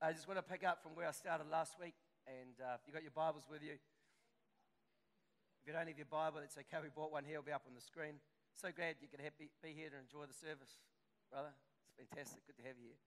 I 0.00 0.16
just 0.16 0.24
want 0.24 0.40
to 0.40 0.46
pick 0.48 0.64
up 0.64 0.80
from 0.80 0.96
where 0.96 1.04
I 1.04 1.12
started 1.12 1.44
last 1.52 1.76
week. 1.76 1.92
And 2.24 2.56
uh, 2.56 2.80
if 2.80 2.88
you've 2.88 2.96
got 2.96 3.04
your 3.04 3.12
Bibles 3.12 3.44
with 3.52 3.60
you, 3.60 3.76
if 3.76 5.62
you 5.68 5.76
don't 5.76 5.84
have 5.84 6.00
your 6.00 6.08
Bible, 6.08 6.40
it's 6.40 6.56
okay. 6.56 6.80
We 6.80 6.88
bought 6.88 7.12
one 7.12 7.28
here. 7.28 7.36
It'll 7.36 7.44
be 7.44 7.52
up 7.52 7.68
on 7.68 7.76
the 7.76 7.84
screen. 7.84 8.16
So 8.56 8.72
glad 8.72 8.96
you 9.04 9.12
could 9.12 9.20
be, 9.36 9.52
be 9.60 9.76
here 9.76 9.92
to 9.92 10.00
enjoy 10.00 10.24
the 10.24 10.32
service, 10.32 10.80
brother. 11.28 11.52
It's 11.84 11.92
fantastic. 11.92 12.48
Good 12.48 12.56
to 12.56 12.64
have 12.64 12.80
you 12.80 12.96
here. 12.96 13.00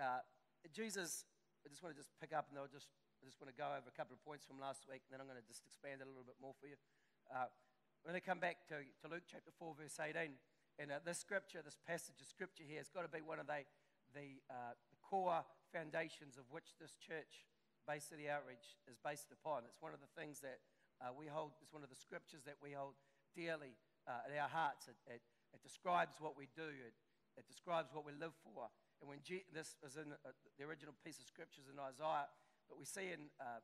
Uh, 0.00 0.24
Jesus, 0.72 1.28
I 1.60 1.68
just 1.68 1.84
want 1.84 1.92
to 1.92 2.00
just 2.00 2.08
pick 2.24 2.32
up 2.32 2.48
and 2.48 2.56
I'll 2.56 2.72
just, 2.72 2.88
I 3.20 3.28
just 3.28 3.36
want 3.36 3.52
to 3.52 3.58
go 3.60 3.68
over 3.68 3.84
a 3.84 3.92
couple 3.92 4.16
of 4.16 4.24
points 4.24 4.48
from 4.48 4.56
last 4.56 4.88
week, 4.88 5.04
and 5.04 5.12
then 5.12 5.20
I'm 5.20 5.28
going 5.28 5.36
to 5.36 5.44
just 5.44 5.68
expand 5.68 6.00
it 6.00 6.08
a 6.08 6.12
little 6.12 6.24
bit 6.24 6.40
more 6.40 6.56
for 6.56 6.72
you. 6.72 6.80
Uh, 7.28 7.52
I'm 7.52 8.08
going 8.08 8.16
to 8.16 8.24
come 8.24 8.40
back 8.40 8.64
to, 8.72 8.80
to 8.80 9.12
Luke 9.12 9.28
chapter 9.28 9.52
4, 9.60 9.76
verse 9.76 10.00
18. 10.00 10.40
And 10.80 10.88
uh, 10.88 11.04
this 11.04 11.20
scripture, 11.20 11.60
this 11.60 11.76
passage 11.84 12.16
of 12.16 12.24
scripture 12.32 12.64
here, 12.64 12.80
has 12.80 12.88
got 12.88 13.04
to 13.04 13.12
be 13.12 13.20
one 13.20 13.36
of 13.36 13.44
the, 13.44 13.68
the, 14.16 14.40
uh, 14.48 14.72
the 14.88 14.96
core 15.04 15.44
foundations 15.72 16.36
of 16.36 16.48
which 16.50 16.76
this 16.80 16.96
church, 16.96 17.46
Bay 17.86 18.00
City 18.00 18.28
Outreach, 18.28 18.80
is 18.88 18.96
based 19.00 19.32
upon. 19.32 19.64
It's 19.68 19.80
one 19.80 19.92
of 19.92 20.00
the 20.00 20.12
things 20.16 20.40
that 20.40 20.60
uh, 20.98 21.14
we 21.14 21.30
hold, 21.30 21.54
it's 21.62 21.72
one 21.72 21.86
of 21.86 21.92
the 21.92 21.98
scriptures 21.98 22.42
that 22.44 22.58
we 22.58 22.74
hold 22.74 22.98
dearly 23.36 23.78
uh, 24.08 24.26
in 24.26 24.34
our 24.36 24.50
hearts. 24.50 24.88
It, 24.88 24.98
it, 25.06 25.22
it, 25.54 25.60
describes 25.62 26.18
what 26.18 26.34
we 26.34 26.50
do, 26.56 26.68
it, 26.68 26.96
it 27.38 27.46
describes 27.46 27.94
what 27.94 28.02
we 28.02 28.12
live 28.16 28.34
for. 28.42 28.66
And 28.98 29.06
when 29.06 29.22
this 29.54 29.78
is 29.86 29.94
in 29.94 30.10
uh, 30.10 30.34
the 30.58 30.66
original 30.66 30.96
piece 31.06 31.22
of 31.22 31.26
scriptures 31.30 31.70
in 31.70 31.78
Isaiah, 31.78 32.26
but 32.66 32.76
we 32.76 32.84
see 32.84 33.14
in, 33.14 33.30
uh, 33.38 33.62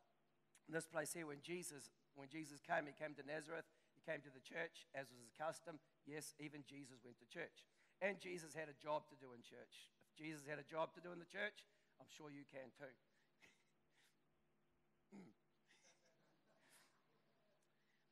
this 0.69 0.89
place 0.89 1.13
here 1.13 1.29
when 1.29 1.45
Jesus, 1.45 1.93
when 2.17 2.33
Jesus 2.33 2.63
came, 2.65 2.89
he 2.89 2.97
came 2.97 3.13
to 3.19 3.27
Nazareth, 3.27 3.69
he 3.93 4.01
came 4.07 4.25
to 4.25 4.33
the 4.33 4.41
church 4.41 4.89
as 4.97 5.13
was 5.13 5.21
his 5.21 5.35
custom. 5.37 5.77
Yes, 6.09 6.33
even 6.41 6.65
Jesus 6.65 7.05
went 7.05 7.21
to 7.21 7.29
church. 7.29 7.69
And 8.01 8.17
Jesus 8.17 8.57
had 8.57 8.73
a 8.73 8.77
job 8.81 9.05
to 9.13 9.17
do 9.21 9.37
in 9.37 9.45
church. 9.45 9.93
If 10.09 10.17
Jesus 10.17 10.45
had 10.49 10.57
a 10.57 10.67
job 10.67 10.97
to 10.97 11.05
do 11.05 11.13
in 11.13 11.21
the 11.21 11.29
church, 11.29 11.69
I'm 12.01 12.11
sure 12.17 12.31
you 12.31 12.45
can 12.51 12.71
too. 12.77 12.95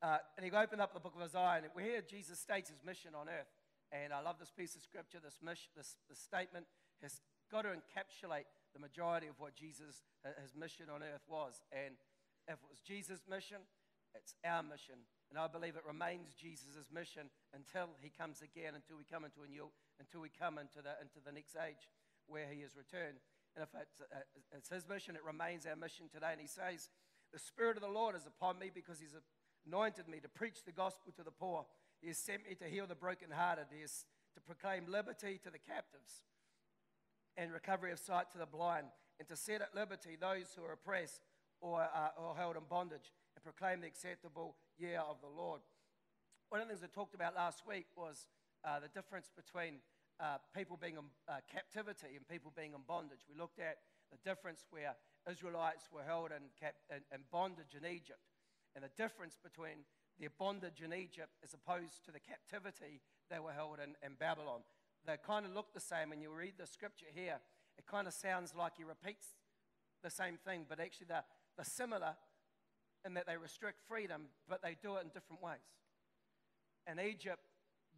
uh, 0.03 0.19
and 0.37 0.45
he 0.45 0.51
opened 0.51 0.81
up 0.81 0.95
the 0.95 1.01
book 1.01 1.15
of 1.17 1.23
Isaiah, 1.23 1.63
and 1.63 1.67
we 1.75 1.83
hear 1.83 2.03
Jesus 2.03 2.39
states 2.39 2.71
his 2.71 2.83
mission 2.85 3.15
on 3.15 3.29
earth. 3.29 3.51
And 3.93 4.13
I 4.13 4.25
love 4.25 4.41
this 4.41 4.51
piece 4.51 4.75
of 4.75 4.83
scripture. 4.83 5.19
This, 5.23 5.37
mission, 5.45 5.69
this, 5.77 5.97
this 6.09 6.19
statement 6.19 6.65
has 7.03 7.21
got 7.53 7.63
to 7.63 7.77
encapsulate 7.77 8.49
the 8.73 8.81
majority 8.81 9.29
of 9.29 9.37
what 9.37 9.55
Jesus, 9.55 10.01
his 10.41 10.57
mission 10.57 10.89
on 10.89 11.05
earth 11.05 11.29
was. 11.29 11.61
And 11.71 12.01
if 12.49 12.57
it 12.57 12.69
was 12.73 12.81
Jesus' 12.81 13.29
mission, 13.29 13.61
it's 14.17 14.35
our 14.45 14.65
mission. 14.65 14.97
And 15.29 15.37
I 15.37 15.49
believe 15.49 15.77
it 15.77 15.85
remains 15.85 16.33
Jesus' 16.33 16.89
mission 16.89 17.29
until 17.53 17.93
he 18.01 18.09
comes 18.09 18.41
again, 18.41 18.73
until 18.73 18.97
we 18.97 19.05
come 19.05 19.25
into 19.29 19.45
a 19.45 19.49
new, 19.49 19.69
until 20.01 20.25
we 20.25 20.33
come 20.33 20.57
into 20.57 20.81
the, 20.81 20.97
into 21.01 21.21
the 21.21 21.33
next 21.33 21.57
age 21.57 21.89
where 22.25 22.49
he 22.49 22.65
is 22.65 22.73
returned. 22.77 23.21
And 23.57 23.63
if 23.63 23.69
it's, 23.81 24.01
uh, 24.01 24.21
it's 24.57 24.69
his 24.69 24.89
mission, 24.89 25.17
it 25.17 25.25
remains 25.25 25.67
our 25.67 25.77
mission 25.77 26.07
today. 26.13 26.33
And 26.33 26.41
he 26.41 26.47
says, 26.47 26.89
The 27.33 27.39
Spirit 27.39 27.77
of 27.77 27.83
the 27.83 27.89
Lord 27.89 28.17
is 28.17 28.27
upon 28.27 28.59
me 28.59 28.71
because 28.73 29.01
he's 29.01 29.15
anointed 29.67 30.09
me 30.09 30.21
to 30.21 30.29
preach 30.29 30.65
the 30.65 30.73
gospel 30.73 31.13
to 31.17 31.23
the 31.23 31.31
poor. 31.31 31.67
He 32.01 32.09
has 32.09 32.19
sent 32.19 32.49
me 32.49 32.55
to 32.57 32.65
heal 32.65 32.87
the 32.87 32.95
brokenhearted. 32.95 33.67
He 33.71 33.83
is 33.83 34.05
to 34.35 34.41
proclaim 34.41 34.85
liberty 34.89 35.39
to 35.45 35.51
the 35.51 35.59
captives 35.59 36.25
and 37.37 37.53
recovery 37.53 37.93
of 37.93 37.99
sight 37.99 38.31
to 38.33 38.39
the 38.39 38.47
blind, 38.47 38.87
and 39.19 39.29
to 39.29 39.37
set 39.37 39.63
at 39.63 39.75
liberty 39.75 40.17
those 40.21 40.53
who 40.57 40.65
are 40.65 40.73
oppressed 40.73 41.23
or 41.61 41.81
are 41.81 42.13
or 42.19 42.37
held 42.37 42.57
in 42.57 42.63
bondage, 42.69 43.13
and 43.35 43.45
proclaim 43.45 43.81
the 43.81 43.87
acceptable 43.87 44.57
year 44.79 45.01
of 45.09 45.17
the 45.23 45.29
Lord. 45.29 45.61
One 46.51 46.61
of 46.61 46.69
the 46.69 46.75
things 46.75 46.85
I 46.85 46.93
talked 46.93 47.15
about 47.15 47.35
last 47.35 47.63
week 47.67 47.87
was 47.97 48.27
uh, 48.65 48.81
the 48.81 48.89
difference 48.89 49.31
between 49.35 49.81
uh, 50.23 50.39
people 50.55 50.79
being 50.79 50.95
in 50.95 51.11
uh, 51.27 51.43
captivity 51.51 52.15
and 52.15 52.23
people 52.29 52.55
being 52.55 52.73
in 52.73 52.87
bondage. 52.87 53.27
We 53.27 53.35
looked 53.35 53.59
at 53.59 53.83
the 54.15 54.19
difference 54.23 54.65
where 54.71 54.95
Israelites 55.29 55.91
were 55.91 56.07
held 56.07 56.31
in, 56.31 56.47
cap- 56.55 56.79
in, 56.89 57.03
in 57.13 57.27
bondage 57.33 57.75
in 57.75 57.85
Egypt, 57.85 58.23
and 58.75 58.85
the 58.85 58.95
difference 58.97 59.37
between 59.43 59.83
their 60.21 60.31
bondage 60.39 60.81
in 60.81 60.95
Egypt 60.95 61.35
as 61.43 61.55
opposed 61.55 62.05
to 62.07 62.13
the 62.13 62.21
captivity 62.21 63.03
they 63.31 63.41
were 63.41 63.53
held 63.53 63.79
in, 63.83 63.99
in 64.07 64.15
Babylon. 64.15 64.61
They 65.05 65.17
kind 65.19 65.45
of 65.45 65.53
look 65.53 65.75
the 65.75 65.81
same. 65.81 66.13
and 66.13 66.23
you 66.23 66.31
read 66.31 66.55
the 66.59 66.67
scripture 66.67 67.11
here, 67.13 67.41
it 67.77 67.87
kind 67.87 68.07
of 68.07 68.15
sounds 68.15 68.55
like 68.55 68.75
he 68.77 68.85
repeats 68.85 69.35
the 70.05 70.11
same 70.11 70.39
thing, 70.47 70.67
but 70.69 70.79
actually 70.79 71.07
they're, 71.09 71.25
they're 71.57 71.65
similar 71.65 72.15
in 73.05 73.15
that 73.15 73.27
they 73.27 73.37
restrict 73.37 73.81
freedom, 73.89 74.27
but 74.49 74.63
they 74.63 74.77
do 74.81 74.97
it 74.97 75.03
in 75.03 75.09
different 75.09 75.43
ways. 75.43 75.67
In 76.87 77.01
Egypt, 77.01 77.43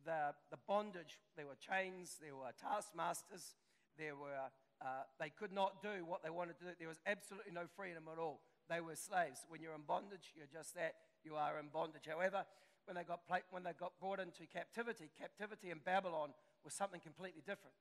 the, 0.05 0.35
the 0.51 0.59
bondage, 0.69 1.19
there 1.37 1.47
were 1.47 1.59
chains, 1.59 2.17
there 2.21 2.37
were 2.37 2.53
taskmasters, 2.61 3.57
there 3.99 4.17
were, 4.17 4.53
uh, 4.81 5.05
they 5.19 5.31
could 5.31 5.53
not 5.53 5.83
do 5.83 6.05
what 6.05 6.23
they 6.23 6.31
wanted 6.31 6.59
to 6.59 6.65
do. 6.65 6.71
There 6.79 6.89
was 6.89 7.01
absolutely 7.07 7.53
no 7.53 7.67
freedom 7.77 8.05
at 8.13 8.19
all. 8.19 8.41
They 8.69 8.81
were 8.81 8.97
slaves. 8.97 9.45
When 9.49 9.61
you're 9.61 9.75
in 9.75 9.87
bondage, 9.87 10.33
you're 10.37 10.51
just 10.51 10.75
that. 10.75 10.95
You 11.25 11.37
are 11.37 11.59
in 11.59 11.69
bondage. 11.69 12.05
However, 12.09 12.45
when 12.85 12.97
they 12.97 13.05
got, 13.05 13.21
when 13.51 13.65
they 13.65 13.73
got 13.73 13.93
brought 14.01 14.21
into 14.21 14.45
captivity, 14.47 15.11
captivity 15.19 15.71
in 15.71 15.81
Babylon 15.85 16.31
was 16.65 16.75
something 16.75 17.01
completely 17.01 17.41
different. 17.41 17.77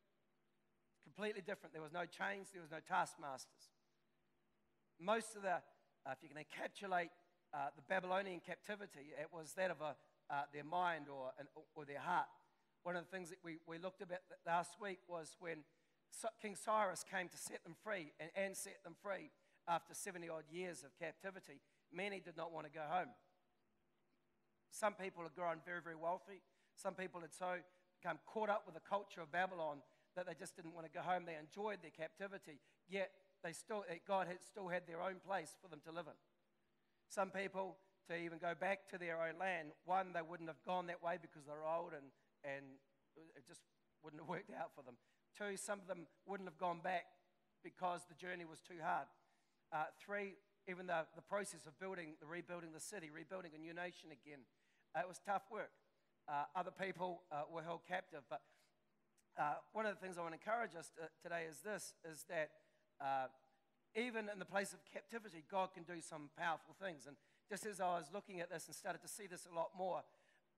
Completely 1.04 1.42
different. 1.42 1.74
There 1.74 1.84
was 1.84 1.92
no 1.92 2.08
chains, 2.08 2.52
there 2.52 2.62
was 2.62 2.72
no 2.72 2.80
taskmasters. 2.80 3.72
Most 5.00 5.36
of 5.36 5.44
the, 5.44 5.60
uh, 6.08 6.16
if 6.16 6.24
you 6.24 6.30
can 6.32 6.40
encapsulate 6.40 7.12
uh, 7.54 7.68
the 7.76 7.84
Babylonian 7.84 8.40
captivity, 8.40 9.12
it 9.20 9.28
was 9.32 9.54
that 9.60 9.72
of 9.72 9.82
a, 9.82 9.96
uh, 10.30 10.44
their 10.54 10.64
mind 10.64 11.06
or, 11.10 11.32
or 11.76 11.86
their 11.86 12.00
heart. 12.00 12.28
One 12.84 12.96
of 12.96 13.06
the 13.06 13.16
things 13.16 13.30
that 13.30 13.40
we, 13.44 13.58
we 13.68 13.78
looked 13.78 14.02
at 14.02 14.10
last 14.46 14.76
week 14.82 15.00
was 15.08 15.36
when 15.40 15.64
King 16.42 16.56
Cyrus 16.56 17.04
came 17.10 17.30
to 17.30 17.38
set 17.38 17.64
them 17.64 17.76
free 17.84 18.12
and, 18.20 18.30
and 18.36 18.58
set 18.58 18.84
them 18.84 18.96
free 19.02 19.32
after 19.68 19.94
70 19.94 20.30
odd 20.30 20.44
years 20.52 20.84
of 20.84 20.92
captivity. 21.00 21.62
Many 21.94 22.20
did 22.20 22.36
not 22.36 22.52
want 22.52 22.66
to 22.68 22.72
go 22.72 22.84
home. 22.88 23.10
Some 24.72 24.94
people 24.94 25.24
had 25.24 25.36
grown 25.36 25.58
very, 25.66 25.82
very 25.82 25.96
wealthy. 25.96 26.42
Some 26.76 26.94
people 26.96 27.22
had 27.22 27.34
so 27.34 27.62
become 28.02 28.18
caught 28.26 28.50
up 28.50 28.64
with 28.66 28.76
the 28.76 28.82
culture 28.82 29.22
of 29.22 29.32
Babylon 29.32 29.78
that 30.16 30.28
they 30.28 30.34
just 30.34 30.56
didn't 30.56 30.74
want 30.74 30.86
to 30.86 30.92
go 30.92 31.02
home. 31.02 31.24
They 31.26 31.38
enjoyed 31.40 31.80
their 31.82 31.94
captivity, 31.96 32.60
yet 32.90 33.12
they 33.44 33.54
still, 33.54 33.86
God 34.08 34.28
had 34.28 34.42
still 34.44 34.68
had 34.68 34.88
their 34.88 35.02
own 35.02 35.18
place 35.26 35.56
for 35.62 35.70
them 35.70 35.80
to 35.86 35.92
live 35.92 36.08
in. 36.08 36.18
Some 37.10 37.30
people 37.30 37.78
to 38.10 38.18
even 38.18 38.38
go 38.38 38.54
back 38.54 38.90
to 38.92 38.98
their 38.98 39.22
own 39.22 39.40
land. 39.40 39.72
One, 39.86 40.12
they 40.14 40.22
wouldn't 40.22 40.50
have 40.50 40.62
gone 40.66 40.88
that 40.88 41.02
way 41.04 41.18
because 41.22 41.46
they're 41.46 41.66
old 41.66 41.94
and, 41.94 42.12
and 42.44 42.66
it 43.16 43.48
just 43.48 43.62
wouldn't 44.04 44.22
have 44.22 44.30
worked 44.30 44.52
out 44.52 44.76
for 44.76 44.84
them. 44.84 44.96
Two, 45.38 45.58
some 45.58 45.80
of 45.80 45.88
them 45.88 46.06
wouldn't 46.28 46.50
have 46.50 46.58
gone 46.58 46.80
back 46.84 47.06
because 47.64 48.02
the 48.08 48.16
journey 48.16 48.46
was 48.46 48.60
too 48.60 48.84
hard. 48.84 49.08
Uh, 49.72 49.90
three, 49.98 50.36
even 50.68 50.88
the, 50.88 51.08
the 51.16 51.22
process 51.24 51.66
of 51.66 51.80
building, 51.80 52.16
the 52.20 52.28
rebuilding 52.28 52.72
the 52.72 52.80
city, 52.84 53.10
rebuilding 53.10 53.52
a 53.56 53.60
new 53.60 53.74
nation 53.74 54.12
again, 54.12 54.46
uh, 54.96 55.02
it 55.02 55.08
was 55.08 55.20
tough 55.26 55.44
work. 55.52 55.72
Uh, 56.28 56.46
other 56.56 56.72
people 56.72 57.24
uh, 57.32 57.44
were 57.52 57.64
held 57.64 57.82
captive. 57.88 58.22
But 58.30 58.42
uh, 59.40 59.64
one 59.72 59.86
of 59.86 59.96
the 59.96 60.00
things 60.00 60.18
I 60.18 60.22
want 60.22 60.36
to 60.36 60.40
encourage 60.40 60.76
us 60.76 60.92
to, 61.00 61.10
today 61.24 61.48
is 61.50 61.60
this, 61.66 61.96
is 62.06 62.26
that 62.30 62.52
uh, 63.02 63.28
even 63.96 64.30
in 64.30 64.40
the 64.40 64.46
place 64.46 64.74
of 64.74 64.80
captivity, 64.92 65.44
God 65.50 65.74
can 65.74 65.84
do 65.84 66.00
some 66.00 66.30
powerful 66.38 66.76
things. 66.80 67.06
And 67.08 67.18
just 67.54 67.68
as 67.68 67.80
I 67.80 68.02
was 68.02 68.10
looking 68.12 68.40
at 68.40 68.50
this 68.50 68.66
and 68.66 68.74
started 68.74 69.04
to 69.04 69.08
see 69.08 69.28
this 69.28 69.46
a 69.46 69.54
lot 69.54 69.70
more, 69.78 70.02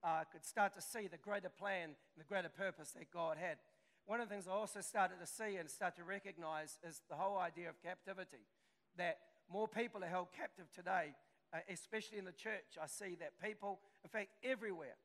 I 0.01 0.23
could 0.31 0.45
start 0.45 0.73
to 0.75 0.81
see 0.81 1.07
the 1.11 1.17
greater 1.17 1.49
plan 1.49 1.91
and 1.91 2.17
the 2.17 2.23
greater 2.23 2.47
purpose 2.47 2.91
that 2.91 3.11
God 3.11 3.35
had. 3.35 3.57
One 4.05 4.21
of 4.21 4.29
the 4.29 4.33
things 4.33 4.47
I 4.47 4.51
also 4.51 4.79
started 4.79 5.19
to 5.19 5.27
see 5.27 5.57
and 5.57 5.69
start 5.69 5.97
to 5.97 6.05
recognize 6.05 6.79
is 6.87 7.01
the 7.09 7.15
whole 7.15 7.37
idea 7.37 7.67
of 7.67 7.75
captivity. 7.83 8.47
That 8.95 9.17
more 9.51 9.67
people 9.67 10.05
are 10.05 10.07
held 10.07 10.27
captive 10.31 10.71
today, 10.73 11.11
uh, 11.51 11.57
especially 11.67 12.17
in 12.17 12.23
the 12.23 12.31
church. 12.31 12.79
I 12.81 12.87
see 12.87 13.17
that 13.19 13.43
people, 13.43 13.79
in 14.05 14.09
fact, 14.09 14.29
everywhere, 14.41 14.95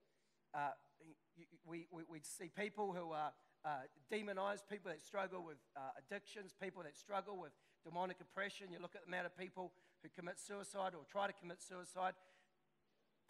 uh, 0.54 0.78
we, 1.66 1.88
we, 1.90 2.04
we 2.08 2.20
see 2.22 2.52
people 2.56 2.92
who 2.92 3.10
are 3.10 3.32
uh, 3.64 3.90
demonized, 4.12 4.62
people 4.70 4.92
that 4.92 5.02
struggle 5.02 5.42
with 5.42 5.58
uh, 5.76 5.80
addictions, 5.98 6.54
people 6.54 6.84
that 6.84 6.96
struggle 6.96 7.36
with 7.36 7.50
demonic 7.82 8.18
oppression. 8.20 8.68
You 8.70 8.78
look 8.78 8.94
at 8.94 9.02
the 9.02 9.08
amount 9.08 9.26
of 9.26 9.36
people 9.36 9.72
who 10.02 10.08
commit 10.08 10.38
suicide 10.38 10.92
or 10.94 11.02
try 11.10 11.26
to 11.26 11.32
commit 11.32 11.62
suicide. 11.62 12.14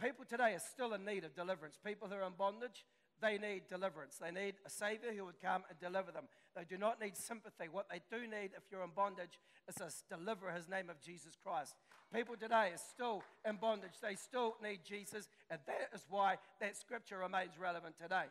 People 0.01 0.25
today 0.25 0.55
are 0.55 0.63
still 0.73 0.95
in 0.95 1.05
need 1.05 1.25
of 1.25 1.35
deliverance. 1.35 1.79
People 1.85 2.09
who 2.09 2.15
are 2.15 2.27
in 2.27 2.33
bondage, 2.39 2.87
they 3.21 3.37
need 3.37 3.69
deliverance. 3.69 4.17
They 4.17 4.31
need 4.31 4.55
a 4.65 4.71
Savior 4.71 5.13
who 5.15 5.27
would 5.27 5.41
come 5.43 5.63
and 5.69 5.79
deliver 5.79 6.11
them. 6.11 6.25
They 6.57 6.65
do 6.65 6.79
not 6.79 7.01
need 7.01 7.17
sympathy. 7.17 7.69
What 7.71 7.87
they 7.91 8.01
do 8.11 8.27
need, 8.27 8.57
if 8.57 8.65
you're 8.71 8.83
in 8.83 8.97
bondage, 8.97 9.39
is 9.69 9.77
a 9.81 9.91
deliverer, 10.15 10.53
his 10.53 10.69
name 10.69 10.89
of 10.89 11.01
Jesus 11.03 11.37
Christ. 11.43 11.75
People 12.15 12.35
today 12.37 12.73
are 12.73 12.81
still 12.91 13.23
in 13.47 13.57
bondage. 13.57 14.01
They 14.03 14.15
still 14.15 14.57
need 14.63 14.81
Jesus, 14.85 15.29
and 15.51 15.61
that 15.67 15.91
is 15.95 16.07
why 16.09 16.37
that 16.61 16.77
scripture 16.77 17.19
remains 17.19 17.59
relevant 17.61 17.97
today 18.01 18.25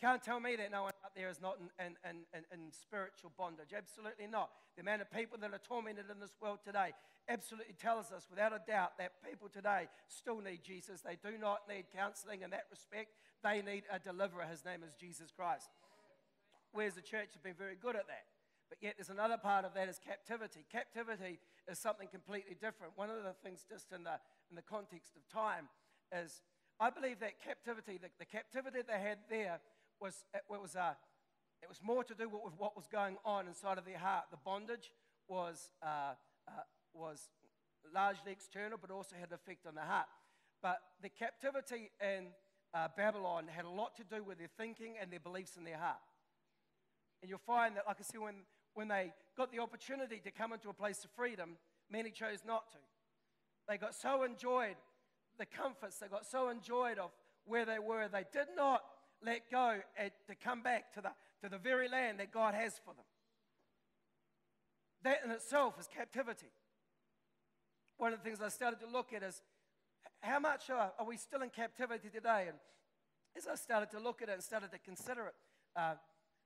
can't 0.00 0.22
tell 0.22 0.40
me 0.40 0.56
that 0.56 0.72
no 0.72 0.84
one 0.84 0.92
out 1.04 1.12
there 1.14 1.28
is 1.28 1.40
not 1.40 1.58
in, 1.60 1.96
in, 2.08 2.24
in, 2.32 2.44
in, 2.52 2.72
spiritual 2.72 3.32
bondage. 3.36 3.76
Absolutely 3.76 4.26
not. 4.26 4.50
The 4.76 4.82
amount 4.82 5.02
of 5.02 5.10
people 5.12 5.36
that 5.38 5.52
are 5.52 5.60
tormented 5.60 6.06
in 6.10 6.18
this 6.20 6.32
world 6.40 6.60
today 6.64 6.92
absolutely 7.28 7.74
tells 7.74 8.10
us 8.10 8.26
without 8.30 8.52
a 8.52 8.60
doubt 8.66 8.96
that 8.98 9.20
people 9.20 9.48
today 9.48 9.88
still 10.08 10.40
need 10.40 10.64
Jesus. 10.64 11.02
They 11.02 11.18
do 11.20 11.36
not 11.36 11.68
need 11.68 11.84
counseling 11.94 12.42
in 12.42 12.50
that 12.50 12.64
respect. 12.70 13.12
They 13.44 13.60
need 13.60 13.84
a 13.92 13.98
deliverer. 13.98 14.48
His 14.50 14.64
name 14.64 14.80
is 14.86 14.94
Jesus 14.94 15.30
Christ. 15.30 15.68
Whereas 16.72 16.94
the 16.94 17.02
church 17.02 17.36
has 17.36 17.42
been 17.42 17.58
very 17.58 17.76
good 17.76 17.96
at 17.96 18.06
that. 18.08 18.24
But 18.70 18.78
yet, 18.80 18.94
there's 18.96 19.10
another 19.10 19.36
part 19.36 19.64
of 19.64 19.74
that 19.74 19.88
is 19.88 19.98
captivity. 19.98 20.64
Captivity 20.70 21.40
is 21.68 21.78
something 21.78 22.06
completely 22.06 22.54
different. 22.54 22.94
One 22.94 23.10
of 23.10 23.22
the 23.24 23.34
things, 23.42 23.66
just 23.68 23.90
in 23.92 24.04
the, 24.04 24.16
in 24.48 24.54
the 24.54 24.62
context 24.62 25.18
of 25.18 25.26
time, 25.28 25.66
is 26.14 26.40
I 26.78 26.88
believe 26.88 27.18
that 27.20 27.42
captivity, 27.42 27.98
the, 28.00 28.08
the 28.18 28.24
captivity 28.24 28.78
they 28.86 29.02
had 29.02 29.18
there, 29.28 29.60
was, 30.00 30.24
it, 30.34 30.42
was, 30.48 30.76
uh, 30.76 30.94
it 31.62 31.68
was 31.68 31.80
more 31.82 32.02
to 32.04 32.14
do 32.14 32.28
with 32.28 32.54
what 32.56 32.76
was 32.76 32.86
going 32.86 33.16
on 33.24 33.46
inside 33.46 33.78
of 33.78 33.84
their 33.84 33.98
heart. 33.98 34.24
The 34.30 34.38
bondage 34.44 34.90
was, 35.28 35.70
uh, 35.82 36.14
uh, 36.48 36.62
was 36.94 37.28
largely 37.94 38.32
external, 38.32 38.78
but 38.80 38.90
also 38.90 39.16
had 39.18 39.28
an 39.28 39.34
effect 39.34 39.66
on 39.66 39.74
the 39.74 39.82
heart. 39.82 40.06
But 40.62 40.80
the 41.02 41.08
captivity 41.08 41.90
in 42.00 42.28
uh, 42.74 42.88
Babylon 42.96 43.46
had 43.48 43.64
a 43.64 43.70
lot 43.70 43.96
to 43.96 44.04
do 44.04 44.22
with 44.22 44.38
their 44.38 44.50
thinking 44.56 44.94
and 45.00 45.10
their 45.10 45.20
beliefs 45.20 45.56
in 45.56 45.64
their 45.64 45.78
heart. 45.78 46.00
And 47.22 47.28
you'll 47.28 47.38
find 47.38 47.76
that, 47.76 47.84
like 47.86 47.96
I 48.00 48.02
said, 48.02 48.20
when, 48.20 48.36
when 48.74 48.88
they 48.88 49.12
got 49.36 49.52
the 49.52 49.58
opportunity 49.58 50.20
to 50.24 50.30
come 50.30 50.52
into 50.52 50.68
a 50.68 50.74
place 50.74 51.04
of 51.04 51.10
freedom, 51.10 51.56
many 51.90 52.10
chose 52.10 52.40
not 52.46 52.70
to. 52.72 52.78
They 53.68 53.76
got 53.76 53.94
so 53.94 54.22
enjoyed 54.22 54.76
the 55.38 55.46
comforts, 55.46 55.98
they 55.98 56.08
got 56.08 56.26
so 56.26 56.48
enjoyed 56.48 56.98
of 56.98 57.10
where 57.44 57.64
they 57.64 57.78
were, 57.78 58.08
they 58.08 58.24
did 58.32 58.48
not 58.56 58.82
let 59.24 59.50
go 59.50 59.78
to 60.26 60.34
come 60.42 60.62
back 60.62 60.92
to 60.94 61.00
the, 61.00 61.10
to 61.42 61.48
the 61.48 61.58
very 61.58 61.88
land 61.88 62.20
that 62.20 62.32
God 62.32 62.54
has 62.54 62.74
for 62.84 62.94
them. 62.94 63.04
That 65.02 65.20
in 65.24 65.30
itself 65.30 65.74
is 65.78 65.86
captivity. 65.86 66.50
One 67.98 68.12
of 68.12 68.18
the 68.18 68.24
things 68.24 68.40
I 68.40 68.48
started 68.48 68.80
to 68.80 68.86
look 68.86 69.12
at 69.12 69.22
is 69.22 69.42
how 70.20 70.38
much 70.38 70.70
are, 70.70 70.92
are 70.98 71.06
we 71.06 71.16
still 71.16 71.42
in 71.42 71.50
captivity 71.50 72.08
today? 72.08 72.46
And 72.48 72.58
as 73.36 73.46
I 73.46 73.54
started 73.54 73.90
to 73.92 74.00
look 74.00 74.22
at 74.22 74.28
it 74.28 74.32
and 74.32 74.42
started 74.42 74.70
to 74.72 74.78
consider 74.78 75.26
it, 75.26 75.34
uh, 75.76 75.94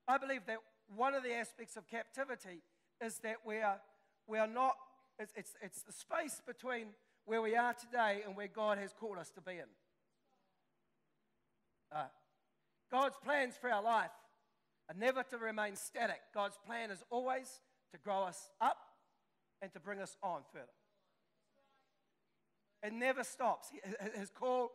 I 0.07 0.19
believe 0.19 0.47
that 0.47 0.59
one 0.95 1.15
of 1.15 1.23
the 1.23 1.35
aspects 1.35 1.77
of 1.77 1.89
captivity 1.89 2.63
is 3.01 3.19
that 3.19 3.37
we 3.45 3.57
are, 3.59 3.81
we 4.27 4.39
are 4.39 4.47
not, 4.47 4.75
it's, 5.19 5.33
it's, 5.37 5.55
it's 5.63 5.83
the 5.83 5.93
space 5.93 6.41
between 6.47 6.89
where 7.25 7.41
we 7.41 7.57
are 7.57 7.73
today 7.73 8.23
and 8.27 8.37
where 8.37 8.49
God 8.49 8.79
has 8.79 8.93
called 8.93 9.19
us 9.19 9.31
to 9.31 9.41
be 9.41 9.53
in. 9.53 9.71
Uh, 11.95 12.05
God's 12.91 13.17
plans 13.25 13.55
for 13.61 13.71
our 13.71 13.83
life 13.83 14.11
are 14.89 14.95
never 14.97 15.23
to 15.25 15.39
remain 15.39 15.77
static. 15.77 16.21
God's 16.35 16.59
plan 16.67 16.91
is 16.91 17.03
always 17.11 17.61
to 17.93 17.99
grow 17.99 18.25
us 18.25 18.51
up 18.61 18.79
and 19.63 19.73
to 19.73 19.81
bring 19.81 20.01
us 20.01 20.17
on 20.23 20.43
further. 20.53 20.67
It 22.83 22.93
never 22.93 23.25
stops. 23.25 23.69
His 24.19 24.31
call, 24.31 24.73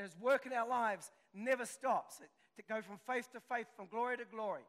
his 0.00 0.16
work 0.20 0.44
in 0.46 0.52
our 0.52 0.68
lives 0.68 1.12
never 1.32 1.64
stops. 1.64 2.20
To 2.56 2.62
go 2.68 2.82
from 2.82 2.98
faith 3.06 3.30
to 3.32 3.40
faith, 3.40 3.66
from 3.76 3.86
glory 3.86 4.16
to 4.16 4.24
glory. 4.24 4.62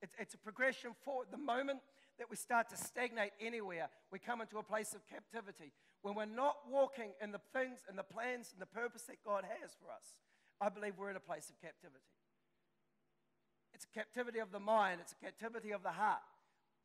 It's, 0.00 0.14
it's 0.18 0.34
a 0.34 0.38
progression 0.38 0.92
forward. 1.04 1.28
The 1.30 1.38
moment 1.38 1.80
that 2.18 2.28
we 2.30 2.36
start 2.36 2.68
to 2.70 2.76
stagnate 2.76 3.32
anywhere, 3.40 3.88
we 4.10 4.18
come 4.18 4.40
into 4.40 4.58
a 4.58 4.62
place 4.62 4.94
of 4.94 5.06
captivity. 5.06 5.72
When 6.02 6.14
we're 6.14 6.24
not 6.26 6.56
walking 6.70 7.12
in 7.22 7.32
the 7.32 7.40
things 7.52 7.80
and 7.88 7.98
the 7.98 8.02
plans 8.02 8.50
and 8.52 8.60
the 8.60 8.66
purpose 8.66 9.02
that 9.02 9.22
God 9.24 9.44
has 9.60 9.72
for 9.80 9.90
us, 9.90 10.16
I 10.60 10.68
believe 10.68 10.94
we're 10.98 11.10
in 11.10 11.16
a 11.16 11.20
place 11.20 11.50
of 11.50 11.60
captivity. 11.60 12.04
It's 13.82 13.90
a 13.90 13.98
captivity 13.98 14.38
of 14.38 14.52
the 14.52 14.60
mind, 14.60 15.00
it's 15.02 15.10
a 15.10 15.24
captivity 15.24 15.72
of 15.72 15.82
the 15.82 15.90
heart. 15.90 16.22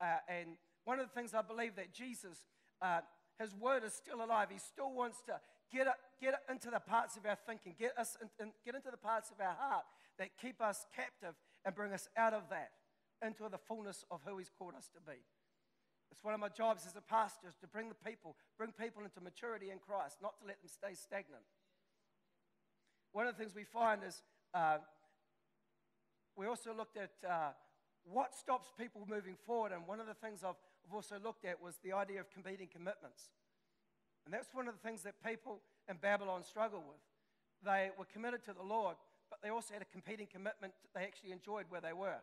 Uh, 0.02 0.18
and 0.28 0.58
one 0.84 1.00
of 1.00 1.06
the 1.06 1.14
things 1.14 1.36
I 1.36 1.44
believe 1.44 1.76
that 1.76 1.94
Jesus, 1.94 2.48
uh, 2.82 3.02
his 3.38 3.54
word 3.54 3.84
is 3.84 3.94
still 3.94 4.26
alive. 4.26 4.48
He 4.52 4.58
still 4.58 4.92
wants 4.92 5.22
to 5.28 5.40
get, 5.72 5.86
it, 5.86 5.94
get 6.20 6.34
it 6.34 6.40
into 6.50 6.72
the 6.72 6.80
parts 6.80 7.16
of 7.16 7.24
our 7.28 7.38
thinking, 7.46 7.76
get, 7.78 7.96
us 8.00 8.18
in, 8.20 8.30
in, 8.42 8.52
get 8.66 8.74
into 8.74 8.90
the 8.90 8.98
parts 8.98 9.30
of 9.30 9.40
our 9.40 9.54
heart 9.54 9.86
that 10.18 10.30
keep 10.42 10.60
us 10.60 10.88
captive 10.96 11.36
and 11.66 11.76
bring 11.76 11.94
us 11.94 12.10
out 12.18 12.34
of 12.34 12.50
that 12.50 12.72
into 13.24 13.48
the 13.48 13.60
fullness 13.60 14.04
of 14.10 14.22
who 14.26 14.40
he's 14.40 14.50
called 14.50 14.74
us 14.76 14.90
to 14.96 15.02
be. 15.02 15.22
It's 16.12 16.24
one 16.24 16.34
of 16.34 16.40
my 16.40 16.50
jobs 16.50 16.88
as 16.88 16.96
a 16.96 17.02
pastor 17.02 17.48
is 17.48 17.58
to 17.62 17.68
bring 17.68 17.90
the 17.90 18.10
people, 18.10 18.36
bring 18.58 18.72
people 18.72 19.04
into 19.04 19.22
maturity 19.22 19.70
in 19.70 19.78
Christ, 19.78 20.18
not 20.20 20.40
to 20.40 20.48
let 20.48 20.60
them 20.62 20.70
stay 20.74 20.96
stagnant. 20.96 21.46
One 23.12 23.28
of 23.28 23.38
the 23.38 23.44
things 23.44 23.54
we 23.54 23.66
find 23.66 24.02
is 24.04 24.24
uh, 24.56 24.78
we 26.38 26.46
also 26.46 26.74
looked 26.74 26.98
at 26.98 27.12
uh, 27.28 27.50
what 28.06 28.36
stops 28.36 28.72
people 28.78 29.02
moving 29.10 29.36
forward, 29.46 29.72
and 29.72 29.86
one 29.88 30.00
of 30.00 30.06
the 30.06 30.14
things 30.14 30.44
I've, 30.44 30.56
I've 30.86 30.94
also 30.94 31.16
looked 31.22 31.44
at 31.44 31.62
was 31.62 31.76
the 31.84 31.94
idea 31.94 32.20
of 32.22 32.30
competing 32.30 32.68
commitments. 32.72 33.30
And 34.26 34.34
that's 34.34 34.54
one 34.54 34.68
of 34.68 34.76
the 34.76 34.88
things 34.88 35.02
that 35.02 35.16
people 35.26 35.62
in 35.90 35.98
Babylon 35.98 36.44
struggle 36.44 36.84
with. 36.88 37.02
They 37.66 37.90
were 37.98 38.06
committed 38.06 38.44
to 38.46 38.54
the 38.54 38.64
Lord, 38.64 38.96
but 39.30 39.40
they 39.42 39.50
also 39.50 39.74
had 39.74 39.82
a 39.82 39.92
competing 39.92 40.28
commitment 40.28 40.74
they 40.94 41.02
actually 41.02 41.32
enjoyed 41.32 41.66
where 41.70 41.82
they 41.82 41.94
were. 41.94 42.22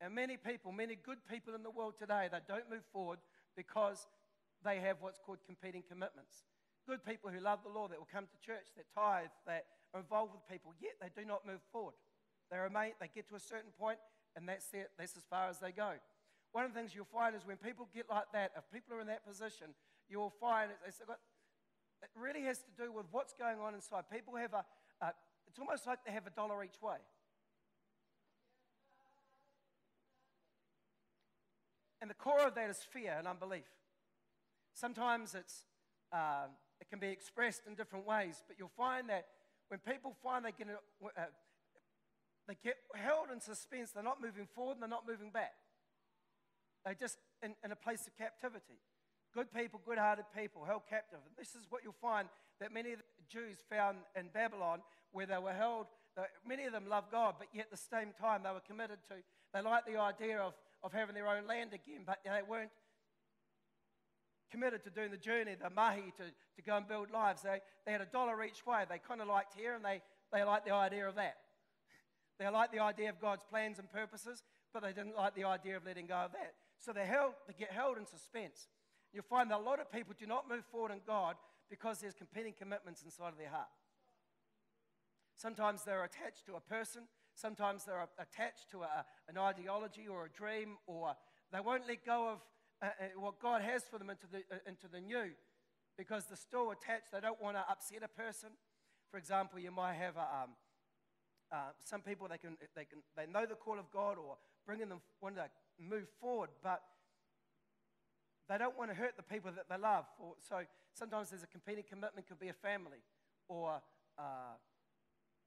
And 0.00 0.14
many 0.14 0.36
people, 0.36 0.72
many 0.72 0.96
good 0.96 1.18
people 1.30 1.54
in 1.54 1.62
the 1.62 1.70
world 1.70 1.94
today, 1.98 2.28
they 2.32 2.40
don't 2.48 2.68
move 2.70 2.84
forward 2.92 3.18
because 3.56 4.06
they 4.64 4.80
have 4.80 4.96
what's 5.00 5.18
called 5.18 5.38
competing 5.46 5.82
commitments. 5.86 6.44
Good 6.88 7.04
people 7.04 7.30
who 7.30 7.40
love 7.40 7.60
the 7.62 7.72
Lord, 7.72 7.92
that 7.92 7.98
will 7.98 8.08
come 8.10 8.26
to 8.26 8.38
church, 8.44 8.68
that 8.76 8.86
tithe, 8.94 9.30
that 9.46 9.66
are 9.92 10.00
involved 10.00 10.32
with 10.32 10.48
people, 10.48 10.72
yet 10.80 10.96
they 11.00 11.08
do 11.14 11.26
not 11.26 11.46
move 11.46 11.60
forward. 11.70 11.94
They 12.50 12.58
remain, 12.58 12.92
they 13.00 13.10
get 13.14 13.28
to 13.28 13.34
a 13.34 13.40
certain 13.40 13.70
point, 13.78 13.98
and 14.36 14.48
that's, 14.48 14.72
it. 14.72 14.90
that's 14.98 15.16
as 15.16 15.24
far 15.28 15.48
as 15.48 15.58
they 15.58 15.72
go. 15.72 15.92
One 16.52 16.64
of 16.64 16.72
the 16.72 16.78
things 16.78 16.94
you'll 16.94 17.04
find 17.04 17.34
is 17.34 17.46
when 17.46 17.56
people 17.56 17.88
get 17.94 18.08
like 18.08 18.30
that, 18.32 18.52
if 18.56 18.64
people 18.72 18.96
are 18.96 19.00
in 19.00 19.08
that 19.08 19.26
position, 19.26 19.74
you'll 20.08 20.32
find 20.40 20.70
it's, 20.86 20.98
got, 21.06 21.18
it 22.02 22.10
really 22.16 22.42
has 22.42 22.58
to 22.58 22.70
do 22.78 22.92
with 22.92 23.06
what's 23.10 23.32
going 23.32 23.58
on 23.58 23.74
inside. 23.74 24.04
People 24.12 24.36
have 24.36 24.52
a, 24.52 24.64
a 25.00 25.12
it's 25.48 25.58
almost 25.58 25.86
like 25.86 25.98
they 26.04 26.12
have 26.12 26.26
a 26.26 26.30
dollar 26.30 26.62
each 26.62 26.80
way. 26.82 26.96
And 32.00 32.10
the 32.10 32.14
core 32.14 32.46
of 32.46 32.54
that 32.54 32.68
is 32.68 32.78
fear 32.92 33.16
and 33.18 33.26
unbelief. 33.26 33.64
Sometimes 34.74 35.34
it's, 35.34 35.64
uh, 36.12 36.46
it 36.80 36.90
can 36.90 36.98
be 36.98 37.08
expressed 37.08 37.62
in 37.66 37.74
different 37.74 38.06
ways, 38.06 38.42
but 38.46 38.58
you'll 38.58 38.76
find 38.76 39.08
that 39.08 39.26
when 39.68 39.80
people 39.80 40.14
find 40.22 40.44
they 40.44 40.52
get, 40.52 40.68
uh, 40.68 41.22
they 42.46 42.56
get 42.62 42.76
held 42.94 43.30
in 43.32 43.40
suspense, 43.40 43.90
they're 43.92 44.02
not 44.02 44.20
moving 44.20 44.46
forward 44.54 44.74
and 44.74 44.82
they're 44.82 44.88
not 44.88 45.06
moving 45.08 45.30
back. 45.30 45.54
They're 46.84 46.94
just 46.94 47.18
in, 47.42 47.54
in 47.64 47.72
a 47.72 47.76
place 47.76 48.06
of 48.06 48.16
captivity. 48.16 48.78
Good 49.32 49.52
people, 49.52 49.80
good 49.84 49.98
hearted 49.98 50.26
people, 50.36 50.64
held 50.64 50.82
captive. 50.88 51.18
And 51.26 51.34
this 51.36 51.54
is 51.54 51.66
what 51.70 51.82
you'll 51.82 52.00
find 52.00 52.28
that 52.60 52.72
many 52.72 52.92
of 52.92 52.98
the 52.98 53.04
Jews 53.28 53.56
found 53.68 53.98
in 54.14 54.28
Babylon, 54.32 54.80
where 55.12 55.26
they 55.26 55.38
were 55.38 55.52
held. 55.52 55.86
Many 56.46 56.64
of 56.64 56.72
them 56.72 56.84
loved 56.88 57.10
God, 57.10 57.34
but 57.38 57.48
yet 57.52 57.66
at 57.66 57.70
the 57.70 57.76
same 57.76 58.12
time 58.20 58.42
they 58.44 58.50
were 58.50 58.62
committed 58.66 58.98
to, 59.08 59.14
they 59.52 59.60
liked 59.60 59.86
the 59.86 59.98
idea 59.98 60.38
of 60.38 60.54
of 60.84 60.92
having 60.92 61.14
their 61.14 61.26
own 61.26 61.46
land 61.48 61.72
again, 61.72 62.02
but 62.06 62.18
they 62.22 62.42
weren't 62.46 62.70
committed 64.50 64.84
to 64.84 64.90
doing 64.90 65.10
the 65.10 65.16
journey, 65.16 65.56
the 65.60 65.70
mahi, 65.70 66.12
to, 66.18 66.24
to 66.24 66.62
go 66.62 66.76
and 66.76 66.86
build 66.86 67.10
lives. 67.10 67.42
They, 67.42 67.60
they 67.86 67.92
had 67.92 68.02
a 68.02 68.06
dollar 68.06 68.44
each 68.44 68.66
way. 68.66 68.84
They 68.88 68.98
kind 68.98 69.22
of 69.22 69.26
liked 69.26 69.54
here 69.58 69.74
and 69.74 69.84
they, 69.84 70.02
they 70.30 70.44
liked 70.44 70.66
the 70.66 70.74
idea 70.74 71.08
of 71.08 71.14
that. 71.16 71.36
They 72.38 72.48
liked 72.48 72.72
the 72.72 72.80
idea 72.80 73.10
of 73.10 73.20
God's 73.20 73.44
plans 73.48 73.78
and 73.78 73.90
purposes, 73.90 74.42
but 74.72 74.82
they 74.82 74.92
didn't 74.92 75.16
like 75.16 75.34
the 75.34 75.44
idea 75.44 75.76
of 75.76 75.86
letting 75.86 76.06
go 76.06 76.16
of 76.16 76.32
that. 76.32 76.54
So 76.78 76.92
they, 76.92 77.06
held, 77.06 77.34
they 77.46 77.54
get 77.58 77.70
held 77.70 77.96
in 77.96 78.06
suspense. 78.06 78.68
You'll 79.12 79.22
find 79.22 79.50
that 79.50 79.60
a 79.60 79.62
lot 79.62 79.80
of 79.80 79.90
people 79.92 80.14
do 80.18 80.26
not 80.26 80.48
move 80.48 80.64
forward 80.70 80.90
in 80.90 81.00
God 81.06 81.36
because 81.70 82.00
there's 82.00 82.14
competing 82.14 82.54
commitments 82.58 83.02
inside 83.02 83.28
of 83.28 83.38
their 83.38 83.50
heart. 83.50 83.68
Sometimes 85.36 85.84
they're 85.84 86.04
attached 86.04 86.46
to 86.46 86.54
a 86.54 86.60
person, 86.60 87.02
Sometimes 87.34 87.84
they're 87.84 88.06
attached 88.18 88.70
to 88.70 88.82
a, 88.82 89.04
an 89.28 89.36
ideology 89.36 90.06
or 90.08 90.26
a 90.26 90.30
dream, 90.30 90.78
or 90.86 91.14
they 91.52 91.58
won't 91.60 91.82
let 91.88 92.06
go 92.06 92.28
of 92.28 92.38
uh, 92.80 92.86
uh, 92.86 93.20
what 93.20 93.40
God 93.40 93.60
has 93.62 93.82
for 93.90 93.98
them 93.98 94.10
into 94.10 94.26
the, 94.30 94.38
uh, 94.54 94.58
into 94.66 94.86
the 94.88 95.00
new 95.00 95.30
because 95.98 96.26
they're 96.26 96.36
still 96.36 96.70
attached. 96.70 97.10
They 97.12 97.20
don't 97.20 97.40
want 97.42 97.56
to 97.56 97.64
upset 97.68 98.02
a 98.04 98.08
person. 98.08 98.50
For 99.10 99.18
example, 99.18 99.58
you 99.58 99.70
might 99.72 99.94
have 99.94 100.16
a, 100.16 100.44
um, 100.44 100.50
uh, 101.52 101.72
some 101.84 102.00
people 102.00 102.26
they 102.28 102.38
can, 102.38 102.56
they 102.74 102.84
can 102.84 102.98
they 103.16 103.26
know 103.26 103.46
the 103.46 103.54
call 103.54 103.78
of 103.78 103.90
God 103.90 104.16
or 104.18 104.36
bringing 104.66 104.88
them 104.88 105.00
want 105.20 105.36
to 105.36 105.46
move 105.78 106.08
forward, 106.20 106.50
but 106.62 106.82
they 108.48 108.58
don't 108.58 108.76
want 108.76 108.90
to 108.90 108.96
hurt 108.96 109.16
the 109.16 109.22
people 109.22 109.50
that 109.56 109.68
they 109.68 109.78
love. 109.80 110.04
Or, 110.18 110.34
so 110.40 110.60
sometimes 110.92 111.30
there's 111.30 111.42
a 111.42 111.46
competing 111.46 111.84
commitment. 111.88 112.28
Could 112.28 112.40
be 112.40 112.48
a 112.48 112.54
family 112.54 112.98
or 113.48 113.80
uh, 114.18 114.56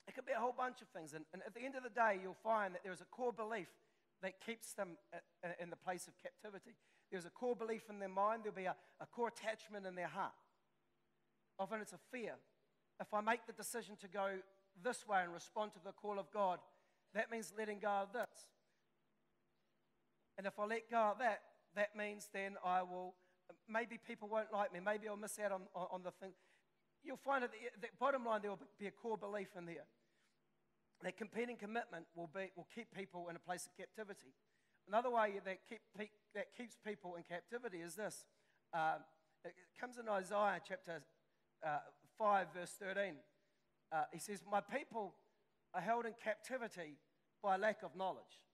it 0.08 0.16
could 0.16 0.26
be 0.26 0.32
a 0.32 0.40
whole 0.40 0.56
bunch 0.56 0.82
of 0.82 0.88
things. 0.90 1.14
And, 1.14 1.26
and 1.34 1.42
at 1.46 1.54
the 1.54 1.62
end 1.62 1.76
of 1.76 1.84
the 1.84 1.90
day, 1.90 2.20
you'll 2.22 2.42
find 2.44 2.74
that 2.74 2.82
there's 2.84 3.02
a 3.02 3.10
core 3.12 3.34
belief 3.34 3.68
that 4.22 4.40
keeps 4.44 4.74
them 4.74 4.98
in 5.62 5.70
the 5.70 5.76
place 5.76 6.08
of 6.08 6.14
captivity. 6.22 6.76
There's 7.12 7.26
a 7.26 7.30
core 7.30 7.56
belief 7.56 7.84
in 7.90 8.00
their 8.00 8.10
mind, 8.10 8.42
there'll 8.44 8.56
be 8.56 8.66
a, 8.66 8.76
a 9.00 9.06
core 9.06 9.28
attachment 9.28 9.86
in 9.86 9.96
their 9.96 10.08
heart. 10.08 10.34
Often 11.60 11.82
it's 11.82 11.94
a 11.94 12.00
fear. 12.12 12.34
If 13.00 13.14
I 13.14 13.22
make 13.22 13.46
the 13.46 13.54
decision 13.54 13.96
to 14.02 14.08
go 14.08 14.30
this 14.84 15.08
way 15.08 15.22
and 15.24 15.34
respond 15.34 15.74
to 15.74 15.80
the 15.84 15.92
call 15.92 16.20
of 16.20 16.32
God, 16.32 16.60
that 17.14 17.32
means 17.32 17.54
letting 17.58 17.80
go 17.80 17.90
of 17.90 18.14
this. 18.14 18.48
And 20.38 20.46
if 20.46 20.60
I 20.60 20.66
let 20.66 20.90
go 20.90 20.98
of 20.98 21.20
that, 21.20 21.42
that 21.76 21.96
means 21.96 22.30
then 22.34 22.56
I 22.64 22.84
will, 22.84 23.16
maybe 23.68 23.98
people 23.98 24.28
won't 24.28 24.52
like 24.54 24.74
me, 24.74 24.80
maybe 24.84 25.08
I'll 25.08 25.18
miss 25.18 25.40
out 25.40 25.52
on, 25.52 25.62
on, 25.76 25.88
on 25.92 26.04
the 26.04 26.12
thing. 26.12 26.32
You'll 27.04 27.18
find 27.18 27.44
that 27.44 27.52
the, 27.52 27.82
the 27.82 27.88
bottom 28.00 28.26
line, 28.26 28.42
there 28.42 28.52
will 28.52 28.60
be 28.80 28.88
a 28.88 28.92
core 28.92 29.18
belief 29.18 29.50
in 29.58 29.66
there 29.66 29.86
that 31.04 31.18
competing 31.18 31.58
commitment 31.58 32.06
will, 32.16 32.30
be, 32.34 32.52
will 32.56 32.68
keep 32.74 32.94
people 32.96 33.28
in 33.30 33.36
a 33.36 33.40
place 33.40 33.68
of 33.68 33.78
captivity. 33.78 34.34
Another 34.88 35.10
way 35.10 35.40
that, 35.46 35.58
keep, 35.70 35.82
that 36.34 36.48
keeps 36.58 36.78
people 36.86 37.16
in 37.16 37.24
captivity 37.24 37.78
is 37.78 37.96
this. 37.96 38.26
Um, 38.74 39.04
it 39.46 39.54
comes 39.80 39.98
in 39.98 40.10
Isaiah 40.10 40.60
chapter 40.68 41.02
uh, 41.66 41.80
5, 42.18 42.48
verse 42.54 42.72
13. 42.80 43.14
Uh, 43.92 44.04
he 44.12 44.20
says, 44.20 44.44
My 44.50 44.62
people 44.62 45.14
are 45.74 45.82
held 45.82 46.06
in 46.06 46.14
captivity 46.24 46.98
by 47.44 47.58
lack 47.58 47.84
of 47.84 47.96
knowledge. 47.96 48.46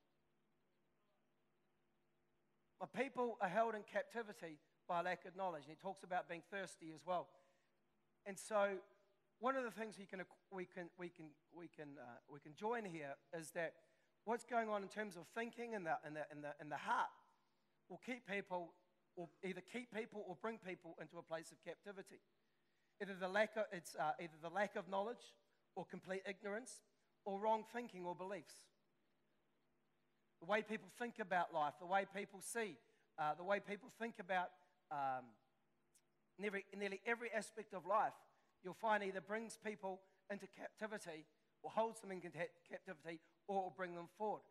My 2.79 2.87
people 3.01 3.37
are 3.41 3.49
held 3.49 3.75
in 3.75 3.83
captivity 3.83 4.59
by 4.87 5.01
lack 5.01 5.25
of 5.25 5.35
knowledge. 5.35 5.63
And 5.67 5.75
he 5.77 5.81
talks 5.81 6.03
about 6.03 6.27
being 6.27 6.43
thirsty 6.51 6.91
as 6.93 7.01
well. 7.05 7.27
And 8.25 8.37
so, 8.37 8.77
one 9.39 9.55
of 9.55 9.63
the 9.63 9.71
things 9.71 9.95
we 9.97 10.05
can, 10.05 10.21
we 10.51 10.65
can, 10.65 10.89
we 10.97 11.09
can, 11.09 11.25
we 11.55 11.67
can, 11.67 11.97
uh, 11.99 12.19
we 12.31 12.39
can 12.39 12.53
join 12.55 12.85
here 12.85 13.15
is 13.37 13.51
that 13.51 13.73
what's 14.25 14.45
going 14.45 14.69
on 14.69 14.83
in 14.83 14.89
terms 14.89 15.17
of 15.17 15.23
thinking 15.35 15.73
in 15.73 15.83
the, 15.83 15.97
in 16.07 16.13
the, 16.13 16.23
in 16.31 16.41
the, 16.41 16.51
in 16.61 16.69
the 16.69 16.77
heart 16.77 17.11
will 17.89 17.99
keep 18.05 18.27
people, 18.27 18.73
or 19.15 19.27
either 19.43 19.61
keep 19.61 19.93
people 19.93 20.23
or 20.27 20.37
bring 20.41 20.57
people 20.57 20.95
into 21.01 21.17
a 21.17 21.23
place 21.23 21.51
of 21.51 21.57
captivity. 21.63 22.19
Either 23.01 23.13
the 23.19 23.27
lack 23.27 23.55
of, 23.57 23.65
it's 23.71 23.95
uh, 23.99 24.11
either 24.19 24.37
the 24.41 24.49
lack 24.49 24.75
of 24.75 24.89
knowledge 24.89 25.33
or 25.75 25.85
complete 25.85 26.21
ignorance 26.27 26.81
or 27.25 27.39
wrong 27.39 27.63
thinking 27.73 28.05
or 28.05 28.15
beliefs. 28.15 28.53
The 30.39 30.45
way 30.45 30.61
people 30.61 30.89
think 30.99 31.19
about 31.19 31.53
life, 31.53 31.73
the 31.79 31.87
way 31.87 32.05
people 32.15 32.41
see, 32.41 32.77
uh, 33.17 33.33
the 33.35 33.43
way 33.43 33.59
people 33.59 33.89
think 33.99 34.15
about 34.19 34.49
um, 34.91 35.25
nearly, 36.37 36.65
nearly 36.77 36.99
every 37.05 37.31
aspect 37.33 37.73
of 37.73 37.85
life, 37.85 38.13
you'll 38.63 38.73
find 38.73 39.03
either 39.03 39.21
brings 39.21 39.57
people 39.65 40.01
into 40.29 40.47
captivity 40.47 41.25
or 41.63 41.71
holds 41.71 42.01
them 42.01 42.11
in 42.11 42.21
captivity 42.21 43.19
or 43.47 43.63
will 43.63 43.73
bring 43.75 43.95
them 43.95 44.09
forward. 44.17 44.41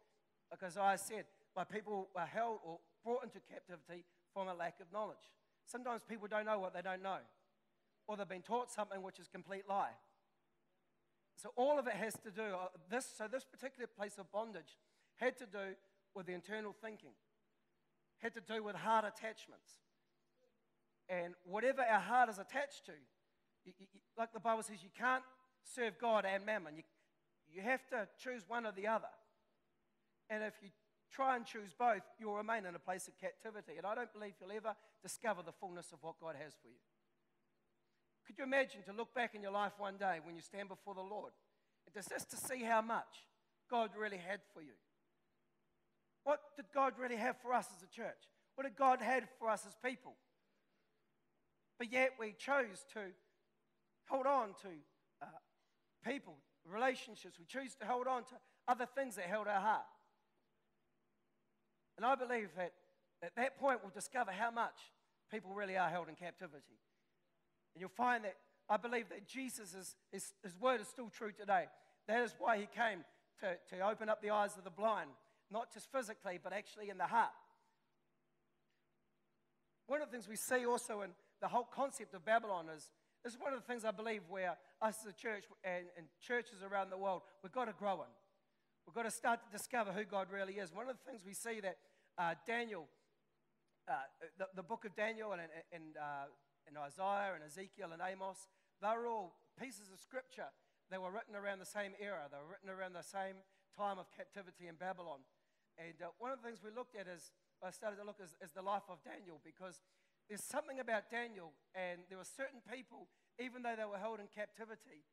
Because 0.51 0.77
I 0.77 0.97
said, 0.97 1.25
my 1.57 1.65
people 1.65 2.09
are 2.17 2.27
held 2.27 2.59
or 2.65 2.79
brought 3.05 3.25
into 3.25 3.41
captivity 3.41 4.05
from 4.33 4.49
a 4.49 4.55
lack 4.55 4.81
of 4.81 4.87
knowledge. 4.93 5.33
Sometimes 5.67 6.03
people 6.09 6.29
don't 6.29 6.47
know 6.47 6.59
what 6.59 6.75
they 6.75 6.83
don't 6.83 7.03
know, 7.03 7.19
or 8.07 8.17
they've 8.17 8.29
been 8.29 8.43
taught 8.43 8.71
something 8.71 9.03
which 9.03 9.19
is 9.19 9.29
complete 9.29 9.65
lie. 9.69 9.95
So 11.37 11.51
all 11.57 11.79
of 11.79 11.87
it 11.87 11.95
has 11.95 12.15
to 12.25 12.31
do 12.31 12.43
uh, 12.43 12.69
this. 12.91 13.07
So 13.17 13.27
this 13.31 13.45
particular 13.45 13.87
place 13.87 14.19
of 14.19 14.31
bondage 14.31 14.77
had 15.17 15.37
to 15.39 15.47
do 15.47 15.75
with 16.15 16.27
the 16.27 16.35
internal 16.35 16.75
thinking, 16.83 17.13
had 18.19 18.35
to 18.35 18.41
do 18.41 18.63
with 18.63 18.77
heart 18.77 19.05
attachments, 19.05 19.81
and 21.09 21.35
whatever 21.45 21.83
our 21.83 22.01
heart 22.01 22.29
is 22.29 22.39
attached 22.39 22.87
to, 22.87 22.93
you, 23.65 23.73
you, 23.79 23.87
like 24.17 24.33
the 24.33 24.41
Bible 24.41 24.63
says, 24.63 24.83
you 24.83 24.91
can't 24.97 25.23
serve 25.65 25.99
God 26.01 26.25
and 26.25 26.45
mammon. 26.45 26.77
You, 26.77 26.83
you 27.53 27.63
have 27.63 27.87
to 27.89 28.09
choose 28.19 28.43
one 28.47 28.67
or 28.67 28.73
the 28.73 28.87
other. 28.87 29.13
And 30.31 30.43
if 30.43 30.55
you 30.63 30.71
try 31.13 31.37
and 31.37 31.45
choose 31.45 31.75
both, 31.79 32.03
you'll 32.19 32.37
remain 32.37 32.65
in 32.67 32.75
a 32.75 32.79
place 32.79 33.09
of 33.09 33.19
captivity. 33.19 33.77
And 33.77 33.87
I 33.87 33.95
don't 33.95 34.13
believe 34.13 34.33
you'll 34.41 34.57
ever 34.57 34.75
discover 35.03 35.43
the 35.43 35.53
fullness 35.53 35.93
of 35.93 35.99
what 36.03 36.19
God 36.21 36.37
has 36.43 36.55
for 36.61 36.69
you. 36.69 36.81
Could 38.33 38.39
you 38.39 38.45
imagine 38.45 38.81
to 38.87 38.95
look 38.95 39.13
back 39.15 39.35
in 39.35 39.43
your 39.43 39.53
life 39.53 39.73
one 39.77 39.99
day 39.99 40.17
when 40.25 40.35
you 40.35 40.41
stand 40.41 40.71
before 40.71 40.95
the 40.95 41.03
Lord 41.03 41.33
and 41.85 41.95
just 41.95 42.31
to 42.31 42.37
see 42.39 42.65
how 42.65 42.81
much 42.81 43.27
God 43.71 43.91
really 43.95 44.17
had 44.17 44.41
for 44.55 44.63
you? 44.63 44.73
What 46.25 46.41
did 46.57 46.65
God 46.75 46.95
really 46.99 47.17
have 47.17 47.37
for 47.43 47.53
us 47.53 47.67
as 47.77 47.83
a 47.83 47.95
church? 47.95 48.31
What 48.55 48.65
did 48.65 48.75
God 48.75 49.03
have 49.03 49.25
for 49.39 49.51
us 49.51 49.67
as 49.67 49.75
people? 49.85 50.15
But 51.79 51.93
yet 51.93 52.13
we 52.19 52.35
chose 52.39 52.87
to 52.95 53.01
hold 54.09 54.27
on 54.27 54.55
to 54.63 54.69
uh, 55.21 55.27
people, 56.03 56.37
relationships. 56.65 57.39
We 57.39 57.45
choose 57.45 57.75
to 57.81 57.87
hold 57.87 58.07
on 58.07 58.23
to 58.25 58.35
other 58.67 58.87
things 58.97 59.17
that 59.17 59.27
held 59.27 59.47
our 59.47 59.61
heart. 59.61 59.85
And 61.99 62.07
I 62.07 62.15
believe 62.15 62.49
that 62.57 62.73
at 63.23 63.37
that 63.37 63.59
point 63.59 63.81
we'll 63.83 63.93
discover 63.93 64.31
how 64.31 64.51
much 64.51 64.79
people 65.31 65.53
really 65.53 65.77
are 65.77 65.91
held 65.91 66.09
in 66.09 66.15
captivity. 66.15 66.79
And 67.75 67.81
you'll 67.81 67.91
find 67.91 68.25
that 68.25 68.37
I 68.69 68.77
believe 68.77 69.09
that 69.11 69.27
Jesus, 69.27 69.75
is, 69.75 69.97
his, 70.11 70.33
his 70.43 70.57
word 70.59 70.81
is 70.81 70.89
still 70.89 71.09
true 71.09 71.33
today. 71.33 71.67
That 72.09 72.23
is 72.23 72.35
why 72.39 72.59
he 72.59 72.67
came 72.67 73.05
to, 73.41 73.77
to 73.77 73.89
open 73.89 74.09
up 74.09 74.23
the 74.23 74.31
eyes 74.31 74.57
of 74.57 74.65
the 74.65 74.71
blind, 74.71 75.11
not 75.51 75.73
just 75.73 75.91
physically, 75.93 76.39
but 76.43 76.53
actually 76.53 76.89
in 76.89 76.99
the 76.99 77.07
heart. 77.07 77.33
One 79.87 80.01
of 80.01 80.09
the 80.09 80.13
things 80.13 80.29
we 80.29 80.37
see 80.37 80.65
also 80.65 81.03
in 81.03 81.11
the 81.41 81.49
whole 81.49 81.69
concept 81.71 82.15
of 82.15 82.25
Babylon 82.25 82.67
is 82.75 82.89
this 83.25 83.35
is 83.35 83.39
one 83.39 83.53
of 83.53 83.61
the 83.61 83.67
things 83.67 83.85
I 83.85 83.91
believe 83.91 84.23
where 84.29 84.57
us 84.81 84.97
as 85.07 85.13
a 85.13 85.17
church 85.17 85.45
and, 85.63 85.85
and 85.97 86.07
churches 86.21 86.59
around 86.63 86.91
the 86.91 86.99
world, 86.99 87.23
we've 87.43 87.53
got 87.53 87.67
to 87.67 87.73
grow 87.73 87.95
in. 88.03 88.11
We've 88.87 88.95
got 88.95 89.05
to 89.05 89.11
start 89.11 89.41
to 89.45 89.57
discover 89.57 89.93
who 89.93 90.05
God 90.05 90.27
really 90.33 90.55
is. 90.55 90.73
One 90.75 90.89
of 90.89 90.97
the 90.97 91.11
things 91.11 91.23
we 91.25 91.35
see 91.35 91.61
that 91.61 91.77
uh, 92.19 92.35
Daniel, 92.47 92.89
uh, 93.89 93.93
the, 94.39 94.47
the, 94.57 94.63
book 94.63 94.85
of 94.85 94.97
Daniel 94.97 95.33
and, 95.33 95.43
and, 95.73 95.97
uh, 95.97 96.27
and 96.67 96.79
Isaiah 96.79 97.35
and 97.35 97.45
Ezekiel 97.45 97.91
and 97.93 98.03
Amos, 98.03 98.49
they 98.81 98.93
were 98.95 99.07
all 99.07 99.35
pieces 99.59 99.91
of 99.93 99.99
scripture. 100.01 100.51
They 100.91 100.99
were 100.99 101.11
written 101.11 101.35
around 101.35 101.61
the 101.61 101.69
same 101.69 101.93
era. 102.01 102.29
They 102.29 102.39
were 102.39 102.51
written 102.53 102.69
around 102.69 102.93
the 102.93 103.07
same 103.07 103.41
time 103.77 103.97
of 103.97 104.11
captivity 104.13 104.69
in 104.69 104.77
Babylon. 104.77 105.25
And 105.81 105.97
uh, 106.03 106.13
one 106.21 106.31
of 106.33 106.43
the 106.43 106.45
things 106.45 106.61
we 106.61 106.75
looked 106.75 106.99
at 106.99 107.09
is, 107.09 107.33
I 107.65 107.73
started 107.73 107.97
to 107.97 108.05
look 108.05 108.21
is, 108.21 108.37
is 108.45 108.53
the 108.53 108.61
life 108.61 108.85
of 108.93 109.01
Daniel 109.01 109.41
because 109.41 109.81
there's 110.29 110.45
something 110.45 110.81
about 110.81 111.11
Daniel, 111.11 111.53
and 111.75 112.01
there 112.09 112.19
were 112.19 112.29
certain 112.29 112.65
people, 112.65 113.09
even 113.41 113.63
though 113.63 113.77
they 113.77 113.85
were 113.85 114.01
held 114.01 114.21
in 114.21 114.29
captivity, 114.33 115.05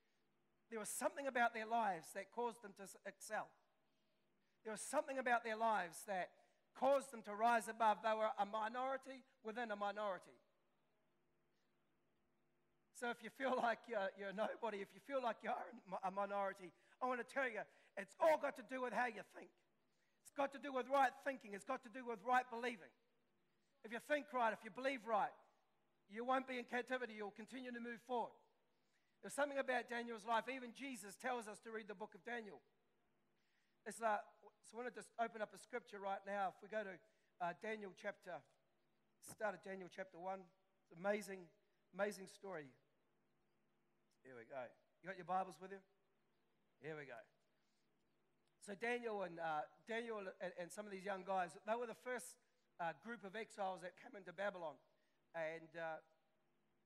there 0.69 0.79
was 0.79 0.89
something 0.89 1.27
about 1.27 1.53
their 1.53 1.65
lives 1.65 2.07
that 2.13 2.31
caused 2.31 2.61
them 2.61 2.71
to 2.77 2.85
excel. 3.05 3.51
There 4.63 4.71
was 4.71 4.81
something 4.81 5.17
about 5.17 5.43
their 5.43 5.57
lives 5.57 6.07
that 6.07 6.29
caused 6.77 7.11
them 7.11 7.21
to 7.23 7.35
rise 7.35 7.67
above. 7.67 7.97
They 8.03 8.15
were 8.15 8.31
a 8.37 8.45
minority 8.45 9.27
within 9.43 9.71
a 9.71 9.75
minority. 9.75 10.38
So 12.99 13.07
if 13.07 13.23
you 13.23 13.31
feel 13.31 13.55
like 13.55 13.79
you're, 13.87 14.11
you're 14.19 14.35
nobody, 14.35 14.83
if 14.83 14.91
you 14.91 14.99
feel 15.07 15.23
like 15.23 15.39
you're 15.39 15.55
a 16.03 16.11
minority, 16.11 16.75
I 16.99 17.07
want 17.07 17.23
to 17.23 17.29
tell 17.31 17.47
you, 17.47 17.63
it's 17.95 18.11
all 18.19 18.35
got 18.35 18.59
to 18.59 18.65
do 18.67 18.83
with 18.83 18.91
how 18.91 19.07
you 19.07 19.23
think. 19.31 19.47
It's 20.19 20.35
got 20.35 20.51
to 20.51 20.59
do 20.59 20.75
with 20.75 20.91
right 20.91 21.15
thinking. 21.23 21.55
It's 21.55 21.63
got 21.63 21.79
to 21.87 21.91
do 21.91 22.03
with 22.03 22.19
right 22.27 22.43
believing. 22.51 22.91
If 23.87 23.95
you 23.95 24.03
think 24.03 24.27
right, 24.35 24.51
if 24.51 24.59
you 24.67 24.71
believe 24.75 25.07
right, 25.07 25.31
you 26.11 26.27
won't 26.27 26.43
be 26.43 26.59
in 26.59 26.67
captivity. 26.67 27.15
You'll 27.15 27.31
continue 27.31 27.71
to 27.71 27.79
move 27.79 28.03
forward. 28.03 28.35
There's 29.23 29.35
something 29.35 29.57
about 29.57 29.87
Daniel's 29.87 30.27
life. 30.27 30.51
Even 30.51 30.75
Jesus 30.75 31.15
tells 31.15 31.47
us 31.47 31.59
to 31.63 31.71
read 31.71 31.87
the 31.87 31.95
book 31.95 32.11
of 32.15 32.23
Daniel. 32.27 32.59
It's 33.87 34.03
like, 34.03 34.19
so 34.67 34.75
I 34.75 34.83
want 34.83 34.91
to 34.91 34.95
just 34.95 35.15
open 35.15 35.39
up 35.39 35.55
a 35.55 35.59
scripture 35.59 36.03
right 36.03 36.19
now. 36.27 36.51
If 36.51 36.59
we 36.59 36.67
go 36.67 36.83
to 36.83 36.95
uh, 37.39 37.55
Daniel 37.63 37.95
chapter, 37.95 38.43
start 39.23 39.55
at 39.55 39.63
Daniel 39.63 39.87
chapter 39.87 40.19
1. 40.19 40.43
It's 40.83 40.99
amazing, 40.99 41.47
amazing 41.95 42.27
story. 42.27 42.67
Here 44.23 44.35
we 44.35 44.43
go. 44.43 44.59
You 44.99 45.07
got 45.07 45.15
your 45.15 45.27
Bibles 45.27 45.55
with 45.61 45.71
you? 45.71 45.79
Here 46.83 46.95
we 46.99 47.07
go. 47.07 47.19
So 48.59 48.75
Daniel 48.75 49.23
and 49.23 49.39
uh, 49.39 49.63
Daniel 49.87 50.19
and, 50.19 50.51
and, 50.59 50.67
some 50.71 50.85
of 50.85 50.91
these 50.91 51.07
young 51.07 51.23
guys, 51.23 51.55
they 51.65 51.75
were 51.75 51.87
the 51.87 52.03
first 52.03 52.35
uh, 52.79 52.91
group 53.03 53.23
of 53.23 53.35
exiles 53.35 53.79
that 53.81 53.95
came 53.95 54.19
into 54.19 54.35
Babylon. 54.35 54.75
And, 55.35 55.71
uh, 55.71 56.03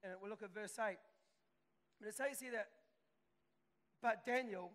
and 0.05 0.13
we'll 0.21 0.29
look 0.29 0.45
at 0.45 0.53
verse 0.53 0.77
8. 0.77 0.97
But 1.99 2.07
it 2.07 2.15
says 2.15 2.37
here 2.39 2.53
that, 2.53 2.69
but 4.01 4.25
Daniel 4.25 4.71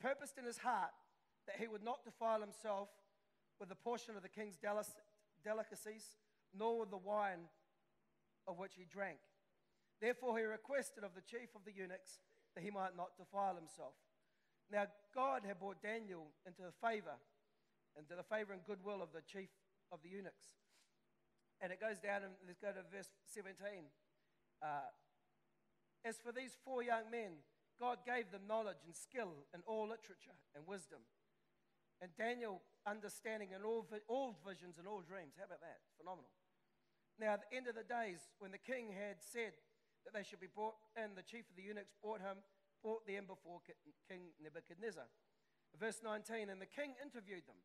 purposed 0.00 0.38
in 0.38 0.44
his 0.44 0.58
heart 0.58 0.96
that 1.46 1.56
he 1.60 1.68
would 1.68 1.84
not 1.84 2.04
defile 2.04 2.40
himself 2.40 2.88
with 3.60 3.70
a 3.70 3.76
portion 3.76 4.16
of 4.16 4.22
the 4.22 4.32
king's 4.32 4.56
delicacies, 4.56 6.16
nor 6.56 6.80
with 6.80 6.90
the 6.90 6.96
wine 7.04 7.52
of 8.46 8.58
which 8.58 8.72
he 8.76 8.86
drank. 8.88 9.18
Therefore, 10.00 10.38
he 10.38 10.44
requested 10.44 11.02
of 11.02 11.14
the 11.14 11.26
chief 11.26 11.50
of 11.54 11.66
the 11.66 11.74
eunuchs 11.74 12.22
that 12.54 12.62
he 12.62 12.70
might 12.70 12.96
not 12.96 13.18
defile 13.18 13.56
himself. 13.56 13.94
Now, 14.70 14.86
God 15.14 15.42
had 15.46 15.58
brought 15.58 15.82
Daniel 15.82 16.30
into 16.46 16.62
the 16.62 16.76
favor, 16.78 17.18
into 17.98 18.14
the 18.14 18.22
favor 18.22 18.52
and 18.52 18.62
goodwill 18.64 19.02
of 19.02 19.10
the 19.12 19.24
chief 19.26 19.50
of 19.90 19.98
the 20.02 20.10
eunuchs. 20.10 20.54
And 21.60 21.72
it 21.72 21.80
goes 21.80 21.98
down, 21.98 22.22
and 22.22 22.34
let's 22.46 22.62
go 22.62 22.70
to 22.70 22.86
verse 22.94 23.10
17. 23.26 23.58
Uh, 24.62 24.86
As 26.04 26.22
for 26.22 26.30
these 26.30 26.54
four 26.62 26.82
young 26.82 27.10
men, 27.10 27.42
God 27.80 27.98
gave 28.06 28.30
them 28.30 28.46
knowledge 28.46 28.86
and 28.86 28.94
skill 28.94 29.46
in 29.54 29.62
all 29.66 29.90
literature 29.90 30.38
and 30.54 30.66
wisdom. 30.66 31.02
And 31.98 32.14
Daniel, 32.14 32.62
understanding 32.86 33.50
in 33.50 33.66
all, 33.66 33.86
all 34.06 34.38
visions 34.46 34.78
and 34.78 34.86
all 34.86 35.02
dreams. 35.02 35.34
How 35.38 35.46
about 35.46 35.62
that? 35.62 35.82
Phenomenal. 35.98 36.30
Now, 37.18 37.34
at 37.34 37.42
the 37.42 37.56
end 37.56 37.66
of 37.66 37.74
the 37.74 37.86
days, 37.86 38.30
when 38.38 38.54
the 38.54 38.62
king 38.62 38.94
had 38.94 39.18
said 39.18 39.58
that 40.08 40.16
they 40.16 40.24
should 40.24 40.40
be 40.40 40.48
brought 40.48 40.80
in, 40.96 41.12
the 41.12 41.22
chief 41.22 41.44
of 41.52 41.56
the 41.60 41.68
eunuchs 41.68 41.92
brought 42.00 42.24
him, 42.24 42.40
brought 42.80 43.04
them 43.04 43.28
before 43.28 43.60
King 44.08 44.32
Nebuchadnezzar. 44.40 45.04
Verse 45.76 46.00
19, 46.00 46.48
and 46.48 46.56
the 46.56 46.70
king 46.70 46.96
interviewed 46.96 47.44
them. 47.44 47.60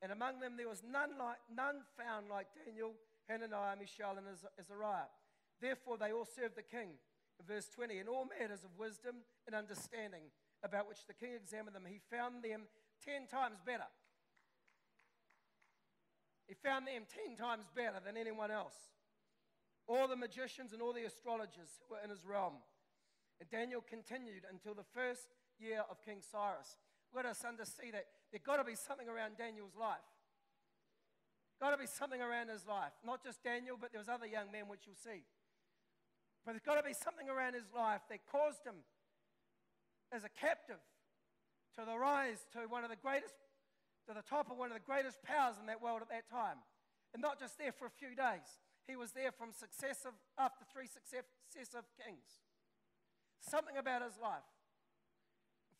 And 0.00 0.08
among 0.08 0.40
them 0.40 0.56
there 0.56 0.68
was 0.68 0.80
none, 0.80 1.20
like, 1.20 1.36
none 1.52 1.84
found 1.92 2.32
like 2.32 2.48
Daniel, 2.56 2.96
Hananiah, 3.28 3.76
Mishael, 3.76 4.16
and 4.16 4.24
Azariah. 4.56 5.12
Therefore 5.60 6.00
they 6.00 6.08
all 6.16 6.24
served 6.24 6.56
the 6.56 6.64
king. 6.64 6.96
In 7.36 7.44
verse 7.44 7.68
20, 7.68 8.00
in 8.00 8.08
all 8.08 8.24
matters 8.24 8.64
of 8.64 8.72
wisdom 8.80 9.20
and 9.44 9.52
understanding 9.52 10.32
about 10.64 10.88
which 10.88 11.04
the 11.04 11.12
king 11.12 11.36
examined 11.36 11.76
them, 11.76 11.84
he 11.84 12.00
found 12.08 12.40
them 12.40 12.64
ten 13.04 13.28
times 13.28 13.60
better. 13.60 13.90
He 16.48 16.54
found 16.54 16.86
them 16.86 17.04
10 17.08 17.36
times 17.36 17.64
better 17.74 18.00
than 18.04 18.16
anyone 18.16 18.50
else. 18.50 18.76
All 19.86 20.08
the 20.08 20.16
magicians 20.16 20.72
and 20.72 20.80
all 20.80 20.92
the 20.92 21.04
astrologers 21.04 21.80
who 21.80 21.94
were 21.94 22.00
in 22.02 22.10
his 22.10 22.24
realm. 22.24 22.54
And 23.40 23.50
Daniel 23.50 23.84
continued 23.84 24.44
until 24.50 24.74
the 24.74 24.86
first 24.94 25.28
year 25.58 25.84
of 25.90 26.00
King 26.00 26.20
Cyrus. 26.20 26.78
Let 27.14 27.26
us 27.26 27.44
understand 27.44 27.94
that 27.94 28.06
there's 28.30 28.42
got 28.42 28.56
to 28.56 28.64
be 28.64 28.74
something 28.74 29.08
around 29.08 29.36
Daniel's 29.36 29.76
life. 29.78 30.08
Got 31.60 31.70
to 31.70 31.78
be 31.78 31.86
something 31.86 32.20
around 32.20 32.48
his 32.48 32.66
life. 32.66 32.92
Not 33.06 33.22
just 33.22 33.42
Daniel, 33.42 33.76
but 33.78 33.92
there 33.92 34.00
was 34.00 34.08
other 34.08 34.26
young 34.26 34.50
men, 34.50 34.66
which 34.66 34.86
you'll 34.86 34.98
see. 34.98 35.22
But 36.44 36.52
there's 36.52 36.66
got 36.66 36.76
to 36.76 36.86
be 36.86 36.92
something 36.92 37.30
around 37.30 37.54
his 37.54 37.70
life 37.74 38.02
that 38.10 38.26
caused 38.26 38.66
him, 38.66 38.82
as 40.12 40.24
a 40.24 40.28
captive, 40.28 40.82
to 41.78 41.86
the 41.86 41.96
rise 41.96 42.44
to 42.52 42.66
one 42.68 42.84
of 42.84 42.90
the 42.90 43.00
greatest, 43.00 43.34
to 44.06 44.14
the 44.14 44.22
top 44.22 44.50
of 44.50 44.58
one 44.58 44.70
of 44.70 44.76
the 44.76 44.84
greatest 44.84 45.22
powers 45.22 45.56
in 45.60 45.66
that 45.66 45.80
world 45.80 46.02
at 46.02 46.10
that 46.10 46.28
time. 46.28 46.58
And 47.14 47.22
not 47.22 47.38
just 47.38 47.56
there 47.58 47.72
for 47.72 47.86
a 47.86 47.94
few 47.94 48.14
days. 48.14 48.58
He 48.86 48.96
was 48.96 49.12
there 49.12 49.32
from 49.32 49.52
successive, 49.52 50.12
after 50.38 50.64
three 50.72 50.86
successive 50.86 51.84
kings. 51.96 52.44
Something 53.40 53.76
about 53.76 54.02
his 54.02 54.18
life. 54.20 54.44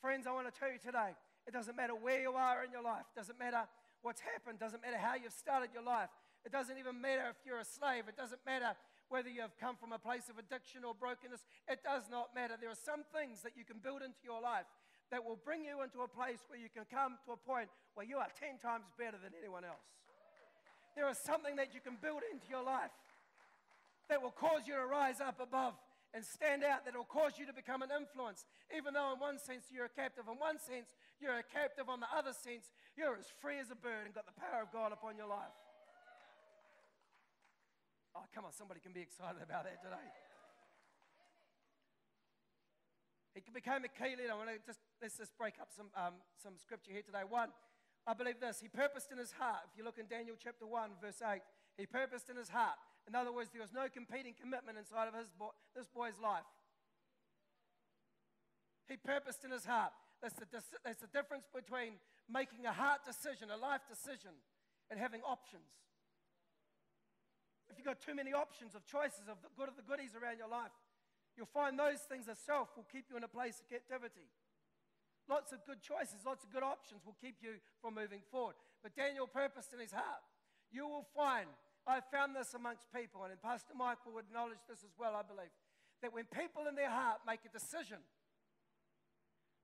Friends, 0.01 0.27
I 0.27 0.33
want 0.33 0.53
to 0.53 0.57
tell 0.57 0.71
you 0.71 0.79
today, 0.79 1.17
it 1.47 1.53
doesn't 1.53 1.77
matter 1.77 1.95
where 1.95 2.21
you 2.21 2.33
are 2.33 2.65
in 2.65 2.73
your 2.73 2.83
life, 2.83 3.05
doesn't 3.17 3.39
matter 3.39 3.65
what's 4.03 4.21
happened, 4.21 4.59
doesn't 4.59 4.83
matter 4.83 4.99
how 4.99 5.15
you've 5.17 5.33
started 5.33 5.71
your 5.73 5.85
life. 5.85 6.09
It 6.45 6.53
doesn't 6.53 6.77
even 6.77 7.01
matter 7.01 7.25
if 7.33 7.41
you're 7.49 7.61
a 7.61 7.65
slave. 7.65 8.05
It 8.05 8.17
doesn't 8.21 8.45
matter 8.45 8.77
whether 9.09 9.33
you 9.33 9.41
have 9.41 9.57
come 9.57 9.77
from 9.77 9.93
a 9.93 9.99
place 9.99 10.29
of 10.29 10.37
addiction 10.37 10.85
or 10.85 10.93
brokenness. 10.93 11.41
It 11.69 11.81
does 11.81 12.05
not 12.13 12.37
matter. 12.37 12.61
There 12.61 12.69
are 12.69 12.77
some 12.77 13.01
things 13.17 13.41
that 13.41 13.57
you 13.57 13.65
can 13.65 13.81
build 13.81 14.05
into 14.05 14.21
your 14.21 14.45
life 14.45 14.69
that 15.09 15.25
will 15.25 15.41
bring 15.41 15.65
you 15.65 15.81
into 15.81 16.05
a 16.05 16.09
place 16.09 16.45
where 16.49 16.61
you 16.61 16.69
can 16.69 16.85
come 16.85 17.17
to 17.25 17.33
a 17.33 17.41
point 17.41 17.73
where 17.97 18.05
you 18.05 18.21
are 18.21 18.29
10 18.29 18.61
times 18.61 18.85
better 19.01 19.17
than 19.17 19.33
anyone 19.41 19.65
else. 19.65 19.89
There 20.95 21.09
is 21.11 21.19
something 21.19 21.57
that 21.57 21.75
you 21.75 21.81
can 21.81 21.99
build 22.01 22.23
into 22.31 22.47
your 22.49 22.63
life 22.63 22.95
that 24.09 24.23
will 24.23 24.35
cause 24.35 24.67
you 24.67 24.75
to 24.75 24.87
rise 24.87 25.21
up 25.21 25.41
above 25.41 25.75
and 26.15 26.23
stand 26.23 26.63
out, 26.63 26.87
that 26.87 26.95
will 26.95 27.11
cause 27.11 27.35
you 27.39 27.47
to 27.47 27.53
become 27.53 27.83
an 27.83 27.91
influence. 27.91 28.47
Even 28.71 28.95
though, 28.95 29.13
in 29.13 29.19
one 29.19 29.39
sense, 29.43 29.67
you're 29.75 29.91
a 29.91 29.97
captive, 29.99 30.31
in 30.31 30.39
one 30.39 30.63
sense, 30.63 30.95
you're 31.19 31.35
a 31.35 31.43
captive, 31.43 31.91
on 31.91 31.99
the 31.99 32.07
other 32.15 32.31
sense, 32.31 32.71
you're 32.95 33.19
as 33.19 33.27
free 33.43 33.59
as 33.59 33.75
a 33.75 33.79
bird 33.79 34.07
and 34.07 34.15
got 34.15 34.23
the 34.23 34.39
power 34.39 34.63
of 34.63 34.71
God 34.71 34.95
upon 34.95 35.19
your 35.19 35.27
life. 35.27 35.51
Oh, 38.15 38.23
come 38.31 38.47
on, 38.47 38.55
somebody 38.55 38.79
can 38.79 38.95
be 38.95 39.03
excited 39.03 39.43
about 39.43 39.67
that 39.67 39.83
today. 39.83 40.07
He 43.35 43.43
became 43.51 43.83
a 43.83 43.91
key 43.91 44.15
leader. 44.15 44.31
I 44.31 44.39
want 44.39 44.55
to 44.55 44.63
just 44.63 44.79
let's 45.03 45.19
just 45.19 45.35
break 45.35 45.59
up 45.59 45.67
some 45.75 45.91
um, 45.99 46.15
some 46.39 46.55
scripture 46.55 46.95
here 46.95 47.03
today. 47.03 47.27
One, 47.27 47.51
I 48.07 48.13
believe 48.13 48.41
this. 48.41 48.61
He 48.61 48.69
purposed 48.69 49.11
in 49.13 49.19
his 49.19 49.33
heart. 49.33 49.65
If 49.73 49.79
you 49.79 49.85
look 49.85 49.99
in 49.99 50.07
Daniel 50.07 50.37
chapter 50.37 50.67
one, 50.67 50.91
verse 51.01 51.23
eight, 51.25 51.43
he 51.77 51.87
purposed 51.87 52.29
in 52.29 52.37
his 52.37 52.49
heart. 52.49 52.77
In 53.09 53.15
other 53.15 53.33
words, 53.33 53.51
there 53.53 53.63
was 53.63 53.73
no 53.73 53.89
competing 53.89 54.35
commitment 54.37 54.77
inside 54.79 55.09
of 55.09 55.15
his 55.15 55.29
bo- 55.33 55.57
this 55.75 55.89
boy's 55.89 56.19
life. 56.21 56.45
He 58.89 58.97
purposed 58.97 59.45
in 59.45 59.51
his 59.51 59.65
heart. 59.65 59.93
That's 60.21 60.37
the, 60.37 60.47
that's 60.85 61.01
the 61.01 61.13
difference 61.13 61.45
between 61.49 62.01
making 62.29 62.65
a 62.65 62.73
heart 62.73 63.05
decision, 63.05 63.51
a 63.51 63.57
life 63.57 63.85
decision, 63.89 64.33
and 64.91 65.01
having 65.01 65.21
options. 65.21 65.69
If 67.69 67.77
you've 67.77 67.89
got 67.89 68.01
too 68.01 68.15
many 68.15 68.33
options 68.33 68.75
of 68.75 68.85
choices 68.85 69.29
of 69.29 69.41
the 69.41 69.49
good 69.57 69.69
of 69.69 69.77
the 69.77 69.83
goodies 69.83 70.13
around 70.13 70.39
your 70.39 70.49
life, 70.49 70.73
you'll 71.37 71.51
find 71.53 71.79
those 71.79 72.05
things 72.09 72.29
itself 72.29 72.69
will 72.77 72.87
keep 72.93 73.09
you 73.11 73.17
in 73.17 73.25
a 73.25 73.29
place 73.29 73.61
of 73.61 73.69
captivity. 73.69 74.29
Lots 75.29 75.53
of 75.53 75.65
good 75.65 75.81
choices, 75.81 76.21
lots 76.27 76.45
of 76.45 76.53
good 76.53 76.63
options 76.63 77.01
will 77.05 77.17
keep 77.21 77.41
you 77.41 77.57
from 77.81 77.95
moving 77.97 78.21
forward. 78.31 78.57
But 78.83 78.95
Daniel 78.95 79.27
purposed 79.27 79.73
in 79.73 79.81
his 79.81 79.93
heart. 79.93 80.21
You 80.71 80.87
will 80.87 81.07
find, 81.17 81.49
I've 81.87 82.05
found 82.13 82.37
this 82.37 82.53
amongst 82.53 82.93
people, 82.93 83.25
and 83.25 83.33
Pastor 83.41 83.73
Michael 83.73 84.13
would 84.13 84.29
acknowledge 84.29 84.61
this 84.69 84.85
as 84.85 84.93
well, 84.99 85.17
I 85.17 85.25
believe, 85.25 85.53
that 86.03 86.13
when 86.13 86.29
people 86.29 86.69
in 86.69 86.75
their 86.75 86.91
heart 86.93 87.25
make 87.25 87.41
a 87.49 87.53
decision, 87.53 88.05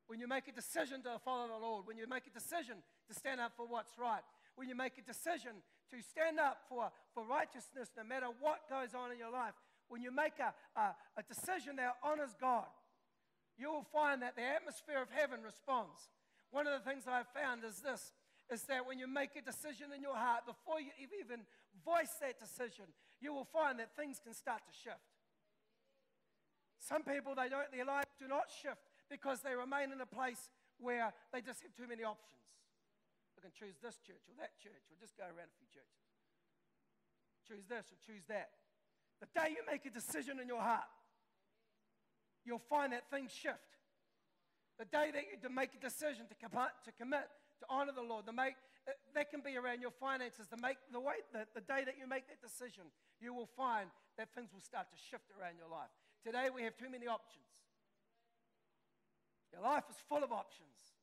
when 0.08 0.18
you 0.18 0.26
make 0.26 0.48
a 0.48 0.52
decision 0.52 1.02
to 1.04 1.20
follow 1.22 1.46
the 1.46 1.60
Lord, 1.60 1.86
when 1.86 1.98
you 1.98 2.08
make 2.08 2.26
a 2.26 2.34
decision 2.34 2.80
to 3.06 3.12
stand 3.14 3.40
up 3.40 3.52
for 3.56 3.66
what's 3.68 3.98
right, 3.98 4.24
when 4.56 4.68
you 4.68 4.74
make 4.74 4.96
a 4.98 5.04
decision 5.04 5.60
to 5.92 5.96
stand 6.02 6.40
up 6.40 6.64
for, 6.68 6.90
for 7.12 7.22
righteousness 7.24 7.90
no 7.96 8.04
matter 8.04 8.26
what 8.40 8.64
goes 8.68 8.94
on 8.94 9.12
in 9.12 9.18
your 9.18 9.30
life, 9.30 9.54
when 9.88 10.02
you 10.02 10.10
make 10.10 10.38
a, 10.38 10.54
a, 10.78 10.94
a 11.18 11.22
decision 11.26 11.76
that 11.76 11.94
honors 12.02 12.34
God, 12.40 12.66
you 13.60 13.70
will 13.70 13.86
find 13.92 14.22
that 14.22 14.34
the 14.34 14.42
atmosphere 14.42 15.02
of 15.04 15.12
heaven 15.12 15.44
responds. 15.44 16.08
One 16.50 16.66
of 16.66 16.72
the 16.72 16.82
things 16.88 17.04
I've 17.04 17.28
found 17.36 17.62
is 17.62 17.84
this 17.84 18.12
is 18.50 18.66
that 18.66 18.82
when 18.82 18.98
you 18.98 19.06
make 19.06 19.38
a 19.38 19.44
decision 19.44 19.94
in 19.94 20.02
your 20.02 20.16
heart, 20.16 20.42
before 20.42 20.80
you 20.82 20.90
even 20.98 21.46
voice 21.86 22.18
that 22.18 22.40
decision, 22.40 22.90
you 23.22 23.30
will 23.30 23.46
find 23.46 23.78
that 23.78 23.94
things 23.94 24.18
can 24.18 24.34
start 24.34 24.66
to 24.66 24.74
shift. 24.74 25.06
Some 26.82 27.06
people, 27.06 27.38
they 27.38 27.46
don't, 27.46 27.70
their 27.70 27.86
lives 27.86 28.10
do 28.18 28.26
not 28.26 28.50
shift 28.50 28.82
because 29.06 29.44
they 29.46 29.54
remain 29.54 29.92
in 29.92 30.00
a 30.00 30.08
place 30.08 30.50
where 30.82 31.14
they 31.30 31.38
just 31.38 31.62
have 31.62 31.70
too 31.78 31.86
many 31.86 32.02
options. 32.02 32.42
I 33.38 33.44
can 33.44 33.54
choose 33.54 33.78
this 33.78 34.02
church 34.02 34.26
or 34.26 34.34
that 34.42 34.58
church 34.58 34.82
or 34.90 34.98
just 34.98 35.14
go 35.14 35.30
around 35.30 35.52
a 35.52 35.56
few 35.62 35.70
churches. 35.70 36.02
Choose 37.46 37.64
this 37.70 37.86
or 37.94 37.98
choose 38.02 38.26
that. 38.26 38.50
The 39.22 39.30
day 39.30 39.54
you 39.54 39.62
make 39.62 39.86
a 39.86 39.92
decision 39.94 40.40
in 40.40 40.48
your 40.48 40.64
heart, 40.64 40.88
you'll 42.44 42.62
find 42.70 42.92
that 42.92 43.08
things 43.10 43.32
shift. 43.32 43.78
The 44.78 44.88
day 44.88 45.12
that 45.12 45.24
you 45.28 45.36
make 45.52 45.76
a 45.76 45.82
decision 45.82 46.24
to 46.28 46.36
commit, 46.40 46.72
to, 46.88 46.92
commit, 46.96 47.28
to 47.60 47.66
honor 47.68 47.92
the 47.92 48.04
Lord, 48.04 48.24
to 48.26 48.32
make, 48.32 48.56
uh, 48.88 48.96
that 49.12 49.28
can 49.28 49.44
be 49.44 49.60
around 49.60 49.84
your 49.84 49.92
finances. 49.92 50.48
To 50.48 50.56
make 50.56 50.80
the 50.88 51.00
way, 51.00 51.20
the, 51.36 51.44
the 51.52 51.60
day 51.60 51.84
that 51.84 52.00
you 52.00 52.08
make 52.08 52.24
that 52.32 52.40
decision, 52.40 52.88
you 53.20 53.36
will 53.36 53.48
find 53.56 53.92
that 54.16 54.32
things 54.32 54.52
will 54.56 54.64
start 54.64 54.88
to 54.88 54.96
shift 54.96 55.28
around 55.36 55.60
your 55.60 55.68
life. 55.68 55.92
Today 56.24 56.48
we 56.48 56.64
have 56.64 56.76
too 56.80 56.88
many 56.88 57.04
options. 57.04 57.44
Your 59.52 59.60
life 59.60 59.84
is 59.90 60.00
full 60.08 60.24
of 60.24 60.32
options. 60.32 60.96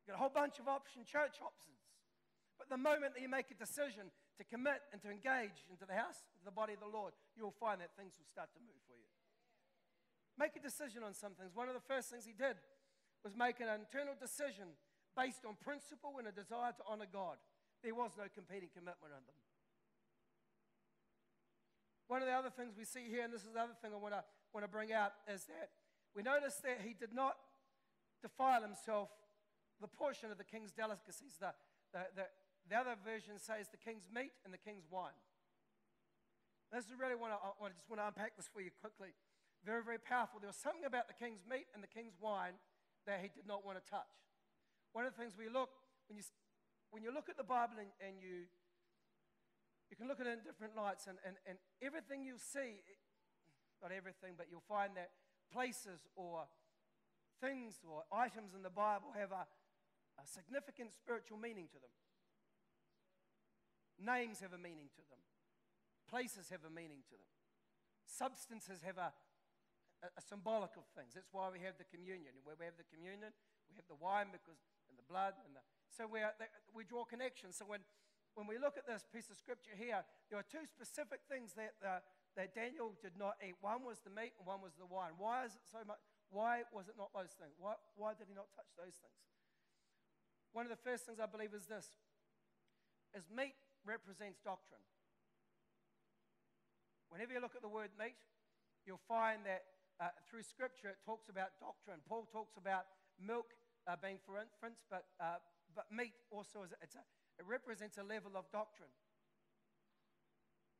You've 0.00 0.14
got 0.14 0.16
a 0.16 0.22
whole 0.22 0.32
bunch 0.32 0.56
of 0.62 0.68
option 0.68 1.04
church 1.04 1.42
options. 1.42 1.82
But 2.56 2.72
the 2.72 2.80
moment 2.80 3.12
that 3.12 3.20
you 3.20 3.28
make 3.28 3.52
a 3.52 3.58
decision 3.58 4.08
to 4.38 4.44
commit 4.44 4.80
and 4.92 5.02
to 5.04 5.12
engage 5.12 5.64
into 5.68 5.84
the 5.84 5.92
house, 5.92 6.24
the 6.44 6.54
body 6.54 6.72
of 6.72 6.80
the 6.80 6.88
Lord, 6.88 7.12
you'll 7.36 7.56
find 7.56 7.80
that 7.80 7.92
things 7.96 8.16
will 8.16 8.28
start 8.28 8.48
to 8.56 8.60
move 8.64 8.80
for 8.88 8.96
you. 8.96 9.15
Make 10.38 10.56
a 10.56 10.60
decision 10.60 11.02
on 11.02 11.14
some 11.16 11.32
things. 11.32 11.56
One 11.56 11.68
of 11.68 11.74
the 11.74 11.84
first 11.88 12.12
things 12.12 12.28
he 12.28 12.36
did 12.36 12.60
was 13.24 13.34
make 13.34 13.60
an 13.60 13.72
internal 13.72 14.14
decision 14.14 14.76
based 15.16 15.48
on 15.48 15.56
principle 15.56 16.20
and 16.20 16.28
a 16.28 16.32
desire 16.32 16.76
to 16.76 16.84
honor 16.84 17.08
God. 17.08 17.40
There 17.82 17.96
was 17.96 18.12
no 18.20 18.28
competing 18.28 18.68
commitment 18.68 19.16
on 19.16 19.24
them. 19.24 19.38
One 22.06 22.22
of 22.22 22.28
the 22.28 22.36
other 22.36 22.52
things 22.52 22.76
we 22.76 22.84
see 22.84 23.08
here, 23.10 23.24
and 23.24 23.32
this 23.32 23.42
is 23.42 23.50
the 23.56 23.60
other 23.60 23.74
thing 23.82 23.90
I 23.90 23.98
want 23.98 24.14
to, 24.14 24.22
want 24.52 24.62
to 24.62 24.70
bring 24.70 24.92
out, 24.92 25.12
is 25.26 25.48
that 25.50 25.74
we 26.14 26.22
notice 26.22 26.60
that 26.62 26.84
he 26.84 26.94
did 26.94 27.12
not 27.12 27.34
defile 28.22 28.62
himself 28.62 29.10
the 29.80 29.88
portion 29.88 30.30
of 30.30 30.38
the 30.38 30.46
king's 30.46 30.70
delicacies. 30.70 31.36
The, 31.40 31.52
the, 31.92 32.06
the, 32.14 32.24
the 32.70 32.76
other 32.76 32.94
version 33.04 33.40
says 33.42 33.68
the 33.68 33.80
king's 33.80 34.08
meat 34.12 34.32
and 34.44 34.54
the 34.54 34.62
king's 34.62 34.86
wine. 34.88 35.16
This 36.72 36.86
is 36.86 36.94
really 36.98 37.14
what 37.14 37.30
I, 37.30 37.38
I 37.64 37.68
just 37.74 37.90
want 37.90 38.00
to 38.00 38.06
unpack 38.06 38.36
this 38.36 38.48
for 38.52 38.60
you 38.60 38.70
quickly. 38.80 39.14
Very, 39.66 39.82
very 39.82 39.98
powerful. 39.98 40.38
There 40.38 40.46
was 40.46 40.62
something 40.62 40.86
about 40.86 41.10
the 41.10 41.18
king's 41.18 41.42
meat 41.42 41.66
and 41.74 41.82
the 41.82 41.90
king's 41.90 42.14
wine 42.22 42.54
that 43.02 43.18
he 43.18 43.34
did 43.34 43.50
not 43.50 43.66
want 43.66 43.82
to 43.82 43.84
touch. 43.90 44.14
One 44.94 45.02
of 45.02 45.10
the 45.10 45.18
things 45.18 45.34
we 45.34 45.50
look, 45.50 45.74
when 46.06 46.14
you, 46.14 46.22
when 46.94 47.02
you 47.02 47.10
look 47.10 47.26
at 47.26 47.34
the 47.34 47.42
Bible 47.42 47.82
and, 47.82 47.90
and 47.98 48.22
you, 48.22 48.46
you 49.90 49.98
can 49.98 50.06
look 50.06 50.22
at 50.22 50.30
it 50.30 50.38
in 50.38 50.46
different 50.46 50.78
lights, 50.78 51.10
and, 51.10 51.18
and, 51.26 51.34
and 51.50 51.58
everything 51.82 52.22
you'll 52.22 52.38
see, 52.38 52.78
not 53.82 53.90
everything, 53.90 54.38
but 54.38 54.46
you'll 54.46 54.64
find 54.70 54.94
that 54.94 55.10
places 55.50 56.06
or 56.14 56.46
things 57.42 57.82
or 57.82 58.06
items 58.14 58.54
in 58.54 58.62
the 58.62 58.70
Bible 58.70 59.10
have 59.18 59.34
a, 59.34 59.50
a 60.14 60.24
significant 60.24 60.94
spiritual 60.94 61.42
meaning 61.42 61.66
to 61.74 61.78
them. 61.82 61.94
Names 63.98 64.38
have 64.46 64.54
a 64.54 64.62
meaning 64.62 64.94
to 64.94 65.02
them. 65.10 65.18
Places 66.06 66.54
have 66.54 66.62
a 66.62 66.70
meaning 66.70 67.02
to 67.10 67.18
them. 67.18 67.34
Substances 68.06 68.78
have 68.86 68.98
a, 68.98 69.10
a, 70.02 70.08
a 70.16 70.22
symbolic 70.22 70.74
of 70.76 70.84
things. 70.92 71.16
That's 71.16 71.30
why 71.32 71.48
we 71.48 71.60
have 71.64 71.78
the 71.80 71.88
communion. 71.88 72.36
Where 72.44 72.56
we 72.58 72.64
have 72.68 72.76
the 72.76 72.88
communion, 72.88 73.32
we 73.70 73.74
have 73.78 73.88
the 73.88 73.98
wine 73.98 74.32
because 74.34 74.58
and 74.86 74.94
the 74.94 75.06
blood 75.06 75.34
and 75.44 75.56
the 75.56 75.62
so 75.96 76.04
we, 76.04 76.20
we 76.76 76.84
draw 76.84 77.08
connections. 77.08 77.56
So 77.56 77.64
when, 77.64 77.80
when 78.36 78.44
we 78.44 78.60
look 78.60 78.76
at 78.76 78.84
this 78.84 79.08
piece 79.08 79.32
of 79.32 79.40
scripture 79.40 79.72
here, 79.72 80.04
there 80.28 80.36
are 80.36 80.44
two 80.44 80.68
specific 80.68 81.24
things 81.24 81.56
that, 81.56 81.72
that 81.80 82.52
Daniel 82.52 82.92
did 83.00 83.16
not 83.16 83.40
eat. 83.40 83.56
One 83.64 83.80
was 83.80 84.04
the 84.04 84.12
meat 84.12 84.36
and 84.36 84.44
one 84.44 84.60
was 84.60 84.76
the 84.76 84.84
wine. 84.84 85.16
Why 85.16 85.48
is 85.48 85.56
it 85.56 85.64
so 85.64 85.80
much? 85.88 85.96
Why 86.28 86.68
was 86.68 86.92
it 86.92 87.00
not 87.00 87.16
those 87.16 87.32
things? 87.40 87.56
Why, 87.56 87.80
why 87.96 88.12
did 88.12 88.28
he 88.28 88.36
not 88.36 88.52
touch 88.52 88.68
those 88.76 89.00
things? 89.00 89.20
One 90.52 90.68
of 90.68 90.72
the 90.72 90.80
first 90.84 91.08
things 91.08 91.16
I 91.16 91.28
believe 91.28 91.56
is 91.56 91.64
this 91.64 91.96
is 93.16 93.24
meat 93.32 93.56
represents 93.88 94.36
doctrine. 94.44 94.84
Whenever 97.08 97.32
you 97.32 97.40
look 97.40 97.56
at 97.56 97.64
the 97.64 97.72
word 97.72 97.88
meat, 97.96 98.18
you'll 98.84 99.00
find 99.08 99.46
that 99.48 99.64
uh, 100.00 100.12
through 100.28 100.44
Scripture 100.44 100.92
it 100.92 101.00
talks 101.04 101.28
about 101.28 101.56
doctrine. 101.60 102.00
Paul 102.08 102.28
talks 102.28 102.56
about 102.56 102.86
milk 103.20 103.56
uh, 103.88 103.96
being 103.96 104.18
for 104.24 104.36
infants, 104.36 104.84
but, 104.90 105.08
uh, 105.20 105.40
but 105.74 105.88
meat 105.88 106.14
also 106.30 106.64
is 106.66 106.74
it's 106.82 106.96
a, 106.96 107.04
it 107.38 107.46
represents 107.48 107.96
a 107.98 108.04
level 108.04 108.36
of 108.36 108.48
doctrine. 108.52 108.92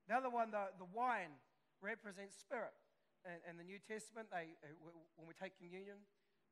The 0.09 0.15
other 0.15 0.31
one, 0.31 0.51
the, 0.55 0.71
the 0.79 0.89
wine, 0.95 1.35
represents 1.83 2.39
spirit. 2.39 2.75
And 3.27 3.43
in 3.43 3.55
the 3.59 3.67
New 3.67 3.83
Testament, 3.83 4.31
they, 4.31 4.55
uh, 4.63 4.71
when 5.19 5.27
we 5.27 5.35
take 5.35 5.59
communion, 5.59 5.99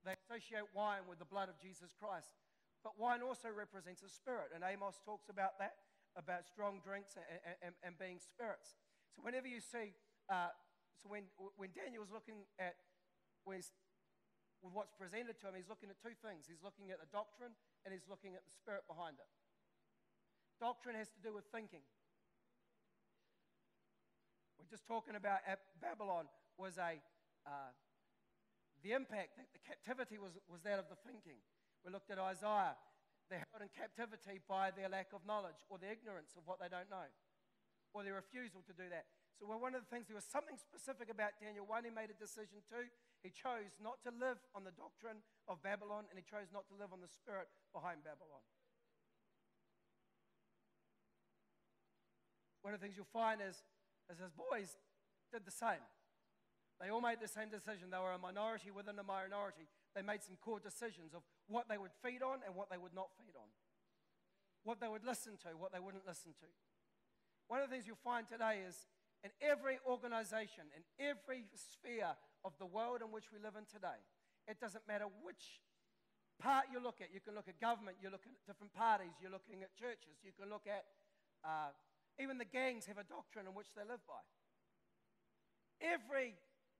they 0.02 0.18
associate 0.26 0.66
wine 0.74 1.06
with 1.06 1.22
the 1.22 1.28
blood 1.28 1.48
of 1.48 1.56
Jesus 1.62 1.94
Christ. 1.94 2.34
But 2.82 2.98
wine 2.98 3.22
also 3.22 3.48
represents 3.48 4.02
a 4.02 4.10
spirit. 4.10 4.52
And 4.52 4.66
Amos 4.66 5.00
talks 5.06 5.30
about 5.30 5.56
that, 5.62 5.86
about 6.18 6.44
strong 6.44 6.82
drinks 6.84 7.14
and, 7.16 7.24
and, 7.62 7.74
and 7.80 7.94
being 7.96 8.18
spirits. 8.18 8.76
So 9.14 9.22
whenever 9.22 9.46
you 9.46 9.62
see, 9.62 9.94
uh, 10.28 10.50
so 11.02 11.10
when, 11.10 11.28
when 11.56 11.70
Daniel's 11.74 12.12
looking 12.12 12.46
at, 12.58 12.76
with 13.44 13.68
what's 14.60 14.94
presented 14.96 15.36
to 15.40 15.50
him, 15.50 15.54
he's 15.58 15.68
looking 15.68 15.92
at 15.92 16.00
two 16.00 16.16
things. 16.24 16.48
He's 16.48 16.64
looking 16.64 16.88
at 16.88 16.98
the 17.02 17.10
doctrine 17.12 17.52
and 17.84 17.92
he's 17.92 18.08
looking 18.08 18.32
at 18.32 18.42
the 18.46 18.54
spirit 18.56 18.88
behind 18.88 19.20
it. 19.20 19.28
Doctrine 20.62 20.96
has 20.96 21.12
to 21.12 21.20
do 21.20 21.34
with 21.34 21.44
thinking. 21.52 21.84
We're 24.56 24.70
just 24.70 24.88
talking 24.88 25.18
about 25.18 25.44
Babylon 25.82 26.30
was 26.56 26.80
a, 26.80 26.96
uh, 27.44 27.72
the 28.80 28.96
impact, 28.96 29.36
that 29.36 29.52
the 29.52 29.60
captivity 29.60 30.16
was, 30.16 30.40
was 30.48 30.64
that 30.64 30.80
of 30.80 30.88
the 30.88 30.96
thinking. 31.04 31.36
We 31.84 31.92
looked 31.92 32.08
at 32.08 32.16
Isaiah. 32.16 32.78
They're 33.28 33.44
held 33.52 33.60
in 33.60 33.72
captivity 33.72 34.40
by 34.48 34.72
their 34.72 34.88
lack 34.88 35.12
of 35.12 35.20
knowledge 35.28 35.60
or 35.68 35.76
their 35.76 35.92
ignorance 35.92 36.32
of 36.36 36.48
what 36.48 36.60
they 36.60 36.72
don't 36.72 36.88
know 36.88 37.08
or 37.94 38.02
their 38.02 38.18
refusal 38.18 38.60
to 38.66 38.74
do 38.74 38.90
that. 38.90 39.06
So, 39.38 39.50
well, 39.50 39.58
one 39.58 39.74
of 39.74 39.82
the 39.82 39.90
things, 39.90 40.06
there 40.06 40.14
was 40.14 40.26
something 40.26 40.54
specific 40.54 41.10
about 41.10 41.34
Daniel. 41.42 41.66
One, 41.66 41.82
he 41.82 41.90
made 41.90 42.10
a 42.10 42.18
decision. 42.18 42.62
Two, 42.70 42.86
he 43.24 43.34
chose 43.34 43.74
not 43.82 43.98
to 44.06 44.14
live 44.14 44.38
on 44.54 44.62
the 44.62 44.74
doctrine 44.76 45.24
of 45.50 45.58
Babylon 45.64 46.06
and 46.06 46.14
he 46.14 46.24
chose 46.24 46.54
not 46.54 46.70
to 46.70 46.74
live 46.78 46.94
on 46.94 47.02
the 47.02 47.10
spirit 47.10 47.50
behind 47.74 48.06
Babylon. 48.06 48.44
One 52.62 52.72
of 52.72 52.80
the 52.80 52.84
things 52.86 52.96
you'll 52.96 53.10
find 53.12 53.42
is, 53.44 53.60
is 54.08 54.22
his 54.22 54.32
boys 54.32 54.78
did 55.28 55.44
the 55.44 55.52
same. 55.52 55.82
They 56.80 56.88
all 56.88 57.02
made 57.02 57.20
the 57.20 57.28
same 57.28 57.50
decision. 57.50 57.90
They 57.90 58.00
were 58.00 58.16
a 58.16 58.18
minority 58.18 58.70
within 58.70 58.98
a 58.98 59.06
minority. 59.06 59.68
They 59.94 60.02
made 60.02 60.22
some 60.22 60.40
core 60.40 60.60
decisions 60.60 61.14
of 61.14 61.22
what 61.46 61.68
they 61.68 61.78
would 61.78 61.92
feed 62.02 62.22
on 62.22 62.40
and 62.46 62.54
what 62.54 62.70
they 62.70 62.78
would 62.78 62.94
not 62.94 63.12
feed 63.20 63.36
on, 63.36 63.46
what 64.64 64.80
they 64.80 64.88
would 64.88 65.04
listen 65.04 65.36
to, 65.44 65.54
what 65.56 65.72
they 65.72 65.78
wouldn't 65.78 66.06
listen 66.06 66.32
to. 66.40 66.48
One 67.48 67.60
of 67.60 67.68
the 67.68 67.72
things 67.72 67.86
you'll 67.86 68.00
find 68.00 68.26
today 68.26 68.64
is 68.66 68.88
in 69.24 69.32
every 69.40 69.80
organization, 69.88 70.68
in 70.76 70.84
every 71.00 71.48
sphere 71.56 72.12
of 72.44 72.52
the 72.60 72.68
world 72.68 73.00
in 73.00 73.08
which 73.08 73.32
we 73.32 73.40
live 73.40 73.56
in 73.56 73.64
today, 73.64 73.96
it 74.46 74.60
doesn't 74.60 74.84
matter 74.86 75.08
which 75.24 75.64
part 76.36 76.68
you 76.68 76.76
look 76.76 77.00
at. 77.00 77.08
You 77.08 77.24
can 77.24 77.32
look 77.32 77.48
at 77.48 77.56
government, 77.56 77.96
you 78.04 78.12
look 78.12 78.28
at 78.28 78.36
different 78.44 78.76
parties, 78.76 79.16
you're 79.16 79.32
looking 79.32 79.64
at 79.64 79.72
churches, 79.72 80.20
you 80.20 80.36
can 80.36 80.52
look 80.52 80.68
at 80.68 80.84
uh, 81.40 81.72
even 82.20 82.38
the 82.38 82.46
gangs 82.46 82.86
have 82.86 83.00
a 83.00 83.08
doctrine 83.08 83.48
in 83.48 83.56
which 83.56 83.72
they 83.74 83.82
live 83.82 84.04
by. 84.06 84.20
Every 85.80 86.36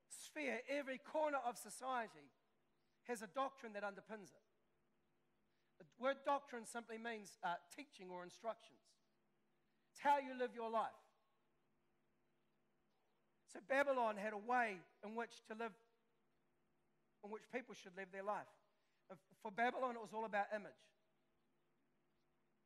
sphere, 0.09 0.61
every 0.69 1.01
corner 1.01 1.41
of 1.43 1.59
society 1.59 2.31
has 3.09 3.21
a 3.21 3.29
doctrine 3.35 3.73
that 3.75 3.83
underpins 3.83 4.31
it. 4.31 4.45
The 5.81 5.85
word 5.99 6.23
doctrine 6.25 6.65
simply 6.67 6.97
means 6.99 7.37
uh, 7.43 7.59
teaching 7.75 8.09
or 8.09 8.23
instructions. 8.23 8.81
It's 9.93 10.01
how 10.01 10.19
you 10.19 10.39
live 10.39 10.55
your 10.55 10.71
life. 10.71 11.04
So 13.55 13.63
Babylon 13.71 14.19
had 14.19 14.35
a 14.35 14.43
way 14.43 14.83
in 15.07 15.15
which 15.15 15.47
to 15.47 15.55
live, 15.55 15.71
in 17.23 17.31
which 17.31 17.47
people 17.55 17.75
should 17.79 17.95
live 17.97 18.11
their 18.11 18.27
life. 18.27 18.51
For 19.43 19.55
Babylon, 19.55 19.95
it 19.95 20.03
was 20.03 20.11
all 20.11 20.27
about 20.27 20.51
image. 20.51 20.83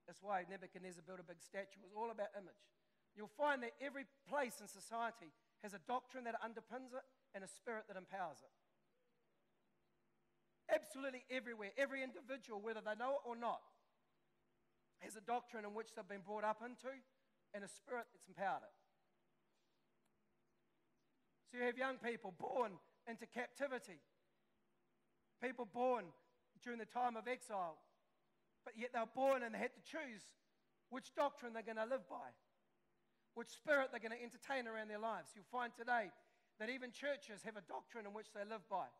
That's 0.08 0.24
why 0.24 0.48
Nebuchadnezzar 0.48 1.04
built 1.04 1.20
a 1.20 1.28
big 1.28 1.44
statue. 1.44 1.84
It 1.84 1.92
was 1.92 1.98
all 1.98 2.08
about 2.08 2.32
image. 2.32 2.64
You'll 3.12 3.28
find 3.36 3.60
that 3.60 3.76
every 3.84 4.08
place 4.24 4.56
in 4.64 4.68
society 4.70 5.28
has 5.60 5.76
a 5.76 5.82
doctrine 5.84 6.24
that 6.24 6.40
underpins 6.40 6.96
it 6.96 7.04
and 7.34 7.44
a 7.44 7.50
spirit 7.50 7.84
that 7.92 8.00
empowers 8.00 8.40
it. 8.40 8.54
Absolutely 10.72 11.28
everywhere, 11.28 11.76
every 11.76 12.00
individual, 12.00 12.62
whether 12.62 12.80
they 12.80 12.96
know 12.96 13.20
it 13.20 13.28
or 13.28 13.36
not, 13.36 13.60
has 15.04 15.16
a 15.16 15.20
doctrine 15.20 15.66
in 15.66 15.74
which 15.74 15.92
they've 15.92 16.08
been 16.08 16.24
brought 16.24 16.44
up 16.44 16.62
into 16.64 16.94
and 17.52 17.64
a 17.64 17.68
spirit 17.68 18.06
that's 18.14 18.28
empowered 18.28 18.62
it. 18.62 18.77
So 21.50 21.58
you 21.58 21.64
have 21.64 21.78
young 21.78 21.96
people 21.96 22.34
born 22.36 22.72
into 23.08 23.24
captivity, 23.26 24.00
people 25.42 25.64
born 25.64 26.04
during 26.62 26.78
the 26.78 26.86
time 26.86 27.16
of 27.16 27.26
exile, 27.26 27.78
but 28.64 28.74
yet 28.76 28.90
they're 28.92 29.08
born 29.08 29.42
and 29.42 29.54
they 29.54 29.58
had 29.58 29.72
to 29.72 29.80
choose 29.80 30.28
which 30.90 31.14
doctrine 31.16 31.52
they're 31.52 31.64
going 31.64 31.80
to 31.80 31.88
live 31.88 32.04
by, 32.08 32.36
which 33.32 33.48
spirit 33.48 33.88
they're 33.90 34.04
going 34.04 34.12
to 34.12 34.20
entertain 34.20 34.68
around 34.68 34.88
their 34.88 35.00
lives. 35.00 35.32
You'll 35.32 35.48
find 35.48 35.72
today 35.72 36.12
that 36.60 36.68
even 36.68 36.92
churches 36.92 37.40
have 37.44 37.56
a 37.56 37.64
doctrine 37.64 38.04
in 38.04 38.12
which 38.12 38.28
they 38.36 38.44
live 38.44 38.66
by. 38.68 38.92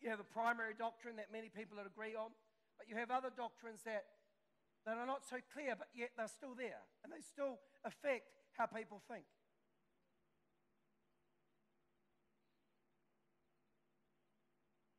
You 0.00 0.08
have 0.08 0.20
a 0.20 0.30
primary 0.30 0.72
doctrine 0.78 1.16
that 1.16 1.28
many 1.28 1.50
people 1.50 1.76
agree 1.82 2.14
on, 2.14 2.30
but 2.78 2.88
you 2.88 2.94
have 2.96 3.10
other 3.10 3.34
doctrines 3.34 3.82
that, 3.84 4.06
that 4.86 4.96
are 4.96 5.06
not 5.06 5.26
so 5.28 5.42
clear, 5.52 5.74
but 5.76 5.88
yet 5.92 6.14
they're 6.16 6.30
still 6.30 6.54
there, 6.54 6.86
and 7.02 7.12
they 7.12 7.20
still 7.20 7.58
affect 7.84 8.30
how 8.56 8.64
people 8.64 9.02
think. 9.10 9.26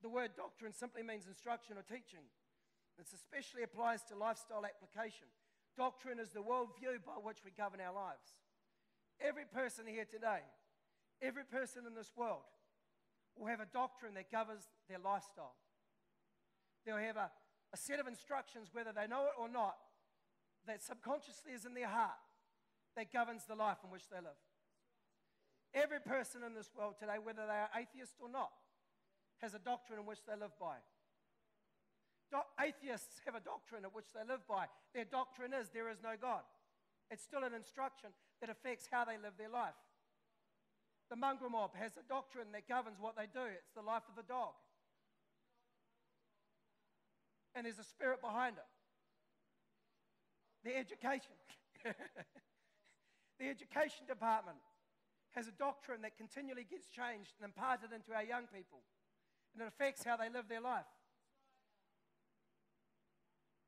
The 0.01 0.09
word 0.09 0.31
doctrine 0.35 0.73
simply 0.73 1.03
means 1.03 1.27
instruction 1.27 1.77
or 1.77 1.83
teaching. 1.83 2.23
This 2.97 3.13
especially 3.13 3.63
applies 3.63 4.03
to 4.07 4.15
lifestyle 4.15 4.65
application. 4.65 5.27
Doctrine 5.77 6.19
is 6.19 6.29
the 6.29 6.43
worldview 6.43 7.03
by 7.05 7.19
which 7.21 7.39
we 7.43 7.51
govern 7.51 7.79
our 7.79 7.93
lives. 7.93 8.35
Every 9.19 9.45
person 9.45 9.85
here 9.87 10.05
today, 10.05 10.43
every 11.21 11.43
person 11.43 11.83
in 11.85 11.95
this 11.95 12.11
world, 12.15 12.47
will 13.37 13.47
have 13.47 13.59
a 13.59 13.71
doctrine 13.71 14.13
that 14.15 14.31
governs 14.31 14.67
their 14.87 14.99
lifestyle. 14.99 15.55
They'll 16.85 16.97
have 16.97 17.15
a, 17.15 17.31
a 17.73 17.77
set 17.77 17.99
of 17.99 18.07
instructions, 18.07 18.69
whether 18.71 18.91
they 18.91 19.07
know 19.07 19.25
it 19.25 19.35
or 19.39 19.47
not, 19.47 19.75
that 20.67 20.83
subconsciously 20.83 21.53
is 21.53 21.65
in 21.65 21.73
their 21.73 21.87
heart 21.87 22.19
that 22.95 23.13
governs 23.13 23.45
the 23.45 23.55
life 23.55 23.77
in 23.83 23.91
which 23.91 24.09
they 24.09 24.17
live. 24.17 24.39
Every 25.73 25.99
person 25.99 26.43
in 26.43 26.53
this 26.53 26.71
world 26.75 26.95
today, 26.99 27.15
whether 27.21 27.45
they 27.45 27.53
are 27.53 27.69
atheist 27.77 28.15
or 28.19 28.29
not, 28.29 28.51
has 29.41 29.53
a 29.53 29.59
doctrine 29.59 29.99
in 29.99 30.05
which 30.05 30.23
they 30.27 30.35
live 30.35 30.53
by. 30.59 30.75
Do- 32.31 32.51
atheists 32.61 33.21
have 33.25 33.35
a 33.35 33.39
doctrine 33.39 33.83
in 33.83 33.91
which 33.91 34.11
they 34.13 34.21
live 34.27 34.45
by. 34.47 34.67
Their 34.93 35.05
doctrine 35.05 35.53
is 35.53 35.69
there 35.73 35.89
is 35.89 35.97
no 36.03 36.13
God. 36.19 36.43
It's 37.09 37.23
still 37.23 37.43
an 37.43 37.53
instruction 37.53 38.11
that 38.41 38.49
affects 38.49 38.87
how 38.91 39.03
they 39.05 39.17
live 39.17 39.33
their 39.37 39.49
life. 39.49 39.77
The 41.09 41.15
mongrel 41.15 41.49
mob 41.49 41.73
has 41.75 41.97
a 41.97 42.05
doctrine 42.07 42.53
that 42.53 42.69
governs 42.69 42.97
what 42.99 43.17
they 43.17 43.25
do. 43.25 43.41
It's 43.49 43.73
the 43.73 43.81
life 43.81 44.03
of 44.07 44.15
the 44.15 44.27
dog. 44.27 44.53
And 47.55 47.65
there's 47.65 47.79
a 47.79 47.83
spirit 47.83 48.21
behind 48.21 48.57
it. 48.61 48.69
The 50.63 50.77
education. 50.77 51.33
the 53.39 53.49
education 53.49 54.05
department 54.05 54.61
has 55.33 55.47
a 55.47 55.55
doctrine 55.57 56.01
that 56.03 56.17
continually 56.17 56.65
gets 56.69 56.85
changed 56.87 57.33
and 57.41 57.49
imparted 57.49 57.89
into 57.89 58.13
our 58.13 58.23
young 58.23 58.45
people. 58.53 58.85
And 59.53 59.63
it 59.63 59.67
affects 59.67 60.03
how 60.03 60.17
they 60.17 60.29
live 60.29 60.47
their 60.47 60.61
life. 60.61 60.87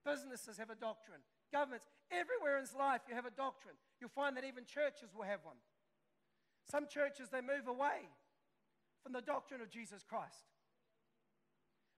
Businesses 0.05 0.57
have 0.57 0.69
a 0.69 0.75
doctrine. 0.75 1.21
Governments, 1.51 1.85
everywhere 2.09 2.57
in 2.57 2.65
life, 2.77 3.01
you 3.07 3.15
have 3.15 3.25
a 3.25 3.31
doctrine. 3.31 3.75
You'll 3.99 4.09
find 4.09 4.35
that 4.37 4.45
even 4.45 4.65
churches 4.65 5.13
will 5.15 5.25
have 5.25 5.41
one. 5.43 5.57
Some 6.69 6.87
churches, 6.87 7.29
they 7.29 7.41
move 7.41 7.67
away 7.67 8.09
from 9.03 9.13
the 9.13 9.21
doctrine 9.21 9.61
of 9.61 9.69
Jesus 9.69 10.03
Christ. 10.07 10.45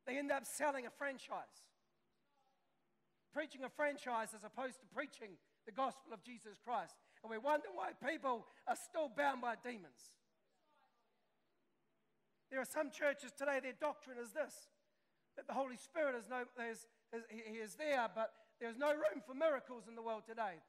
They 0.07 0.17
end 0.17 0.31
up 0.31 0.45
selling 0.45 0.85
a 0.85 0.89
franchise, 0.89 1.63
preaching 3.33 3.63
a 3.63 3.69
franchise 3.69 4.35
as 4.35 4.43
opposed 4.43 4.79
to 4.81 4.87
preaching 4.93 5.39
the 5.65 5.71
gospel 5.71 6.11
of 6.11 6.23
Jesus 6.23 6.59
Christ. 6.63 6.95
And 7.23 7.31
we 7.31 7.37
wonder 7.37 7.67
why 7.73 7.91
people 8.05 8.47
are 8.67 8.75
still 8.75 9.09
bound 9.15 9.41
by 9.41 9.55
demons. 9.63 10.11
There 12.53 12.61
are 12.61 12.69
some 12.69 12.93
churches 12.93 13.33
today, 13.33 13.57
their 13.65 13.73
doctrine 13.73 14.21
is 14.21 14.29
this 14.29 14.69
that 15.33 15.49
the 15.49 15.57
Holy 15.57 15.73
Spirit 15.73 16.13
is, 16.13 16.29
no, 16.29 16.45
is, 16.61 16.85
is, 17.09 17.25
he 17.25 17.57
is 17.57 17.73
there, 17.73 18.05
but 18.13 18.29
there's 18.61 18.77
no 18.77 18.93
room 18.93 19.25
for 19.25 19.33
miracles 19.33 19.89
in 19.89 19.97
the 19.97 20.05
world 20.05 20.21
today. 20.29 20.61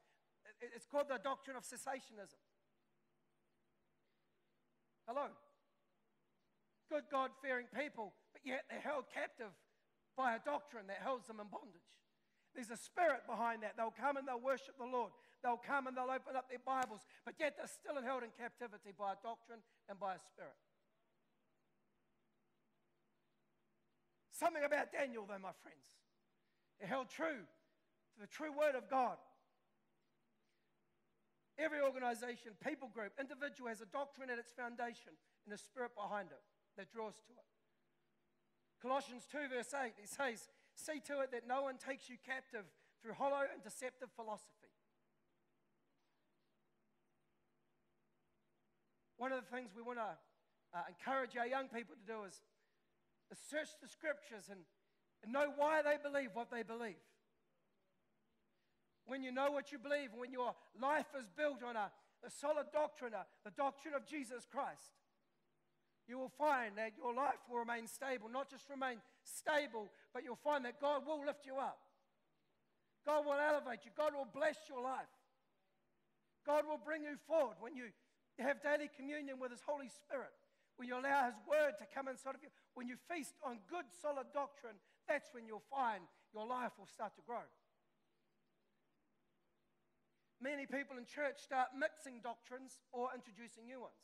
It's 0.65 0.89
called 0.89 1.13
the 1.13 1.21
doctrine 1.21 1.61
of 1.61 1.69
cessationism. 1.69 2.41
Hello. 5.05 5.29
Good 6.89 7.05
God 7.13 7.37
fearing 7.45 7.69
people, 7.77 8.17
but 8.33 8.41
yet 8.49 8.65
they're 8.73 8.81
held 8.81 9.05
captive 9.13 9.53
by 10.17 10.33
a 10.33 10.41
doctrine 10.41 10.89
that 10.89 11.05
holds 11.05 11.29
them 11.29 11.37
in 11.37 11.53
bondage. 11.53 11.93
There's 12.57 12.73
a 12.73 12.81
spirit 12.81 13.29
behind 13.29 13.61
that. 13.61 13.77
They'll 13.77 13.93
come 13.93 14.17
and 14.17 14.25
they'll 14.25 14.41
worship 14.41 14.81
the 14.81 14.89
Lord. 14.89 15.13
They'll 15.45 15.61
come 15.61 15.85
and 15.85 15.93
they'll 15.93 16.09
open 16.09 16.33
up 16.33 16.49
their 16.49 16.65
Bibles, 16.65 17.05
but 17.29 17.37
yet 17.37 17.61
they're 17.61 17.69
still 17.69 18.01
held 18.01 18.25
in 18.25 18.33
captivity 18.41 18.97
by 18.97 19.13
a 19.13 19.21
doctrine 19.21 19.61
and 19.93 20.01
by 20.01 20.17
a 20.17 20.23
spirit. 20.33 20.57
Something 24.35 24.67
about 24.67 24.91
Daniel, 24.91 25.23
though, 25.23 25.39
my 25.39 25.55
friends. 25.63 25.87
It 26.83 26.91
held 26.91 27.09
true 27.09 27.47
to 27.47 28.19
the 28.19 28.27
true 28.27 28.51
word 28.51 28.75
of 28.75 28.91
God. 28.91 29.15
Every 31.55 31.79
organization, 31.79 32.59
people 32.59 32.91
group, 32.91 33.15
individual 33.15 33.71
has 33.71 33.79
a 33.81 33.87
doctrine 33.87 34.27
at 34.27 34.43
its 34.43 34.51
foundation 34.51 35.15
and 35.47 35.55
a 35.55 35.59
spirit 35.59 35.95
behind 35.95 36.35
it 36.35 36.43
that 36.77 36.91
draws 36.91 37.15
to 37.31 37.33
it. 37.39 37.49
Colossians 38.83 39.23
2, 39.31 39.55
verse 39.55 39.71
8, 39.71 39.95
it 40.03 40.11
says, 40.11 40.51
See 40.75 40.99
to 41.07 41.23
it 41.23 41.31
that 41.31 41.47
no 41.47 41.63
one 41.63 41.79
takes 41.79 42.11
you 42.11 42.19
captive 42.27 42.67
through 43.01 43.15
hollow 43.15 43.47
and 43.47 43.63
deceptive 43.63 44.11
philosophy. 44.17 44.75
One 49.17 49.31
of 49.31 49.39
the 49.47 49.51
things 49.55 49.71
we 49.77 49.83
want 49.87 50.03
to 50.03 50.11
uh, 50.75 50.91
encourage 50.91 51.37
our 51.39 51.47
young 51.47 51.71
people 51.71 51.95
to 51.95 52.03
do 52.03 52.27
is, 52.27 52.35
is 52.35 52.43
search 53.33 53.73
the 53.81 53.89
scriptures 53.89 54.47
and, 54.51 54.61
and 55.23 55.33
know 55.33 55.53
why 55.57 55.81
they 55.81 55.97
believe 56.03 56.31
what 56.35 56.51
they 56.51 56.63
believe 56.63 57.01
when 59.07 59.23
you 59.23 59.33
know 59.33 59.51
what 59.51 59.73
you 59.73 59.79
believe, 59.79 60.11
when 60.17 60.33
your 60.33 60.55
life 60.81 61.09
is 61.19 61.29
built 61.37 61.63
on 61.63 61.77
a, 61.77 61.93
a 62.25 62.31
solid 62.31 62.73
doctrine, 62.73 63.13
a, 63.13 63.25
the 63.45 63.53
doctrine 63.53 63.95
of 63.95 64.07
Jesus 64.07 64.47
Christ, 64.49 64.97
you 66.09 66.19
will 66.19 66.33
find 66.37 66.77
that 66.77 66.93
your 66.97 67.15
life 67.15 67.41
will 67.49 67.59
remain 67.59 67.87
stable. 67.87 68.29
Not 68.29 68.51
just 68.51 68.69
remain 68.69 69.01
stable, 69.25 69.89
but 70.13 70.25
you'll 70.25 70.41
find 70.41 70.65
that 70.65 70.81
God 70.81 71.07
will 71.07 71.25
lift 71.25 71.47
you 71.47 71.57
up. 71.57 71.81
God 73.05 73.25
will 73.25 73.41
elevate 73.41 73.85
you. 73.85 73.93
God 73.97 74.13
will 74.17 74.29
bless 74.29 74.57
your 74.69 74.83
life. 74.83 75.13
God 76.45 76.65
will 76.69 76.81
bring 76.81 77.05
you 77.05 77.17
forward 77.29 77.57
when 77.61 77.77
you 77.77 77.89
have 78.39 78.61
daily 78.61 78.89
communion 78.97 79.41
with 79.41 79.51
His 79.53 79.65
Holy 79.65 79.89
Spirit, 79.89 80.33
when 80.77 80.89
you 80.89 80.97
allow 80.97 81.25
His 81.25 81.37
Word 81.49 81.77
to 81.81 81.85
come 81.93 82.09
inside 82.09 82.37
of 82.37 82.43
you, 82.45 82.53
when 82.75 82.89
you 82.89 82.97
feast 83.11 83.35
on 83.43 83.59
good, 83.71 83.87
solid 84.03 84.27
doctrine, 84.35 84.77
that's 85.09 85.31
when 85.33 85.47
you'll 85.47 85.65
find 85.71 86.05
your 86.33 86.47
life 86.47 86.73
will 86.79 86.91
start 86.91 87.15
to 87.17 87.23
grow. 87.23 87.47
Many 90.43 90.67
people 90.67 90.99
in 90.99 91.07
church 91.07 91.41
start 91.41 91.73
mixing 91.73 92.21
doctrines 92.21 92.83
or 92.91 93.15
introducing 93.15 93.65
new 93.65 93.81
ones. 93.81 94.03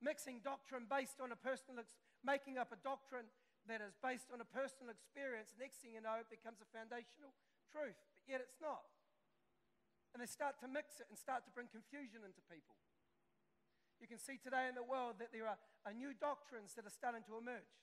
Mixing 0.00 0.40
doctrine 0.44 0.86
based 0.88 1.18
on 1.18 1.32
a 1.32 1.36
personal, 1.36 1.80
ex- 1.82 1.96
making 2.22 2.56
up 2.56 2.70
a 2.70 2.80
doctrine 2.80 3.26
that 3.66 3.80
is 3.80 3.96
based 4.04 4.28
on 4.30 4.40
a 4.40 4.48
personal 4.48 4.92
experience. 4.92 5.56
Next 5.56 5.80
thing 5.80 5.96
you 5.96 6.04
know, 6.04 6.20
it 6.20 6.28
becomes 6.28 6.60
a 6.60 6.68
foundational 6.70 7.32
truth, 7.72 7.96
but 8.14 8.24
yet 8.28 8.44
it's 8.44 8.60
not. 8.60 8.84
And 10.12 10.22
they 10.22 10.28
start 10.28 10.60
to 10.62 10.68
mix 10.68 11.00
it 11.00 11.08
and 11.08 11.18
start 11.18 11.42
to 11.48 11.52
bring 11.52 11.66
confusion 11.72 12.22
into 12.22 12.44
people. 12.46 12.76
You 14.00 14.08
can 14.08 14.18
see 14.18 14.36
today 14.36 14.68
in 14.68 14.74
the 14.74 14.84
world 14.84 15.16
that 15.18 15.32
there 15.32 15.46
are, 15.48 15.58
are 15.86 15.94
new 15.94 16.12
doctrines 16.12 16.74
that 16.74 16.86
are 16.86 16.92
starting 16.92 17.22
to 17.30 17.38
emerge. 17.38 17.74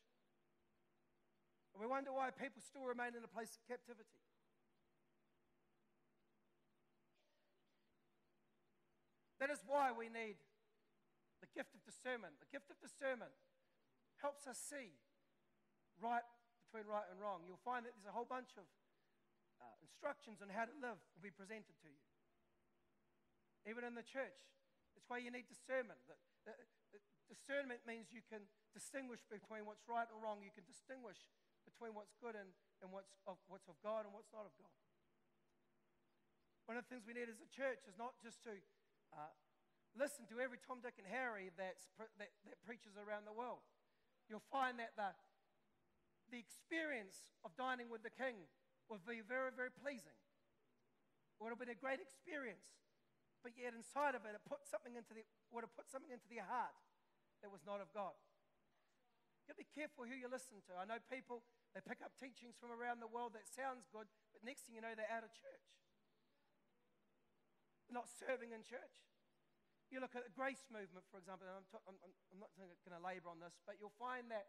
And 1.74 1.80
we 1.80 1.88
wonder 1.88 2.12
why 2.12 2.30
people 2.36 2.62
still 2.62 2.84
remain 2.84 3.16
in 3.16 3.24
a 3.24 3.32
place 3.32 3.56
of 3.56 3.64
captivity. 3.68 4.20
That 9.40 9.50
is 9.50 9.64
why 9.66 9.90
we 9.90 10.06
need 10.06 10.38
the 11.42 11.50
gift 11.50 11.74
of 11.74 11.82
discernment. 11.82 12.38
The 12.38 12.52
gift 12.54 12.70
of 12.70 12.78
discernment 12.78 13.34
helps 14.22 14.46
us 14.46 14.62
see 14.62 14.94
right 15.98 16.22
between 16.62 16.86
right 16.86 17.10
and 17.10 17.18
wrong. 17.18 17.42
You'll 17.50 17.66
find 17.66 17.82
that 17.90 17.98
there's 17.98 18.06
a 18.06 18.14
whole 18.14 18.30
bunch 18.30 18.54
of 18.54 18.70
uh, 19.58 19.74
instructions 19.82 20.46
on 20.46 20.54
how 20.54 20.70
to 20.70 20.76
live 20.78 21.02
will 21.18 21.26
be 21.26 21.34
presented 21.34 21.74
to 21.82 21.90
you. 21.90 22.06
Even 23.66 23.82
in 23.82 23.98
the 23.98 24.06
church, 24.06 24.38
that's 25.02 25.10
why 25.10 25.18
you 25.18 25.34
need 25.34 25.50
discernment. 25.50 25.98
Discernment 27.26 27.82
means 27.90 28.14
you 28.14 28.22
can 28.22 28.46
distinguish 28.70 29.26
between 29.26 29.66
what's 29.66 29.82
right 29.90 30.06
and 30.06 30.22
wrong. 30.22 30.46
You 30.46 30.54
can 30.54 30.62
distinguish 30.70 31.18
between 31.66 31.98
what's 31.98 32.14
good 32.22 32.38
and, 32.38 32.54
and 32.86 32.94
what's, 32.94 33.18
of, 33.26 33.42
what's 33.50 33.66
of 33.66 33.82
God 33.82 34.06
and 34.06 34.14
what's 34.14 34.30
not 34.30 34.46
of 34.46 34.54
God. 34.62 34.70
One 36.70 36.78
of 36.78 36.86
the 36.86 36.90
things 36.94 37.02
we 37.10 37.18
need 37.18 37.34
as 37.34 37.42
a 37.42 37.50
church 37.50 37.82
is 37.90 37.98
not 37.98 38.14
just 38.22 38.46
to 38.46 38.54
uh, 39.18 39.34
listen 39.98 40.30
to 40.30 40.38
every 40.38 40.62
Tom, 40.62 40.86
Dick, 40.86 41.02
and 41.02 41.10
Harry 41.10 41.50
that's, 41.58 41.90
that, 41.98 42.14
that 42.22 42.62
preaches 42.62 42.94
around 42.94 43.26
the 43.26 43.34
world. 43.34 43.66
You'll 44.30 44.46
find 44.54 44.78
that 44.78 44.94
the, 44.94 45.10
the 46.30 46.38
experience 46.38 47.26
of 47.42 47.58
dining 47.58 47.90
with 47.90 48.06
the 48.06 48.14
king 48.14 48.38
will 48.86 49.02
be 49.02 49.26
very, 49.26 49.50
very 49.50 49.74
pleasing. 49.74 50.14
It 50.14 51.42
would 51.42 51.50
have 51.50 51.58
been 51.58 51.74
a 51.74 51.82
great 51.82 51.98
experience, 51.98 52.70
but 53.42 53.58
yet 53.58 53.74
inside 53.74 54.14
of 54.14 54.24
it, 54.24 54.38
it 54.38 54.44
put 54.46 54.64
something 54.66 54.94
into 54.94 55.18
the, 55.18 55.26
would 55.52 55.66
have 55.66 55.74
put 55.74 55.90
something 55.90 56.14
into 56.14 56.30
their 56.30 56.46
heart 56.46 56.74
that 57.42 57.50
was 57.50 57.66
not 57.66 57.82
of 57.82 57.90
God. 57.92 58.14
You've 59.42 59.50
got 59.52 59.58
to 59.58 59.64
be 59.66 59.74
careful 59.74 60.06
who 60.06 60.14
you 60.14 60.30
listen 60.30 60.62
to. 60.70 60.78
I 60.78 60.86
know 60.86 61.02
people, 61.10 61.42
they 61.74 61.82
pick 61.82 62.06
up 62.06 62.14
teachings 62.22 62.56
from 62.62 62.70
around 62.70 63.02
the 63.02 63.10
world 63.10 63.34
that 63.34 63.50
sounds 63.50 63.90
good, 63.90 64.06
but 64.32 64.46
next 64.46 64.70
thing 64.70 64.78
you 64.78 64.84
know, 64.86 64.94
they're 64.94 65.10
out 65.10 65.26
of 65.26 65.34
church 65.34 65.66
not 67.92 68.08
serving 68.08 68.56
in 68.56 68.64
church. 68.64 69.04
You 69.92 70.00
look 70.00 70.16
at 70.16 70.24
the 70.24 70.32
grace 70.32 70.64
movement, 70.72 71.04
for 71.12 71.20
example, 71.20 71.52
and 71.52 71.60
I'm, 71.60 71.68
t- 71.68 71.84
I'm, 71.84 72.00
I'm 72.32 72.40
not 72.40 72.52
going 72.56 72.96
to 72.96 73.04
labor 73.04 73.28
on 73.28 73.44
this, 73.44 73.60
but 73.68 73.76
you'll 73.76 73.96
find 74.00 74.32
that 74.32 74.48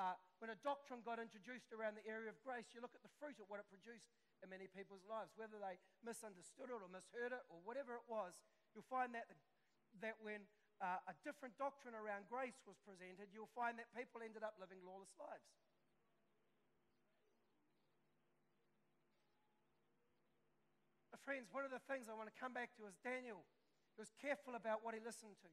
uh, 0.00 0.16
when 0.40 0.48
a 0.48 0.56
doctrine 0.64 1.04
got 1.04 1.20
introduced 1.20 1.76
around 1.76 2.00
the 2.00 2.06
area 2.08 2.32
of 2.32 2.40
grace, 2.40 2.72
you 2.72 2.80
look 2.80 2.96
at 2.96 3.04
the 3.04 3.12
fruit 3.20 3.36
of 3.36 3.46
what 3.52 3.60
it 3.60 3.68
produced 3.68 4.08
in 4.40 4.48
many 4.48 4.66
people's 4.66 5.04
lives, 5.04 5.32
whether 5.36 5.60
they 5.60 5.76
misunderstood 6.00 6.72
it 6.72 6.80
or 6.80 6.88
misheard 6.88 7.36
it 7.36 7.44
or 7.52 7.60
whatever 7.62 7.96
it 7.96 8.06
was, 8.08 8.36
you'll 8.72 8.88
find 8.88 9.12
that, 9.12 9.28
the, 9.28 9.36
that 10.00 10.16
when 10.24 10.48
uh, 10.80 10.98
a 11.10 11.14
different 11.22 11.56
doctrine 11.60 11.92
around 11.92 12.24
grace 12.26 12.60
was 12.64 12.80
presented, 12.82 13.28
you'll 13.30 13.52
find 13.52 13.76
that 13.76 13.92
people 13.92 14.24
ended 14.24 14.40
up 14.40 14.56
living 14.56 14.80
lawless 14.80 15.12
lives. 15.20 15.48
friends, 21.30 21.46
one 21.54 21.62
of 21.62 21.70
the 21.70 21.78
things 21.86 22.10
I 22.10 22.16
want 22.18 22.26
to 22.26 22.34
come 22.34 22.50
back 22.50 22.74
to 22.80 22.90
is 22.90 22.98
Daniel. 23.06 23.46
He 23.94 24.02
was 24.02 24.10
careful 24.18 24.58
about 24.58 24.82
what 24.82 24.98
he 24.98 25.00
listened 25.04 25.38
to, 25.44 25.50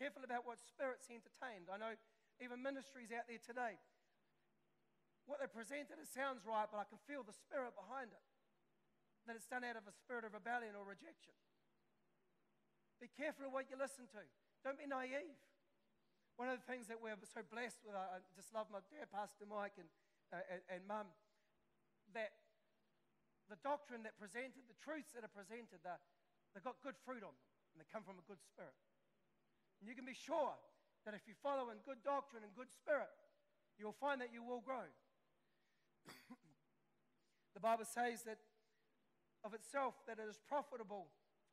careful 0.00 0.24
about 0.24 0.48
what 0.48 0.56
spirits 0.56 1.12
he 1.12 1.18
entertained. 1.18 1.68
I 1.68 1.76
know 1.76 1.92
even 2.40 2.64
ministries 2.64 3.12
out 3.12 3.28
there 3.28 3.42
today, 3.42 3.76
what 5.28 5.40
they 5.40 5.48
presented, 5.48 6.00
it 6.00 6.10
sounds 6.10 6.44
right, 6.44 6.66
but 6.68 6.80
I 6.80 6.86
can 6.88 6.98
feel 7.04 7.22
the 7.24 7.36
spirit 7.36 7.76
behind 7.76 8.12
it. 8.12 8.24
That 9.28 9.36
it's 9.36 9.46
done 9.46 9.62
out 9.62 9.76
of 9.76 9.84
a 9.84 9.94
spirit 9.94 10.24
of 10.24 10.32
rebellion 10.32 10.74
or 10.74 10.82
rejection. 10.82 11.36
Be 13.00 13.08
careful 13.08 13.48
of 13.48 13.52
what 13.52 13.68
you 13.68 13.76
listen 13.80 14.08
to. 14.16 14.22
Don't 14.64 14.76
be 14.80 14.88
naive. 14.88 15.40
One 16.40 16.48
of 16.48 16.56
the 16.56 16.66
things 16.68 16.88
that 16.88 17.00
we're 17.00 17.16
so 17.28 17.44
blessed 17.44 17.84
with, 17.84 17.92
I 17.92 18.24
just 18.32 18.52
love 18.56 18.68
my 18.72 18.80
dad, 18.88 19.12
Pastor 19.12 19.44
Mike, 19.44 19.76
and, 19.76 19.88
uh, 20.32 20.40
and, 20.48 20.60
and 20.72 20.80
mum, 20.88 21.08
that 22.16 22.32
the 23.52 23.60
doctrine 23.60 24.04
that 24.08 24.16
presented, 24.16 24.64
the 24.68 24.78
truths 24.80 25.12
that 25.12 25.20
are 25.20 25.32
presented, 25.32 25.84
they've 25.84 26.64
got 26.64 26.80
good 26.80 26.96
fruit 27.04 27.20
on 27.20 27.32
them, 27.34 27.48
and 27.72 27.76
they 27.76 27.88
come 27.92 28.04
from 28.04 28.16
a 28.16 28.24
good 28.24 28.40
spirit. 28.40 28.76
And 29.80 29.88
you 29.88 29.92
can 29.92 30.08
be 30.08 30.16
sure 30.16 30.56
that 31.04 31.16
if 31.16 31.24
you 31.24 31.36
follow 31.40 31.72
in 31.72 31.80
good 31.84 32.00
doctrine 32.04 32.44
and 32.44 32.52
good 32.52 32.72
spirit, 32.72 33.12
you'll 33.80 33.96
find 33.96 34.20
that 34.20 34.32
you 34.32 34.44
will 34.44 34.60
grow. 34.60 34.84
The 37.54 37.60
Bible 37.60 37.84
says 37.84 38.22
that 38.24 38.38
of 39.44 39.52
itself 39.52 39.96
that 40.08 40.20
it 40.20 40.28
is 40.28 40.40
profitable 40.48 41.08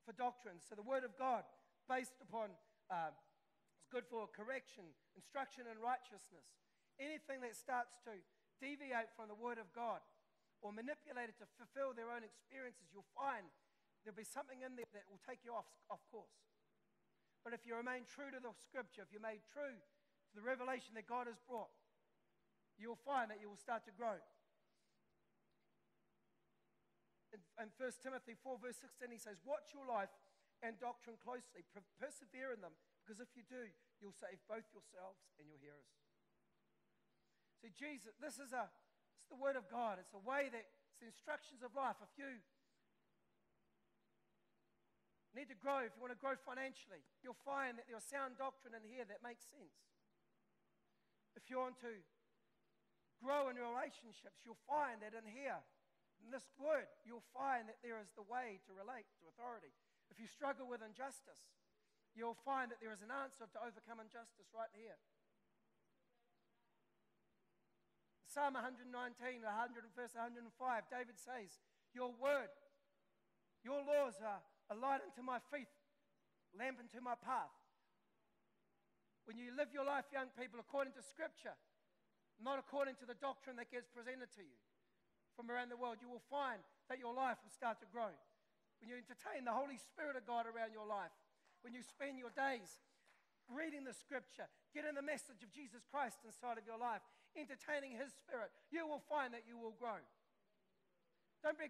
for 0.07 0.11
doctrine. 0.15 0.59
So 0.63 0.75
the 0.75 0.85
Word 0.85 1.03
of 1.03 1.15
God, 1.19 1.43
based 1.87 2.15
upon, 2.23 2.55
uh, 2.87 3.11
is 3.79 3.87
good 3.91 4.07
for 4.07 4.27
correction, 4.31 4.87
instruction, 5.15 5.67
and 5.67 5.79
righteousness. 5.79 6.47
Anything 6.99 7.43
that 7.43 7.55
starts 7.55 7.99
to 8.07 8.15
deviate 8.59 9.11
from 9.15 9.27
the 9.27 9.37
Word 9.37 9.59
of 9.59 9.67
God 9.75 9.99
or 10.63 10.71
manipulate 10.71 11.29
it 11.31 11.37
to 11.43 11.47
fulfill 11.59 11.93
their 11.93 12.09
own 12.09 12.23
experiences, 12.23 12.89
you'll 12.91 13.07
find 13.15 13.45
there'll 14.03 14.17
be 14.17 14.27
something 14.27 14.63
in 14.63 14.79
there 14.79 14.89
that 14.95 15.05
will 15.11 15.21
take 15.27 15.43
you 15.43 15.53
off, 15.53 15.67
off 15.91 16.01
course. 16.09 16.39
But 17.43 17.55
if 17.55 17.63
you 17.63 17.75
remain 17.75 18.03
true 18.07 18.27
to 18.27 18.39
the 18.39 18.51
scripture, 18.59 19.03
if 19.03 19.11
you 19.11 19.19
remain 19.23 19.39
true 19.51 19.75
to 19.75 20.33
the 20.35 20.43
revelation 20.43 20.95
that 20.99 21.07
God 21.07 21.31
has 21.31 21.39
brought, 21.47 21.71
you'll 22.75 22.99
find 23.07 23.31
that 23.31 23.39
you 23.39 23.47
will 23.47 23.59
start 23.59 23.85
to 23.87 23.93
grow. 23.95 24.19
In, 27.35 27.39
in 27.59 27.69
1 27.75 28.03
Timothy 28.03 28.39
4, 28.39 28.57
verse 28.61 28.79
16, 28.79 29.11
he 29.11 29.19
says, 29.19 29.39
Watch 29.43 29.75
your 29.75 29.83
life 29.83 30.11
and 30.63 30.79
doctrine 30.79 31.19
closely, 31.21 31.67
persevere 31.99 32.55
in 32.55 32.63
them, 32.63 32.73
because 33.03 33.21
if 33.21 33.29
you 33.37 33.45
do, 33.45 33.69
you'll 34.01 34.15
save 34.15 34.41
both 34.49 34.65
yourselves 34.73 35.21
and 35.37 35.45
your 35.45 35.59
hearers. 35.61 35.91
See, 37.61 37.73
Jesus, 37.73 38.17
this 38.17 38.37
is 38.41 38.53
a 38.53 38.69
it's 39.17 39.35
the 39.35 39.43
Word 39.43 39.59
of 39.59 39.67
God. 39.67 39.99
It's 39.99 40.15
a 40.15 40.23
way 40.23 40.47
that 40.47 40.63
it's 40.87 41.03
the 41.03 41.09
instructions 41.09 41.59
of 41.59 41.75
life. 41.75 41.99
If 41.99 42.15
you 42.15 42.39
need 45.35 45.51
to 45.51 45.59
grow, 45.59 45.83
if 45.83 45.91
you 45.97 45.99
want 45.99 46.15
to 46.15 46.21
grow 46.21 46.39
financially, 46.47 47.03
you'll 47.19 47.35
find 47.43 47.75
that 47.75 47.91
there's 47.91 48.07
sound 48.07 48.39
doctrine 48.39 48.71
in 48.71 48.87
here 48.87 49.03
that 49.03 49.19
makes 49.19 49.43
sense. 49.51 49.83
If 51.35 51.51
you 51.51 51.59
want 51.59 51.75
to 51.83 51.91
grow 53.19 53.51
in 53.51 53.59
your 53.59 53.67
relationships, 53.75 54.47
you'll 54.47 54.63
find 54.63 55.03
that 55.03 55.11
in 55.11 55.27
here, 55.27 55.59
in 56.23 56.33
this 56.33 56.45
word, 56.57 56.89
you'll 57.05 57.25
find 57.31 57.69
that 57.69 57.79
there 57.85 58.01
is 58.01 58.11
the 58.17 58.25
way 58.25 58.59
to 58.65 58.75
relate 58.75 59.07
to 59.21 59.29
authority. 59.29 59.71
If 60.09 60.19
you 60.19 60.27
struggle 60.27 60.67
with 60.67 60.83
injustice, 60.83 61.53
you'll 62.17 62.39
find 62.41 62.73
that 62.73 62.81
there 62.81 62.91
is 62.91 63.05
an 63.05 63.13
answer 63.13 63.45
to 63.45 63.59
overcome 63.61 64.01
injustice 64.01 64.49
right 64.51 64.71
here. 64.73 64.97
Psalm 68.27 68.59
119, 68.59 68.91
100 68.91 69.97
verse 69.97 70.13
105, 70.13 70.45
David 70.91 71.17
says, 71.17 71.57
Your 71.95 72.11
word 72.17 72.51
Your 73.63 73.81
laws 73.81 74.19
are 74.21 74.43
a 74.69 74.75
light 74.75 75.01
unto 75.01 75.23
my 75.23 75.39
feet, 75.49 75.71
lamp 76.53 76.77
unto 76.77 76.99
my 76.99 77.15
path. 77.17 77.55
When 79.25 79.39
you 79.39 79.55
live 79.55 79.71
your 79.71 79.87
life, 79.87 80.07
young 80.11 80.31
people, 80.35 80.59
according 80.59 80.95
to 80.95 81.03
Scripture, 81.03 81.55
not 82.39 82.59
according 82.59 82.95
to 83.01 83.07
the 83.07 83.17
doctrine 83.17 83.57
that 83.57 83.71
gets 83.71 83.89
presented 83.89 84.31
to 84.37 84.43
you 84.43 84.59
from 85.37 85.53
around 85.53 85.69
the 85.69 85.77
world, 85.77 86.01
you 86.01 86.09
will 86.09 86.25
find 86.33 86.57
that 86.89 86.97
your 86.97 87.13
life 87.13 87.37
will 87.45 87.53
start 87.53 87.77
to 87.85 87.87
grow. 87.93 88.09
When 88.81 88.89
you 88.89 88.97
entertain 88.97 89.45
the 89.45 89.53
Holy 89.53 89.77
Spirit 89.77 90.17
of 90.17 90.25
God 90.25 90.49
around 90.49 90.73
your 90.73 90.89
life, 90.89 91.13
when 91.61 91.77
you 91.77 91.85
spend 91.85 92.17
your 92.17 92.33
days 92.33 92.81
reading 93.45 93.85
the 93.85 93.93
Scripture, 93.93 94.49
getting 94.73 94.97
the 94.97 95.05
message 95.05 95.45
of 95.45 95.53
Jesus 95.53 95.85
Christ 95.87 96.25
inside 96.25 96.57
of 96.57 96.65
your 96.65 96.81
life, 96.81 97.05
entertaining 97.37 97.93
His 97.93 98.09
Spirit, 98.17 98.49
you 98.73 98.89
will 98.89 99.01
find 99.05 99.31
that 99.37 99.45
you 99.45 99.55
will 99.55 99.77
grow. 99.77 100.01
Don't 101.45 101.57
be 101.57 101.69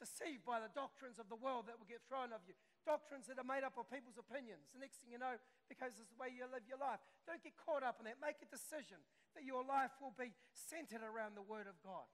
deceived 0.00 0.44
by 0.48 0.60
the 0.60 0.72
doctrines 0.72 1.20
of 1.20 1.28
the 1.28 1.36
world 1.36 1.68
that 1.68 1.76
will 1.76 1.88
get 1.88 2.00
thrown 2.08 2.32
of 2.32 2.40
you. 2.48 2.56
Doctrines 2.88 3.28
that 3.28 3.36
are 3.36 3.44
made 3.44 3.64
up 3.64 3.76
of 3.76 3.88
people's 3.92 4.16
opinions. 4.16 4.72
The 4.72 4.80
next 4.80 5.04
thing 5.04 5.12
you 5.12 5.20
know, 5.20 5.36
because 5.68 5.92
it's 6.00 6.08
the 6.08 6.20
way 6.20 6.32
you 6.32 6.48
live 6.48 6.64
your 6.64 6.80
life. 6.80 7.00
Don't 7.28 7.44
get 7.44 7.52
caught 7.60 7.84
up 7.84 8.00
in 8.00 8.08
that. 8.08 8.16
Make 8.16 8.40
a 8.40 8.48
decision 8.48 8.96
that 9.36 9.44
your 9.44 9.60
life 9.60 9.92
will 10.00 10.16
be 10.16 10.32
centered 10.52 11.04
around 11.04 11.36
the 11.36 11.44
Word 11.44 11.68
of 11.68 11.76
God. 11.84 12.08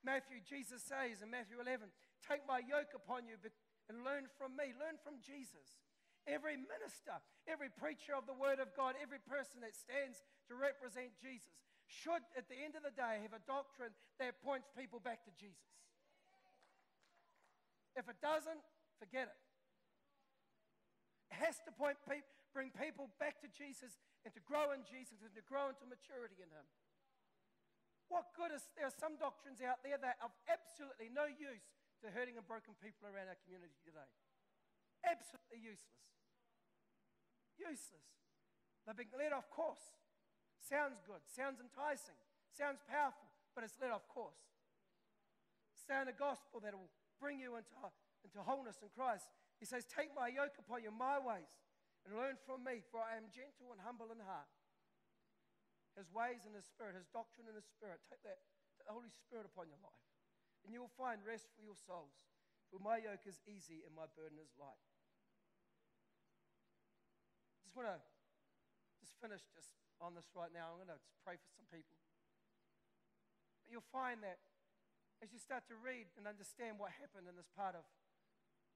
Matthew, 0.00 0.40
Jesus 0.40 0.80
says 0.80 1.20
in 1.20 1.28
Matthew 1.28 1.60
11, 1.60 1.92
Take 2.24 2.44
my 2.48 2.64
yoke 2.64 2.96
upon 2.96 3.28
you 3.28 3.36
and 3.88 4.04
learn 4.04 4.28
from 4.40 4.56
me. 4.56 4.72
Learn 4.76 4.96
from 5.00 5.20
Jesus. 5.20 5.80
Every 6.28 6.56
minister, 6.56 7.16
every 7.48 7.72
preacher 7.72 8.12
of 8.12 8.28
the 8.28 8.36
Word 8.36 8.60
of 8.60 8.72
God, 8.76 8.96
every 9.00 9.20
person 9.24 9.64
that 9.64 9.72
stands 9.72 10.20
to 10.48 10.56
represent 10.56 11.16
Jesus 11.16 11.56
should, 11.88 12.22
at 12.36 12.46
the 12.46 12.60
end 12.60 12.76
of 12.76 12.84
the 12.84 12.94
day, 12.94 13.24
have 13.24 13.34
a 13.34 13.42
doctrine 13.48 13.90
that 14.22 14.38
points 14.44 14.68
people 14.76 15.00
back 15.00 15.24
to 15.26 15.32
Jesus. 15.34 15.64
If 17.98 18.06
it 18.06 18.20
doesn't, 18.22 18.62
forget 19.00 19.32
it. 19.32 19.40
It 21.34 21.38
has 21.42 21.58
to 21.66 21.72
point 21.74 21.98
bring 22.54 22.70
people 22.74 23.10
back 23.18 23.40
to 23.42 23.48
Jesus 23.50 23.98
and 24.26 24.34
to 24.34 24.42
grow 24.42 24.74
in 24.74 24.82
Jesus 24.86 25.22
and 25.22 25.32
to 25.34 25.42
grow 25.46 25.70
into 25.70 25.86
maturity 25.86 26.38
in 26.42 26.50
Him. 26.50 26.66
What 28.10 28.34
good 28.34 28.50
is 28.50 28.66
there 28.74 28.90
are 28.90 28.98
some 28.98 29.14
doctrines 29.14 29.62
out 29.62 29.86
there 29.86 29.94
that 29.94 30.18
are 30.18 30.26
of 30.26 30.34
absolutely 30.50 31.14
no 31.14 31.30
use 31.30 31.62
to 32.02 32.10
hurting 32.10 32.34
and 32.34 32.42
broken 32.42 32.74
people 32.82 33.06
around 33.06 33.30
our 33.30 33.38
community 33.46 33.78
today? 33.86 34.10
Absolutely 35.06 35.62
useless. 35.62 36.02
Useless. 37.54 38.10
They've 38.82 38.98
been 38.98 39.14
led 39.14 39.30
off 39.30 39.46
course. 39.54 39.94
Sounds 40.58 40.98
good, 41.06 41.22
sounds 41.30 41.62
enticing, 41.62 42.18
sounds 42.50 42.82
powerful, 42.82 43.30
but 43.54 43.62
it's 43.62 43.78
led 43.78 43.94
off 43.94 44.04
course. 44.10 44.42
Sound 45.86 46.10
a 46.10 46.16
gospel 46.16 46.58
that 46.66 46.74
will 46.74 46.90
bring 47.22 47.38
you 47.38 47.54
into, 47.54 47.72
into 48.26 48.42
wholeness 48.42 48.82
in 48.82 48.90
Christ. 48.90 49.30
He 49.62 49.66
says, 49.70 49.86
Take 49.86 50.10
my 50.18 50.26
yoke 50.26 50.58
upon 50.58 50.82
you, 50.82 50.90
my 50.90 51.22
ways, 51.22 51.50
and 52.02 52.18
learn 52.18 52.34
from 52.42 52.66
me, 52.66 52.82
for 52.90 52.98
I 52.98 53.14
am 53.14 53.30
gentle 53.30 53.70
and 53.70 53.78
humble 53.80 54.10
in 54.10 54.18
heart 54.18 54.50
his 56.00 56.08
ways 56.08 56.48
and 56.48 56.56
his 56.56 56.64
spirit, 56.64 56.96
his 56.96 57.12
doctrine 57.12 57.44
and 57.44 57.54
his 57.54 57.68
spirit. 57.68 58.00
Take 58.08 58.24
that 58.24 58.40
the 58.80 58.96
Holy 58.96 59.12
Spirit 59.12 59.44
upon 59.44 59.68
your 59.68 59.78
life. 59.84 60.02
And 60.64 60.72
you'll 60.72 60.92
find 60.96 61.20
rest 61.20 61.52
for 61.52 61.60
your 61.60 61.76
souls. 61.76 62.26
For 62.72 62.80
my 62.80 62.98
yoke 62.98 63.28
is 63.28 63.38
easy 63.44 63.84
and 63.84 63.92
my 63.92 64.08
burden 64.16 64.40
is 64.40 64.50
light. 64.56 64.80
I 67.60 67.68
just 67.68 67.76
want 67.76 67.92
to 67.92 68.00
just 68.98 69.14
finish 69.20 69.44
just 69.52 69.76
on 70.00 70.16
this 70.16 70.26
right 70.32 70.50
now. 70.50 70.74
I'm 70.74 70.80
going 70.80 70.90
to 70.90 70.98
just 70.98 71.20
pray 71.22 71.36
for 71.36 71.50
some 71.54 71.68
people. 71.68 71.94
But 73.62 73.68
you'll 73.70 73.92
find 73.94 74.24
that 74.24 74.40
as 75.20 75.30
you 75.30 75.38
start 75.38 75.68
to 75.68 75.76
read 75.76 76.08
and 76.16 76.24
understand 76.24 76.80
what 76.80 76.96
happened 76.96 77.28
in 77.28 77.36
this 77.36 77.48
part 77.52 77.76
of, 77.76 77.84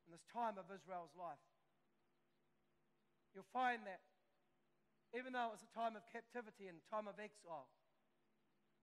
in 0.04 0.12
this 0.12 0.24
time 0.28 0.60
of 0.60 0.68
Israel's 0.68 1.16
life, 1.16 1.40
you'll 3.32 3.48
find 3.50 3.82
that 3.88 4.04
even 5.14 5.30
though 5.30 5.54
it 5.54 5.56
was 5.56 5.62
a 5.62 5.70
time 5.70 5.94
of 5.94 6.02
captivity 6.10 6.66
and 6.66 6.82
time 6.90 7.06
of 7.06 7.22
exile, 7.22 7.70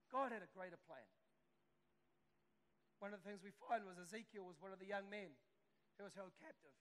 God 0.08 0.32
had 0.32 0.44
a 0.44 0.52
greater 0.56 0.80
plan. 0.88 1.04
One 3.04 3.12
of 3.12 3.20
the 3.20 3.28
things 3.28 3.44
we 3.44 3.52
find 3.68 3.84
was 3.84 4.00
Ezekiel 4.00 4.48
was 4.48 4.60
one 4.64 4.72
of 4.72 4.80
the 4.80 4.88
young 4.88 5.12
men 5.12 5.36
who 6.00 6.08
was 6.08 6.16
held 6.16 6.32
captive. 6.40 6.76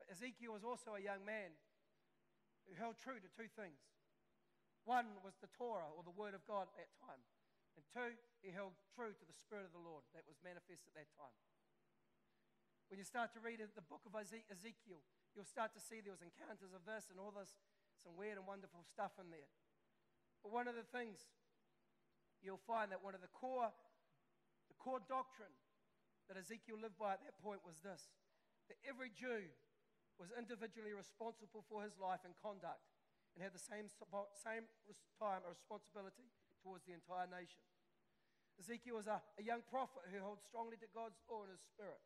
But 0.00 0.10
Ezekiel 0.10 0.50
was 0.50 0.66
also 0.66 0.98
a 0.98 1.02
young 1.02 1.22
man 1.22 1.54
who 2.66 2.74
held 2.74 2.98
true 2.98 3.22
to 3.22 3.30
two 3.36 3.46
things. 3.54 3.78
One 4.84 5.16
was 5.24 5.36
the 5.40 5.48
Torah, 5.54 5.88
or 5.94 6.04
the 6.04 6.12
Word 6.12 6.36
of 6.36 6.44
God 6.44 6.68
at 6.68 6.76
that 6.76 6.92
time. 7.00 7.20
And 7.76 7.84
two, 7.88 8.16
he 8.44 8.52
held 8.52 8.76
true 8.92 9.12
to 9.16 9.24
the 9.24 9.36
Spirit 9.36 9.64
of 9.64 9.74
the 9.74 9.80
Lord 9.80 10.04
that 10.12 10.28
was 10.28 10.36
manifest 10.44 10.84
at 10.88 10.96
that 10.96 11.10
time. 11.16 11.34
When 12.92 13.00
you 13.00 13.06
start 13.06 13.32
to 13.34 13.40
read 13.40 13.64
the 13.64 13.88
book 13.88 14.04
of 14.04 14.12
Ezekiel, 14.14 15.00
you'll 15.32 15.48
start 15.48 15.72
to 15.74 15.82
see 15.82 16.04
there 16.04 16.14
was 16.14 16.22
encounters 16.22 16.76
of 16.76 16.84
this 16.84 17.08
and 17.08 17.16
all 17.16 17.32
this 17.32 17.56
some 18.04 18.20
weird 18.20 18.36
and 18.36 18.44
wonderful 18.44 18.84
stuff 18.84 19.16
in 19.16 19.32
there. 19.32 19.48
But 20.44 20.52
one 20.52 20.68
of 20.68 20.76
the 20.76 20.84
things 20.92 21.24
you'll 22.44 22.60
find 22.68 22.92
that 22.92 23.00
one 23.00 23.16
of 23.16 23.24
the 23.24 23.32
core, 23.32 23.72
the 24.68 24.76
core 24.76 25.00
doctrine 25.08 25.56
that 26.28 26.36
Ezekiel 26.36 26.76
lived 26.76 27.00
by 27.00 27.16
at 27.16 27.24
that 27.24 27.40
point 27.40 27.64
was 27.64 27.80
this 27.80 28.12
that 28.68 28.80
every 28.84 29.12
Jew 29.12 29.44
was 30.16 30.32
individually 30.36 30.96
responsible 30.96 31.64
for 31.68 31.84
his 31.84 31.96
life 32.00 32.24
and 32.24 32.32
conduct 32.40 32.84
and 33.34 33.44
had 33.44 33.52
the 33.52 33.60
same, 33.60 33.92
same 34.40 34.64
time 35.20 35.42
of 35.44 35.52
responsibility 35.52 36.32
towards 36.64 36.86
the 36.88 36.96
entire 36.96 37.28
nation. 37.28 37.60
Ezekiel 38.56 38.96
was 38.96 39.10
a, 39.10 39.20
a 39.36 39.44
young 39.44 39.60
prophet 39.66 40.06
who 40.08 40.22
held 40.22 40.40
strongly 40.40 40.78
to 40.80 40.88
God's 40.94 41.18
law 41.26 41.42
in 41.44 41.50
his 41.50 41.60
spirit. 41.60 42.00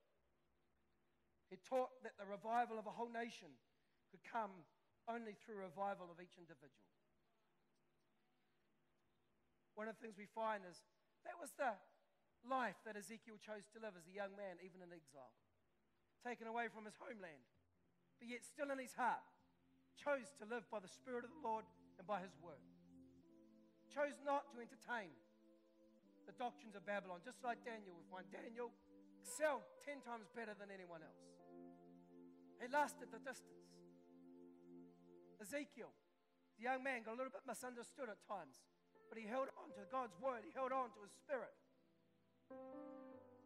He 1.53 1.61
taught 1.63 1.93
that 2.03 2.17
the 2.17 2.27
revival 2.27 2.81
of 2.81 2.89
a 2.89 2.95
whole 2.97 3.13
nation 3.13 3.53
could 4.11 4.25
come 4.25 4.65
only 5.09 5.35
through 5.41 5.65
revival 5.65 6.13
of 6.13 6.21
each 6.21 6.37
individual. 6.37 6.93
One 9.75 9.89
of 9.89 9.97
the 9.97 10.03
things 10.05 10.21
we 10.21 10.29
find 10.29 10.63
is 10.69 10.85
that 11.25 11.41
was 11.41 11.51
the 11.57 11.73
life 12.47 12.77
that 12.85 12.95
Ezekiel 12.95 13.41
chose 13.41 13.67
to 13.75 13.83
live 13.83 13.97
as 13.97 14.07
a 14.07 14.15
young 14.15 14.37
man, 14.37 14.61
even 14.63 14.85
in 14.85 14.93
exile, 14.93 15.33
taken 16.23 16.47
away 16.47 16.69
from 16.69 16.85
his 16.85 16.99
homeland, 17.01 17.47
but 18.21 18.29
yet 18.29 18.45
still 18.45 18.69
in 18.69 18.79
his 18.79 18.95
heart, 18.95 19.23
chose 19.97 20.31
to 20.39 20.45
live 20.47 20.67
by 20.71 20.79
the 20.79 20.91
Spirit 20.91 21.27
of 21.27 21.33
the 21.35 21.43
Lord 21.43 21.67
and 21.99 22.07
by 22.07 22.23
his 22.23 22.35
word. 22.39 22.63
Chose 23.91 24.19
not 24.23 24.47
to 24.53 24.61
entertain 24.63 25.11
the 26.29 26.37
doctrines 26.37 26.77
of 26.77 26.85
Babylon, 26.85 27.25
just 27.25 27.41
like 27.41 27.65
Daniel. 27.65 27.97
We 27.97 28.05
find 28.13 28.29
Daniel 28.29 28.71
excelled 29.23 29.65
10 29.87 30.05
times 30.05 30.29
better 30.37 30.53
than 30.55 30.69
anyone 30.69 31.01
else. 31.01 31.25
He 32.61 32.69
lasted 32.69 33.09
the 33.15 33.23
distance. 33.23 33.78
Ezekiel, 35.39 35.95
the 36.59 36.67
young 36.67 36.83
man, 36.83 37.07
got 37.07 37.15
a 37.15 37.19
little 37.19 37.33
bit 37.33 37.47
misunderstood 37.47 38.11
at 38.11 38.19
times, 38.27 38.59
but 39.07 39.17
he 39.17 39.27
held 39.27 39.49
on 39.55 39.71
to 39.79 39.87
God's 39.89 40.19
word, 40.19 40.43
he 40.43 40.51
held 40.53 40.75
on 40.75 40.91
to 40.99 41.01
his 41.07 41.15
spirit. 41.15 41.55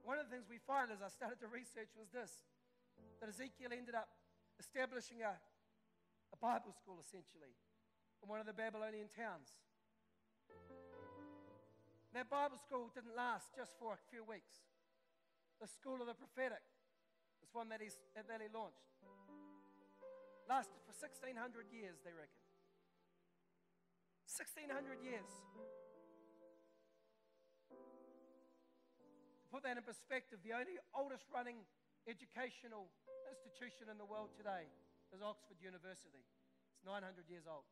One 0.02 0.18
of 0.18 0.26
the 0.26 0.32
things 0.34 0.48
we 0.50 0.58
find 0.58 0.90
as 0.90 1.04
I 1.04 1.12
started 1.12 1.38
to 1.44 1.48
research 1.52 1.94
was 1.94 2.10
this 2.10 2.42
that 3.22 3.30
Ezekiel 3.30 3.70
ended 3.70 3.94
up 3.94 4.10
establishing 4.58 5.22
a, 5.22 5.30
a 5.30 6.38
Bible 6.42 6.74
school 6.74 6.98
essentially 6.98 7.54
in 8.22 8.26
one 8.26 8.42
of 8.42 8.46
the 8.46 8.52
Babylonian 8.54 9.06
towns. 9.06 9.54
That 12.12 12.28
Bible 12.28 12.58
school 12.58 12.90
didn't 12.92 13.16
last 13.16 13.54
just 13.56 13.72
for 13.78 13.94
a 13.94 14.00
few 14.10 14.26
weeks. 14.26 14.68
The 15.62 15.70
school 15.70 16.02
of 16.02 16.10
the 16.10 16.18
prophetic 16.18 16.60
was 17.40 17.48
one 17.54 17.70
that, 17.70 17.80
that 17.80 18.40
he 18.42 18.50
launched. 18.52 18.91
Lasted 20.52 20.84
for 20.84 20.92
1600 20.92 21.32
years, 21.72 21.96
they 22.04 22.12
reckon. 22.12 22.44
1600 24.28 25.00
years. 25.00 25.32
To 29.40 29.48
put 29.48 29.64
that 29.64 29.80
in 29.80 29.84
perspective, 29.88 30.44
the 30.44 30.52
only 30.52 30.76
oldest 30.92 31.24
running 31.32 31.64
educational 32.04 32.92
institution 33.32 33.88
in 33.88 33.96
the 33.96 34.04
world 34.04 34.36
today 34.36 34.68
is 35.16 35.24
Oxford 35.24 35.56
University. 35.56 36.20
It's 36.20 36.84
900 36.84 37.00
years 37.32 37.48
old. 37.48 37.64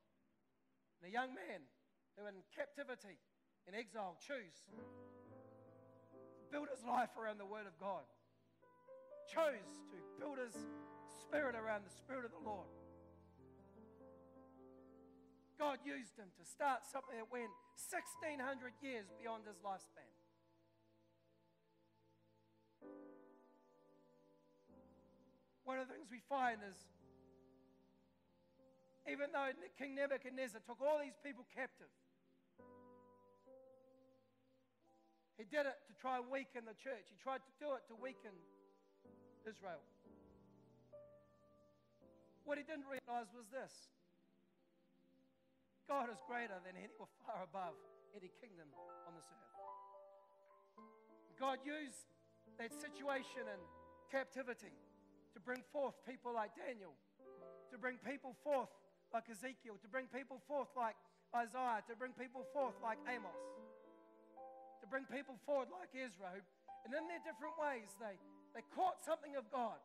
And 1.04 1.04
a 1.04 1.12
young 1.12 1.36
man 1.36 1.68
who 2.16 2.24
in 2.32 2.40
captivity, 2.48 3.20
in 3.68 3.76
exile, 3.76 4.16
chose 4.24 4.56
to 4.72 4.80
build 6.48 6.72
his 6.72 6.80
life 6.88 7.12
around 7.20 7.36
the 7.36 7.44
Word 7.44 7.68
of 7.68 7.76
God, 7.76 8.08
chose 9.28 9.68
to 9.92 10.00
build 10.16 10.40
his 10.40 10.56
spirit 11.30 11.54
around 11.54 11.86
the 11.86 11.94
Spirit 11.94 12.26
of 12.26 12.34
the 12.34 12.42
Lord. 12.42 12.66
God 15.62 15.78
used 15.86 16.18
him 16.18 16.26
to 16.34 16.42
start 16.42 16.82
something 16.90 17.14
that 17.14 17.30
went 17.30 17.54
1,600 17.78 18.42
years 18.82 19.06
beyond 19.14 19.46
his 19.46 19.54
lifespan. 19.62 20.10
One 25.62 25.78
of 25.78 25.86
the 25.86 25.94
things 25.94 26.10
we 26.10 26.18
find 26.26 26.58
is 26.66 26.74
even 29.06 29.30
though 29.30 29.54
King 29.78 29.94
Nebuchadnezzar 29.94 30.58
took 30.66 30.82
all 30.82 30.98
these 30.98 31.14
people 31.22 31.46
captive, 31.54 31.94
He 35.38 35.46
did 35.46 35.64
it 35.64 35.78
to 35.88 35.94
try 35.96 36.18
and 36.18 36.26
weaken 36.28 36.66
the 36.68 36.76
church. 36.76 37.08
He 37.08 37.16
tried 37.16 37.40
to 37.46 37.52
do 37.62 37.72
it 37.72 37.86
to 37.88 37.96
weaken 37.96 38.34
Israel. 39.48 39.80
What 42.50 42.58
he 42.58 42.66
didn't 42.66 42.90
realize 42.90 43.30
was 43.30 43.46
this 43.54 43.70
God 45.86 46.10
is 46.10 46.18
greater 46.26 46.58
than 46.66 46.74
any 46.74 46.90
or 46.98 47.06
far 47.22 47.46
above 47.46 47.78
any 48.10 48.26
kingdom 48.42 48.66
on 49.06 49.14
this 49.14 49.30
earth. 49.30 49.54
God 51.38 51.62
used 51.62 52.10
that 52.58 52.74
situation 52.74 53.46
and 53.46 53.62
captivity 54.10 54.74
to 55.30 55.38
bring 55.38 55.62
forth 55.70 55.94
people 56.02 56.34
like 56.34 56.50
Daniel, 56.58 56.90
to 57.70 57.78
bring 57.78 58.02
people 58.02 58.34
forth 58.42 58.74
like 59.14 59.30
Ezekiel, 59.30 59.78
to 59.78 59.86
bring 59.86 60.10
people 60.10 60.42
forth 60.50 60.74
like 60.74 60.98
Isaiah, 61.30 61.86
to 61.86 61.94
bring 61.94 62.18
people 62.18 62.42
forth 62.50 62.74
like 62.82 62.98
Amos, 63.06 63.46
to 64.82 64.90
bring 64.90 65.06
people 65.06 65.38
forward 65.46 65.70
like 65.70 65.94
Ezra. 65.94 66.34
And 66.82 66.90
in 66.98 67.06
their 67.06 67.22
different 67.22 67.54
ways, 67.62 67.94
they, 68.02 68.18
they 68.58 68.66
caught 68.74 68.98
something 69.06 69.38
of 69.38 69.46
God. 69.54 69.78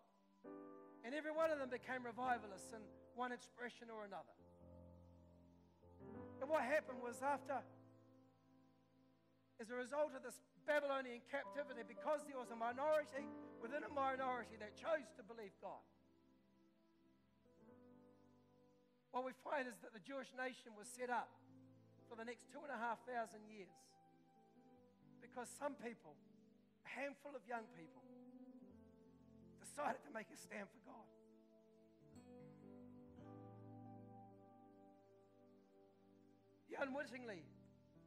And 1.06 1.14
every 1.14 1.30
one 1.30 1.54
of 1.54 1.62
them 1.62 1.70
became 1.70 2.02
revivalists 2.02 2.74
in 2.74 2.82
one 3.14 3.30
expression 3.30 3.94
or 3.94 4.10
another. 4.10 4.34
And 6.42 6.50
what 6.50 6.66
happened 6.66 6.98
was 6.98 7.22
after, 7.22 7.62
as 9.62 9.70
a 9.70 9.78
result 9.78 10.18
of 10.18 10.26
this 10.26 10.42
Babylonian 10.66 11.22
captivity, 11.30 11.86
because 11.86 12.26
there 12.26 12.42
was 12.42 12.50
a 12.50 12.58
minority 12.58 13.30
within 13.62 13.86
a 13.86 13.92
minority 13.94 14.58
that 14.58 14.74
chose 14.74 15.06
to 15.16 15.22
believe 15.22 15.54
God, 15.62 15.86
what 19.14 19.22
we 19.22 19.32
find 19.46 19.70
is 19.70 19.78
that 19.86 19.94
the 19.94 20.02
Jewish 20.02 20.34
nation 20.34 20.74
was 20.74 20.90
set 20.90 21.14
up 21.14 21.30
for 22.10 22.18
the 22.18 22.26
next 22.26 22.50
two 22.50 22.60
and 22.66 22.74
a 22.74 22.82
half 22.82 23.00
thousand 23.06 23.46
years 23.48 23.72
because 25.22 25.48
some 25.56 25.78
people, 25.80 26.18
a 26.84 26.90
handful 26.92 27.32
of 27.32 27.46
young 27.48 27.64
people, 27.78 28.04
decided 29.66 30.06
to 30.06 30.14
make 30.14 30.30
a 30.30 30.38
stand 30.38 30.70
for 30.70 30.82
God. 30.86 31.10
He 36.70 36.78
unwittingly, 36.78 37.42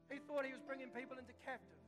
he 0.07 0.23
thought 0.23 0.47
he 0.47 0.55
was 0.55 0.63
bringing 0.63 0.95
people 0.95 1.19
into 1.19 1.35
captive. 1.43 1.83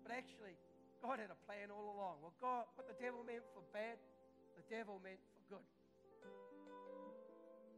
But 0.00 0.16
actually, 0.16 0.56
God 1.04 1.20
had 1.20 1.28
a 1.28 1.38
plan 1.44 1.68
all 1.68 1.92
along. 1.92 2.24
What, 2.24 2.32
God, 2.40 2.64
what 2.80 2.88
the 2.88 2.96
devil 2.96 3.20
meant 3.28 3.44
for 3.52 3.60
bad, 3.76 4.00
the 4.56 4.64
devil 4.72 4.96
meant 5.04 5.20
for 5.36 5.60
good. 5.60 5.68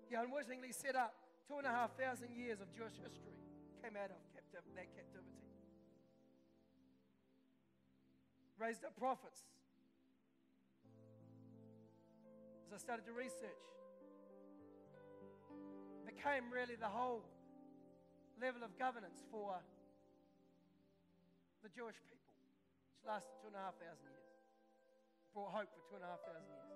He 0.07 0.15
unwittingly 0.15 0.71
set 0.71 0.95
up 0.95 1.19
two 1.51 1.59
and 1.59 1.67
a 1.67 1.75
half 1.75 1.99
thousand 1.99 2.31
years 2.31 2.63
of 2.63 2.71
Jewish 2.71 2.95
history, 3.03 3.35
came 3.83 3.99
out 3.99 4.15
of 4.15 4.19
captive, 4.35 4.63
that 4.79 4.87
captivity. 4.95 5.43
Raised 8.59 8.87
up 8.87 8.95
prophets, 8.97 9.43
as 12.67 12.75
I 12.75 12.79
started 12.83 13.07
to 13.07 13.15
research, 13.15 13.63
became 16.03 16.51
really 16.51 16.75
the 16.75 16.91
whole 16.91 17.23
level 18.43 18.67
of 18.67 18.75
governance 18.75 19.23
for 19.31 19.55
the 21.63 21.71
Jewish 21.71 21.95
people, 22.11 22.35
which 22.91 23.07
lasted 23.07 23.31
two 23.39 23.47
and 23.47 23.55
a 23.55 23.63
half 23.63 23.79
thousand 23.79 24.11
years. 24.11 24.27
Brought 25.31 25.55
hope 25.55 25.71
for 25.71 25.83
two 25.87 25.95
and 25.95 26.03
a 26.03 26.11
half 26.11 26.19
thousand 26.27 26.51
years. 26.51 26.75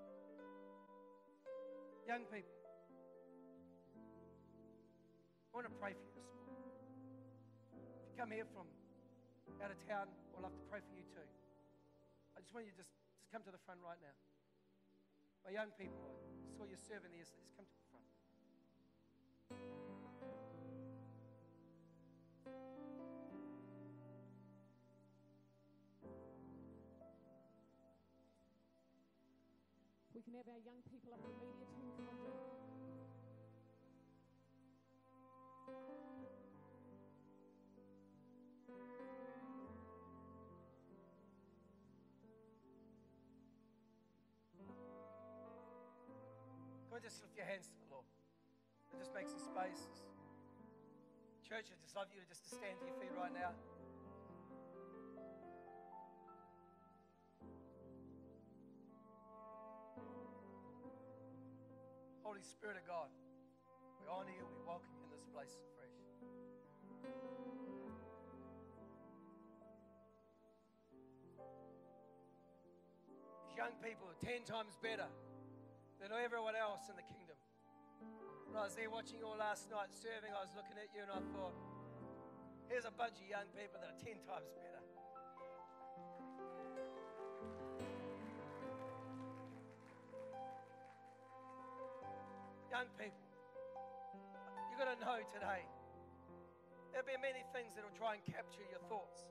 Young 2.06 2.22
people, 2.30 2.54
I 5.50 5.58
want 5.58 5.66
to 5.66 5.74
pray 5.82 5.98
for 5.98 6.06
you 6.06 6.22
this 6.22 6.30
morning. 6.46 6.70
If 7.74 8.06
you 8.06 8.14
come 8.14 8.30
here 8.30 8.46
from 8.54 8.70
out 9.58 9.74
of 9.74 9.80
town, 9.90 10.06
I'd 10.38 10.42
love 10.46 10.54
to 10.54 10.66
pray 10.70 10.78
for 10.86 10.94
you 10.94 11.02
too. 11.10 11.26
I 12.38 12.46
just 12.46 12.54
want 12.54 12.70
you 12.70 12.72
to 12.78 12.78
just, 12.78 12.94
just 13.18 13.26
come 13.34 13.42
to 13.42 13.50
the 13.50 13.60
front 13.66 13.82
right 13.82 13.98
now. 13.98 14.14
My 15.44 15.50
young 15.50 15.70
people, 15.78 16.14
I 16.46 16.50
saw 16.56 16.64
you 16.64 16.76
serving 16.76 17.12
there, 17.12 17.24
so 17.24 17.34
just 17.40 17.56
come 17.56 17.64
to 17.64 17.72
the 17.72 17.84
front. 17.90 18.06
We 30.14 30.22
can 30.22 30.34
have 30.34 30.48
our 30.48 30.60
young 30.60 30.82
people 30.90 31.12
up 31.14 31.22
the 31.24 31.32
media 31.40 31.66
team 31.72 31.88
come 31.96 32.04
down. 32.06 32.70
Just 47.10 47.26
lift 47.26 47.34
your 47.34 47.46
hands 47.50 47.66
to 47.66 47.74
the 47.74 47.90
Lord. 47.90 48.06
And 48.94 49.02
just 49.02 49.10
make 49.10 49.26
some 49.26 49.42
space. 49.42 49.82
Church, 51.42 51.66
I 51.66 51.74
just 51.82 51.98
love 51.98 52.06
you 52.14 52.22
just 52.30 52.46
to 52.46 52.54
stand 52.54 52.78
to 52.78 52.86
your 52.86 52.94
feet 53.02 53.10
right 53.18 53.34
now. 53.34 53.50
Holy 62.22 62.46
Spirit 62.46 62.78
of 62.78 62.86
God, 62.86 63.10
we 63.98 64.06
honor 64.06 64.30
you, 64.30 64.46
we 64.46 64.62
welcome 64.62 64.94
you 64.94 65.02
in 65.02 65.10
this 65.10 65.26
place 65.34 65.58
afresh. 65.58 65.98
Young 73.58 73.74
people 73.82 74.06
are 74.06 74.20
10 74.22 74.46
times 74.46 74.78
better 74.78 75.10
than 76.00 76.16
everyone 76.16 76.56
else 76.56 76.88
in 76.88 76.96
the 76.96 77.04
kingdom. 77.04 77.36
When 78.48 78.56
I 78.56 78.64
was 78.64 78.74
there 78.74 78.88
watching 78.88 79.20
you 79.20 79.28
all 79.28 79.36
last 79.36 79.68
night 79.68 79.92
serving, 79.92 80.32
I 80.32 80.40
was 80.40 80.56
looking 80.56 80.80
at 80.80 80.88
you 80.96 81.04
and 81.04 81.12
I 81.12 81.20
thought, 81.36 81.52
here's 82.72 82.88
a 82.88 82.94
bunch 82.96 83.20
of 83.20 83.28
young 83.28 83.44
people 83.52 83.76
that 83.84 83.92
are 83.92 84.00
10 84.00 84.16
times 84.24 84.48
better. 84.56 84.80
Young 92.72 92.88
people, 92.96 93.26
you've 94.72 94.80
got 94.80 94.88
to 94.88 94.98
know 95.04 95.20
today 95.28 95.68
there'll 96.96 97.04
be 97.04 97.20
many 97.20 97.44
things 97.52 97.76
that 97.76 97.84
will 97.84 97.92
try 97.92 98.16
and 98.16 98.24
capture 98.24 98.64
your 98.72 98.80
thoughts. 98.88 99.28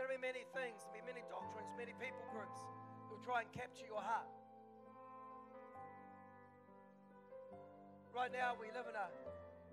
There'll 0.00 0.10
be 0.10 0.16
many 0.16 0.48
things, 0.56 0.80
there'll 0.88 0.96
be 0.96 1.04
many 1.04 1.20
doctrines, 1.28 1.76
many 1.76 1.92
people 2.00 2.24
groups 2.32 2.64
that 2.64 3.12
will 3.12 3.20
try 3.20 3.44
and 3.44 3.50
capture 3.52 3.84
your 3.84 4.00
heart. 4.00 4.39
Right 8.10 8.34
now, 8.34 8.58
we 8.58 8.66
live 8.74 8.90
in 8.90 8.98
a 8.98 9.06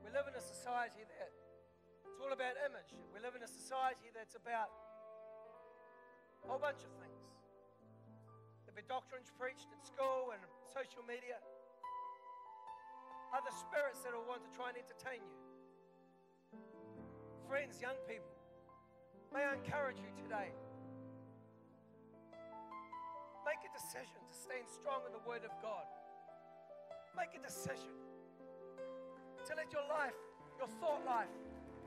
we 0.05 0.13
live 0.13 0.29
in 0.29 0.37
a 0.37 0.45
society 0.45 1.01
that 1.01 1.33
it's 2.05 2.21
all 2.21 2.29
about 2.29 2.53
image. 2.69 2.93
We 3.09 3.17
live 3.17 3.33
in 3.33 3.41
a 3.41 3.49
society 3.49 4.13
that's 4.13 4.37
about 4.37 4.69
a 6.45 6.53
whole 6.53 6.61
bunch 6.61 6.85
of 6.85 6.93
things. 7.01 7.25
There'll 8.63 8.77
be 8.77 8.85
doctrines 8.85 9.33
preached 9.41 9.73
at 9.73 9.81
school 9.81 10.37
and 10.37 10.39
social 10.69 11.01
media. 11.09 11.41
Other 13.33 13.51
spirits 13.51 14.05
that 14.05 14.13
will 14.13 14.29
want 14.29 14.45
to 14.45 14.51
try 14.53 14.69
and 14.69 14.77
entertain 14.77 15.19
you. 15.25 15.37
Friends, 17.49 17.81
young 17.81 17.97
people, 18.05 18.31
may 19.33 19.49
I 19.49 19.57
encourage 19.57 19.97
you 19.97 20.13
today. 20.13 20.53
Make 23.49 23.65
a 23.65 23.71
decision 23.73 24.21
to 24.29 24.35
stand 24.37 24.69
strong 24.69 25.01
in 25.09 25.11
the 25.11 25.25
Word 25.25 25.41
of 25.41 25.51
God. 25.59 25.89
Make 27.17 27.33
a 27.33 27.41
decision 27.41 28.06
to 29.47 29.55
let 29.55 29.71
your 29.71 29.87
life, 29.87 30.15
your 30.59 30.67
thought 30.83 31.07
life, 31.07 31.31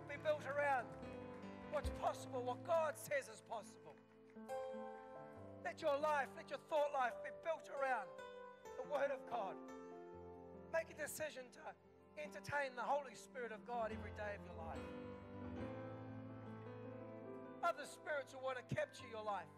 be 0.08 0.16
built 0.24 0.40
around 0.48 0.88
what's 1.70 1.92
possible, 2.00 2.40
what 2.40 2.64
God 2.64 2.96
says 2.96 3.28
is 3.28 3.44
possible. 3.44 3.92
Let 5.60 5.84
your 5.84 6.00
life, 6.00 6.32
let 6.40 6.48
your 6.48 6.62
thought 6.72 6.88
life 6.96 7.12
be 7.20 7.28
built 7.44 7.68
around 7.76 8.08
the 8.80 8.86
Word 8.88 9.12
of 9.12 9.20
God. 9.28 9.52
Make 10.72 10.88
a 10.88 10.96
decision 10.96 11.44
to 11.60 11.62
entertain 12.16 12.72
the 12.80 12.86
Holy 12.86 13.12
Spirit 13.12 13.52
of 13.52 13.60
God 13.68 13.92
every 13.92 14.16
day 14.16 14.40
of 14.40 14.42
your 14.48 14.56
life. 14.56 14.88
Other 17.60 17.84
spirits 17.84 18.32
will 18.32 18.40
want 18.40 18.56
to 18.56 18.64
capture 18.72 19.04
your 19.12 19.20
life. 19.20 19.52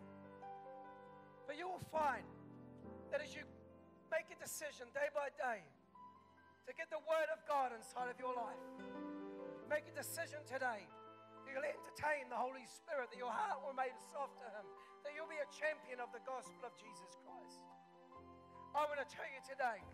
But 1.47 1.55
you 1.55 1.71
will 1.71 1.87
find 1.95 2.27
that 3.15 3.23
as 3.23 3.31
you 3.31 3.47
make 4.11 4.27
a 4.35 4.39
decision 4.43 4.91
day 4.91 5.07
by 5.15 5.31
day 5.39 5.63
to 6.67 6.73
get 6.75 6.89
the 6.91 7.03
Word 7.05 7.29
of 7.35 7.43
God 7.49 7.75
inside 7.75 8.09
of 8.09 8.19
your 8.19 8.35
life, 8.35 8.63
make 9.69 9.87
a 9.91 9.95
decision 9.95 10.41
today 10.47 10.87
you'll 11.53 11.69
entertain 11.69 12.33
the 12.33 12.41
Holy 12.41 12.65
Spirit, 12.65 13.13
that 13.13 13.21
your 13.21 13.31
heart 13.31 13.61
will 13.61 13.77
made 13.77 13.93
soft 14.09 14.41
to 14.41 14.49
Him, 14.49 14.65
that 15.05 15.13
you'll 15.13 15.29
be 15.29 15.37
a 15.37 15.51
champion 15.53 16.01
of 16.01 16.09
the 16.17 16.25
gospel 16.25 16.65
of 16.65 16.73
Jesus 16.81 17.13
Christ. 17.21 17.61
I 18.73 18.89
want 18.89 19.05
to 19.05 19.09
tell 19.13 19.29
you 19.29 19.41
today, 19.45 19.85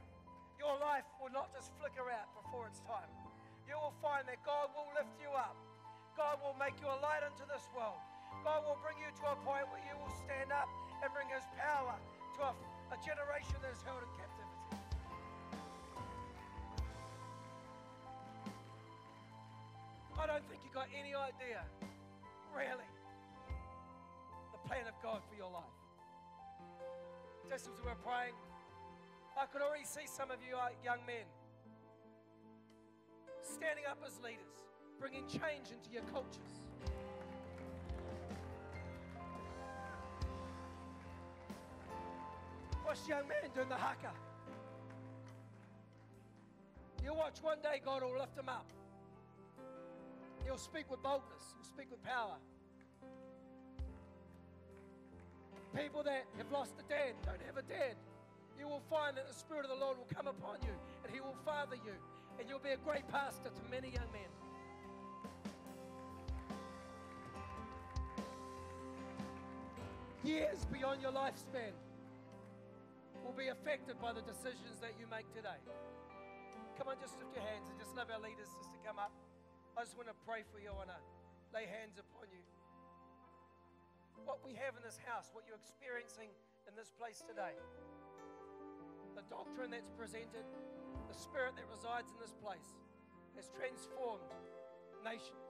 your 0.55 0.79
life 0.79 1.07
will 1.19 1.35
not 1.35 1.51
just 1.51 1.75
flicker 1.83 2.07
out 2.07 2.31
before 2.39 2.71
it's 2.71 2.79
time. 2.87 3.11
You 3.67 3.75
will 3.75 3.95
find 3.99 4.23
that 4.31 4.39
God 4.47 4.71
will 4.71 4.87
lift 4.95 5.19
you 5.19 5.35
up. 5.35 5.59
God 6.15 6.39
will 6.39 6.55
make 6.63 6.79
you 6.79 6.87
a 6.87 6.99
light 7.03 7.27
unto 7.27 7.43
this 7.51 7.67
world. 7.75 7.99
God 8.47 8.63
will 8.63 8.79
bring 8.79 9.03
you 9.03 9.11
to 9.11 9.25
a 9.35 9.37
point 9.43 9.67
where 9.75 9.83
you 9.83 9.99
will 9.99 10.15
stand 10.23 10.55
up 10.55 10.71
and 11.03 11.11
bring 11.11 11.27
His 11.27 11.43
power 11.59 11.99
to 12.39 12.41
a, 12.47 12.53
a 12.95 12.99
generation 13.03 13.59
that 13.67 13.75
is 13.75 13.83
held 13.83 13.99
in 14.07 14.11
captivity. 14.15 14.48
I 20.19 20.27
don't 20.27 20.45
think 20.49 20.61
you 20.65 20.71
got 20.75 20.89
any 20.99 21.15
idea, 21.15 21.63
really, 22.55 22.91
the 24.53 24.69
plan 24.69 24.87
of 24.89 24.95
God 25.03 25.23
for 25.31 25.37
your 25.37 25.51
life. 25.51 25.79
Just 27.49 27.67
as 27.67 27.73
we 27.79 27.89
were 27.89 27.97
praying, 28.05 28.35
I 29.39 29.47
could 29.47 29.63
already 29.63 29.85
see 29.85 30.07
some 30.07 30.31
of 30.31 30.39
you 30.43 30.57
young 30.85 30.99
men 31.07 31.25
standing 33.43 33.85
up 33.89 33.99
as 34.05 34.19
leaders, 34.23 34.59
bringing 34.99 35.27
change 35.29 35.71
into 35.71 35.91
your 35.93 36.03
cultures. 36.13 36.59
Watch 42.85 42.99
young 43.09 43.29
men 43.29 43.51
doing 43.55 43.69
the 43.69 43.77
haka. 43.77 44.11
You 47.05 47.15
watch 47.15 47.39
one 47.41 47.59
day 47.63 47.81
God 47.85 48.03
will 48.03 48.19
lift 48.19 48.35
them 48.35 48.49
up. 48.49 48.67
He'll 50.49 50.57
speak 50.57 50.89
with 50.91 51.03
boldness, 51.03 51.53
he'll 51.53 51.69
speak 51.69 51.91
with 51.91 52.03
power. 52.03 52.41
People 55.77 56.03
that 56.05 56.25
have 56.39 56.51
lost 56.51 56.73
a 56.81 56.89
dad, 56.89 57.13
don't 57.21 57.45
have 57.45 57.59
a 57.59 57.69
dad, 57.69 58.01
you 58.59 58.67
will 58.67 58.81
find 58.89 59.15
that 59.19 59.29
the 59.29 59.35
Spirit 59.37 59.69
of 59.69 59.77
the 59.77 59.77
Lord 59.77 59.99
will 59.99 60.09
come 60.09 60.27
upon 60.27 60.57
you 60.65 60.73
and 61.05 61.13
He 61.13 61.21
will 61.21 61.37
father 61.45 61.77
you, 61.77 61.93
and 62.41 62.49
you'll 62.49 62.65
be 62.65 62.73
a 62.73 62.81
great 62.81 63.07
pastor 63.13 63.53
to 63.53 63.63
many 63.71 63.93
young 63.93 64.09
men. 64.09 64.33
Years 70.25 70.65
beyond 70.73 71.03
your 71.03 71.13
lifespan 71.13 71.77
will 73.21 73.37
be 73.37 73.49
affected 73.49 74.01
by 74.01 74.15
the 74.15 74.25
decisions 74.25 74.81
that 74.81 74.97
you 74.99 75.05
make 75.13 75.29
today. 75.37 75.61
Come 76.79 76.89
on, 76.89 76.97
just 77.05 77.21
lift 77.21 77.37
your 77.37 77.45
hands 77.45 77.69
and 77.69 77.79
just 77.79 77.95
love 77.95 78.09
our 78.09 78.21
leaders 78.25 78.49
just 78.57 78.73
to 78.73 78.81
come 78.81 78.97
up. 78.99 79.13
I 79.79 79.87
just 79.87 79.95
want 79.95 80.11
to 80.11 80.19
pray 80.27 80.43
for 80.51 80.59
you. 80.59 80.75
I 80.75 80.77
want 80.83 80.91
to 80.91 80.99
lay 81.55 81.63
hands 81.71 82.03
upon 82.03 82.27
you. 82.35 82.43
What 84.27 84.43
we 84.43 84.51
have 84.59 84.75
in 84.75 84.83
this 84.83 84.99
house, 85.07 85.31
what 85.31 85.47
you're 85.47 85.55
experiencing 85.55 86.35
in 86.67 86.75
this 86.75 86.91
place 86.91 87.23
today, 87.23 87.55
the 89.15 89.23
doctrine 89.31 89.71
that's 89.71 89.95
presented, 89.95 90.43
the 91.07 91.15
spirit 91.15 91.55
that 91.55 91.71
resides 91.71 92.11
in 92.11 92.19
this 92.19 92.35
place, 92.43 92.75
has 93.39 93.55
transformed 93.55 94.27
nations. 95.07 95.47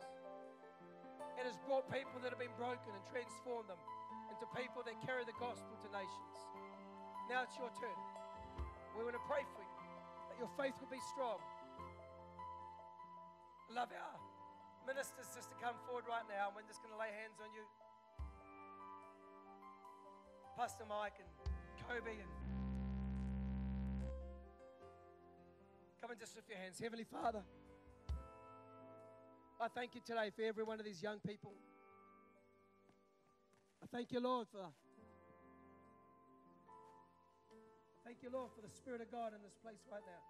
It 1.40 1.48
has 1.48 1.56
brought 1.64 1.88
people 1.88 2.20
that 2.20 2.28
have 2.28 2.42
been 2.42 2.52
broken 2.60 2.92
and 2.92 3.00
transformed 3.08 3.72
them 3.72 3.80
into 4.28 4.44
people 4.52 4.84
that 4.84 5.00
carry 5.08 5.24
the 5.24 5.36
gospel 5.40 5.72
to 5.72 5.88
nations. 5.88 6.36
Now 7.32 7.48
it's 7.48 7.56
your 7.56 7.72
turn. 7.80 7.96
We 8.92 9.08
want 9.08 9.16
to 9.16 9.24
pray 9.24 9.48
for 9.56 9.64
you 9.64 9.80
that 10.28 10.36
your 10.36 10.52
faith 10.60 10.76
will 10.84 10.92
be 10.92 11.00
strong, 11.16 11.40
love 13.74 13.88
our 13.92 14.16
ministers 14.86 15.28
just 15.36 15.50
to 15.50 15.56
come 15.60 15.76
forward 15.84 16.04
right 16.08 16.24
now, 16.28 16.48
and 16.48 16.56
we're 16.56 16.64
just 16.64 16.80
going 16.80 16.92
to 16.92 17.00
lay 17.00 17.12
hands 17.12 17.36
on 17.42 17.52
you. 17.52 17.64
Pastor 20.56 20.84
Mike 20.88 21.20
and 21.20 21.28
Kobe 21.86 22.16
and 22.16 22.32
come 26.00 26.10
and 26.10 26.18
just 26.18 26.34
lift 26.34 26.48
your 26.48 26.58
hands. 26.58 26.80
Heavenly 26.80 27.04
Father, 27.04 27.42
I 29.60 29.68
thank 29.68 29.94
you 29.94 30.00
today 30.04 30.30
for 30.34 30.42
every 30.42 30.64
one 30.64 30.80
of 30.80 30.86
these 30.86 31.02
young 31.02 31.20
people. 31.20 31.52
I 33.82 33.86
thank 33.94 34.10
you, 34.10 34.20
Lord, 34.20 34.48
for 34.50 34.66
thank 38.04 38.18
you, 38.22 38.30
Lord, 38.32 38.50
for 38.56 38.62
the 38.62 38.72
Spirit 38.72 39.02
of 39.02 39.12
God 39.12 39.34
in 39.36 39.42
this 39.44 39.54
place 39.62 39.86
right 39.92 40.02
now. 40.02 40.22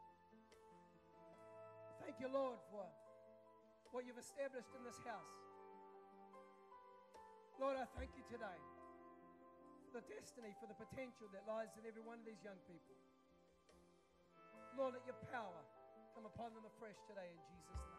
Thank 2.04 2.20
you, 2.20 2.28
Lord, 2.32 2.58
for 2.70 2.84
what 3.92 4.04
you've 4.04 4.20
established 4.20 4.68
in 4.76 4.84
this 4.84 5.00
house. 5.04 5.34
Lord, 7.56 7.74
I 7.80 7.88
thank 7.96 8.12
you 8.14 8.22
today 8.28 8.60
for 9.88 9.98
the 9.98 10.06
destiny, 10.06 10.52
for 10.60 10.68
the 10.68 10.76
potential 10.76 11.26
that 11.32 11.48
lies 11.48 11.72
in 11.80 11.88
every 11.88 12.04
one 12.04 12.20
of 12.20 12.26
these 12.28 12.38
young 12.44 12.60
people. 12.68 12.94
Lord, 14.76 14.94
let 14.94 15.02
your 15.08 15.18
power 15.32 15.60
come 16.14 16.28
upon 16.28 16.54
them 16.54 16.62
afresh 16.68 17.00
today 17.08 17.26
in 17.32 17.40
Jesus' 17.50 17.74
name. 17.82 17.98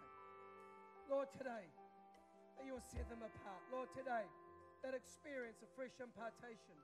Lord, 1.09 1.27
today, 1.33 1.65
that 2.55 2.63
you 2.63 2.77
will 2.77 2.87
set 2.93 3.09
them 3.09 3.25
apart. 3.25 3.61
Lord, 3.73 3.89
today, 3.97 4.23
that 4.85 4.95
experience 4.95 5.59
a 5.65 5.69
fresh 5.75 5.97
impartation 5.99 6.77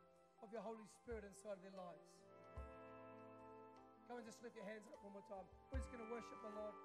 of 0.43 0.51
your 0.51 0.66
Holy 0.66 0.84
Spirit 0.99 1.24
inside 1.24 1.56
of 1.56 1.64
their 1.64 1.78
lives. 1.78 2.12
Come 4.10 4.20
and 4.20 4.26
just 4.28 4.43
lift 4.43 4.58
your 4.58 4.68
hands 4.68 4.84
up 4.91 4.99
one 5.06 5.16
more 5.16 5.28
time. 5.32 5.47
We're 5.72 5.80
just 5.80 5.93
going 5.93 6.03
to 6.03 6.12
worship 6.12 6.38
the 6.43 6.53
Lord 6.60 6.76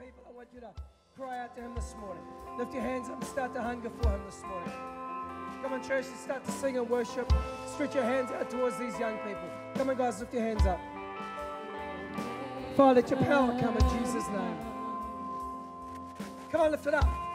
people, 0.00 0.22
I 0.28 0.32
want 0.36 0.48
you 0.54 0.60
to 0.60 0.70
cry 1.16 1.40
out 1.40 1.54
to 1.56 1.62
Him 1.62 1.74
this 1.74 1.94
morning. 2.00 2.22
Lift 2.58 2.72
your 2.72 2.82
hands 2.82 3.08
up 3.08 3.14
and 3.14 3.24
start 3.24 3.54
to 3.54 3.62
hunger 3.62 3.90
for 4.00 4.10
Him 4.10 4.20
this 4.26 4.42
morning. 4.42 4.72
Come 5.62 5.72
on, 5.72 5.82
church, 5.82 6.06
and 6.06 6.16
start 6.16 6.44
to 6.44 6.52
sing 6.52 6.78
and 6.78 6.88
worship. 6.88 7.32
Stretch 7.66 7.94
your 7.94 8.04
hands 8.04 8.30
out 8.30 8.48
towards 8.50 8.78
these 8.78 8.98
young 8.98 9.18
people. 9.18 9.48
Come 9.74 9.90
on, 9.90 9.96
guys, 9.96 10.20
lift 10.20 10.32
your 10.32 10.42
hands 10.42 10.64
up. 10.66 10.80
Father, 12.76 13.00
let 13.00 13.10
your 13.10 13.20
power 13.20 13.58
come 13.60 13.76
in 13.76 13.98
Jesus' 13.98 14.28
name. 14.28 14.56
Come 16.50 16.60
on, 16.60 16.70
lift 16.70 16.86
it 16.86 16.94
up. 16.94 17.27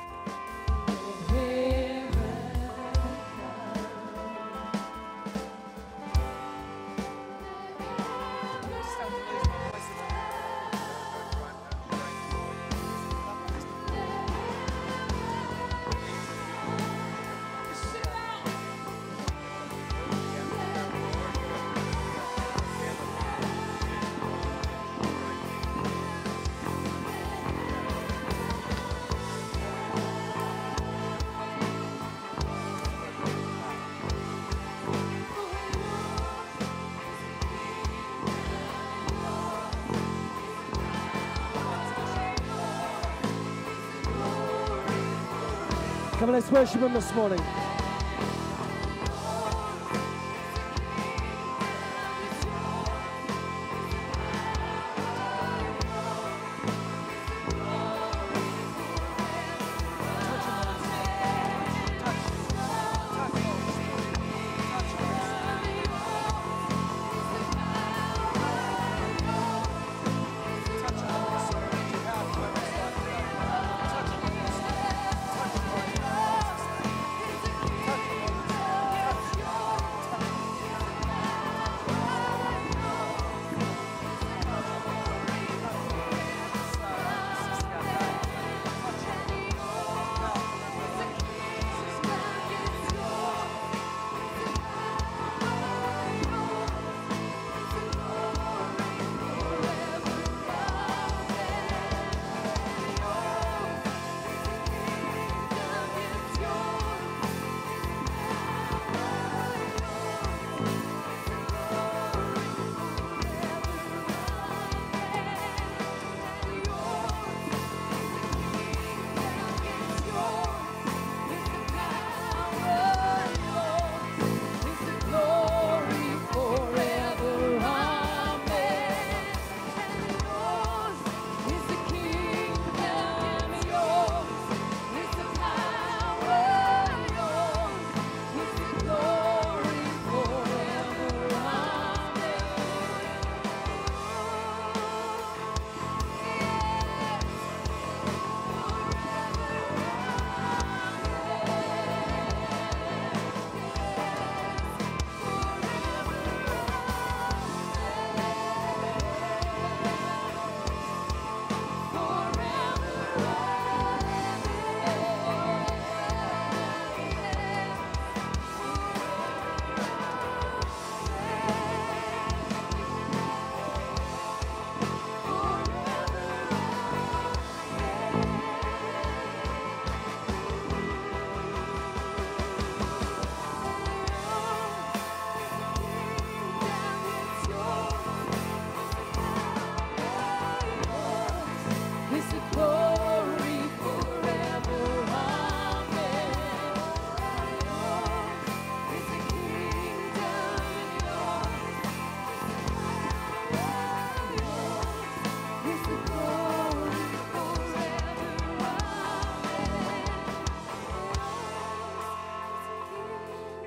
Come 46.24 46.30
on, 46.30 46.36
let's 46.36 46.50
worship 46.52 46.80
Him 46.80 46.94
this 46.94 47.14
morning. 47.16 47.63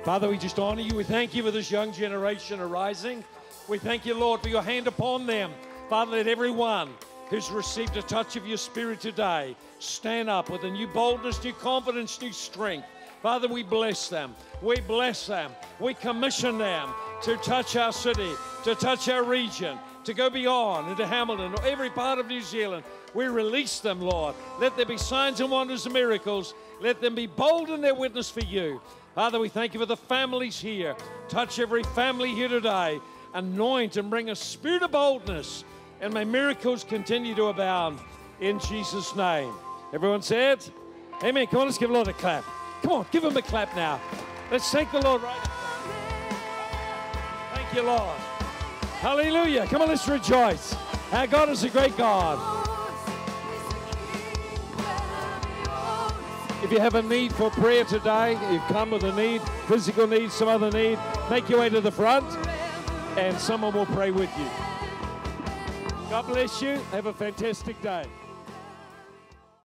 Father, 0.07 0.29
we 0.29 0.37
just 0.37 0.57
honor 0.57 0.79
you. 0.79 0.95
We 0.95 1.03
thank 1.03 1.35
you 1.35 1.43
for 1.43 1.51
this 1.51 1.69
young 1.69 1.91
generation 1.91 2.61
arising. 2.61 3.25
We 3.67 3.77
thank 3.77 4.05
you, 4.05 4.13
Lord, 4.13 4.39
for 4.39 4.47
your 4.47 4.61
hand 4.61 4.87
upon 4.87 5.27
them. 5.27 5.51
Father, 5.89 6.13
let 6.13 6.27
everyone 6.27 6.93
who's 7.29 7.51
received 7.51 7.97
a 7.97 8.01
touch 8.01 8.37
of 8.37 8.47
your 8.47 8.55
spirit 8.55 9.01
today 9.01 9.53
stand 9.79 10.29
up 10.29 10.49
with 10.49 10.63
a 10.63 10.71
new 10.71 10.87
boldness, 10.87 11.43
new 11.43 11.51
confidence, 11.51 12.21
new 12.21 12.31
strength. 12.31 12.87
Father, 13.21 13.49
we 13.49 13.63
bless 13.63 14.07
them. 14.07 14.33
We 14.61 14.79
bless 14.79 15.27
them. 15.27 15.51
We 15.77 15.93
commission 15.93 16.57
them 16.57 16.87
to 17.23 17.35
touch 17.35 17.75
our 17.75 17.91
city, 17.91 18.31
to 18.63 18.75
touch 18.75 19.09
our 19.09 19.25
region, 19.25 19.77
to 20.05 20.13
go 20.13 20.29
beyond 20.29 20.89
into 20.89 21.05
Hamilton 21.05 21.53
or 21.53 21.65
every 21.65 21.89
part 21.89 22.17
of 22.17 22.27
New 22.27 22.41
Zealand. 22.41 22.85
We 23.13 23.25
release 23.25 23.81
them, 23.81 23.99
Lord. 23.99 24.35
Let 24.61 24.77
there 24.77 24.85
be 24.85 24.97
signs 24.97 25.41
and 25.41 25.51
wonders 25.51 25.85
and 25.85 25.93
miracles. 25.93 26.53
Let 26.79 27.01
them 27.01 27.13
be 27.13 27.27
bold 27.27 27.69
in 27.71 27.81
their 27.81 27.93
witness 27.93 28.29
for 28.29 28.45
you. 28.45 28.79
Father, 29.17 29.39
we 29.39 29.49
thank 29.49 29.73
you 29.73 29.79
for 29.79 29.87
the 29.87 29.97
families 29.97 30.59
here. 30.59 30.95
Touch 31.27 31.57
every 31.57 31.81
family 31.81 32.35
here 32.35 32.47
today. 32.47 32.99
Anoint 33.33 33.97
and 33.97 34.11
bring 34.11 34.29
a 34.29 34.35
spirit 34.35 34.83
of 34.83 34.91
boldness. 34.91 35.63
And 36.01 36.13
may 36.13 36.23
miracles 36.23 36.83
continue 36.83 37.33
to 37.33 37.45
abound 37.45 37.97
in 38.41 38.59
Jesus' 38.59 39.15
name. 39.15 39.51
Everyone 39.91 40.21
said, 40.21 40.63
Amen. 41.23 41.47
Come 41.47 41.61
on, 41.61 41.65
let's 41.65 41.79
give 41.79 41.89
the 41.89 41.95
Lord 41.95 42.09
a 42.09 42.13
clap. 42.13 42.43
Come 42.83 42.91
on, 42.91 43.07
give 43.11 43.23
him 43.23 43.35
a 43.35 43.41
clap 43.41 43.75
now. 43.75 43.99
Let's 44.51 44.71
thank 44.71 44.91
the 44.91 45.01
Lord 45.01 45.23
right 45.23 45.43
now. 45.43 45.51
Thank 47.55 47.73
you, 47.73 47.81
Lord. 47.81 48.19
Hallelujah. 48.99 49.65
Come 49.65 49.81
on, 49.81 49.87
let's 49.87 50.07
rejoice. 50.07 50.75
Our 51.11 51.25
God 51.25 51.49
is 51.49 51.63
a 51.63 51.69
great 51.69 51.97
God. 51.97 52.66
If 56.63 56.71
you 56.71 56.79
have 56.79 56.95
a 56.95 57.03
need 57.03 57.31
for 57.33 57.51
prayer 57.51 57.83
today, 57.83 58.31
you've 58.51 58.63
come 58.63 58.91
with 58.91 59.03
a 59.03 59.15
need, 59.15 59.41
physical 59.67 60.07
need, 60.07 60.31
some 60.31 60.47
other 60.47 60.71
need, 60.71 60.97
make 61.29 61.47
your 61.49 61.59
way 61.59 61.69
to 61.69 61.81
the 61.81 61.91
front 61.91 62.25
and 63.17 63.37
someone 63.37 63.73
will 63.73 63.85
pray 63.85 64.11
with 64.11 64.29
you. 64.37 64.49
God 66.09 66.25
bless 66.27 66.61
you. 66.61 66.79
Have 66.91 67.05
a 67.05 67.13
fantastic 67.13 67.81
day. 67.81 68.05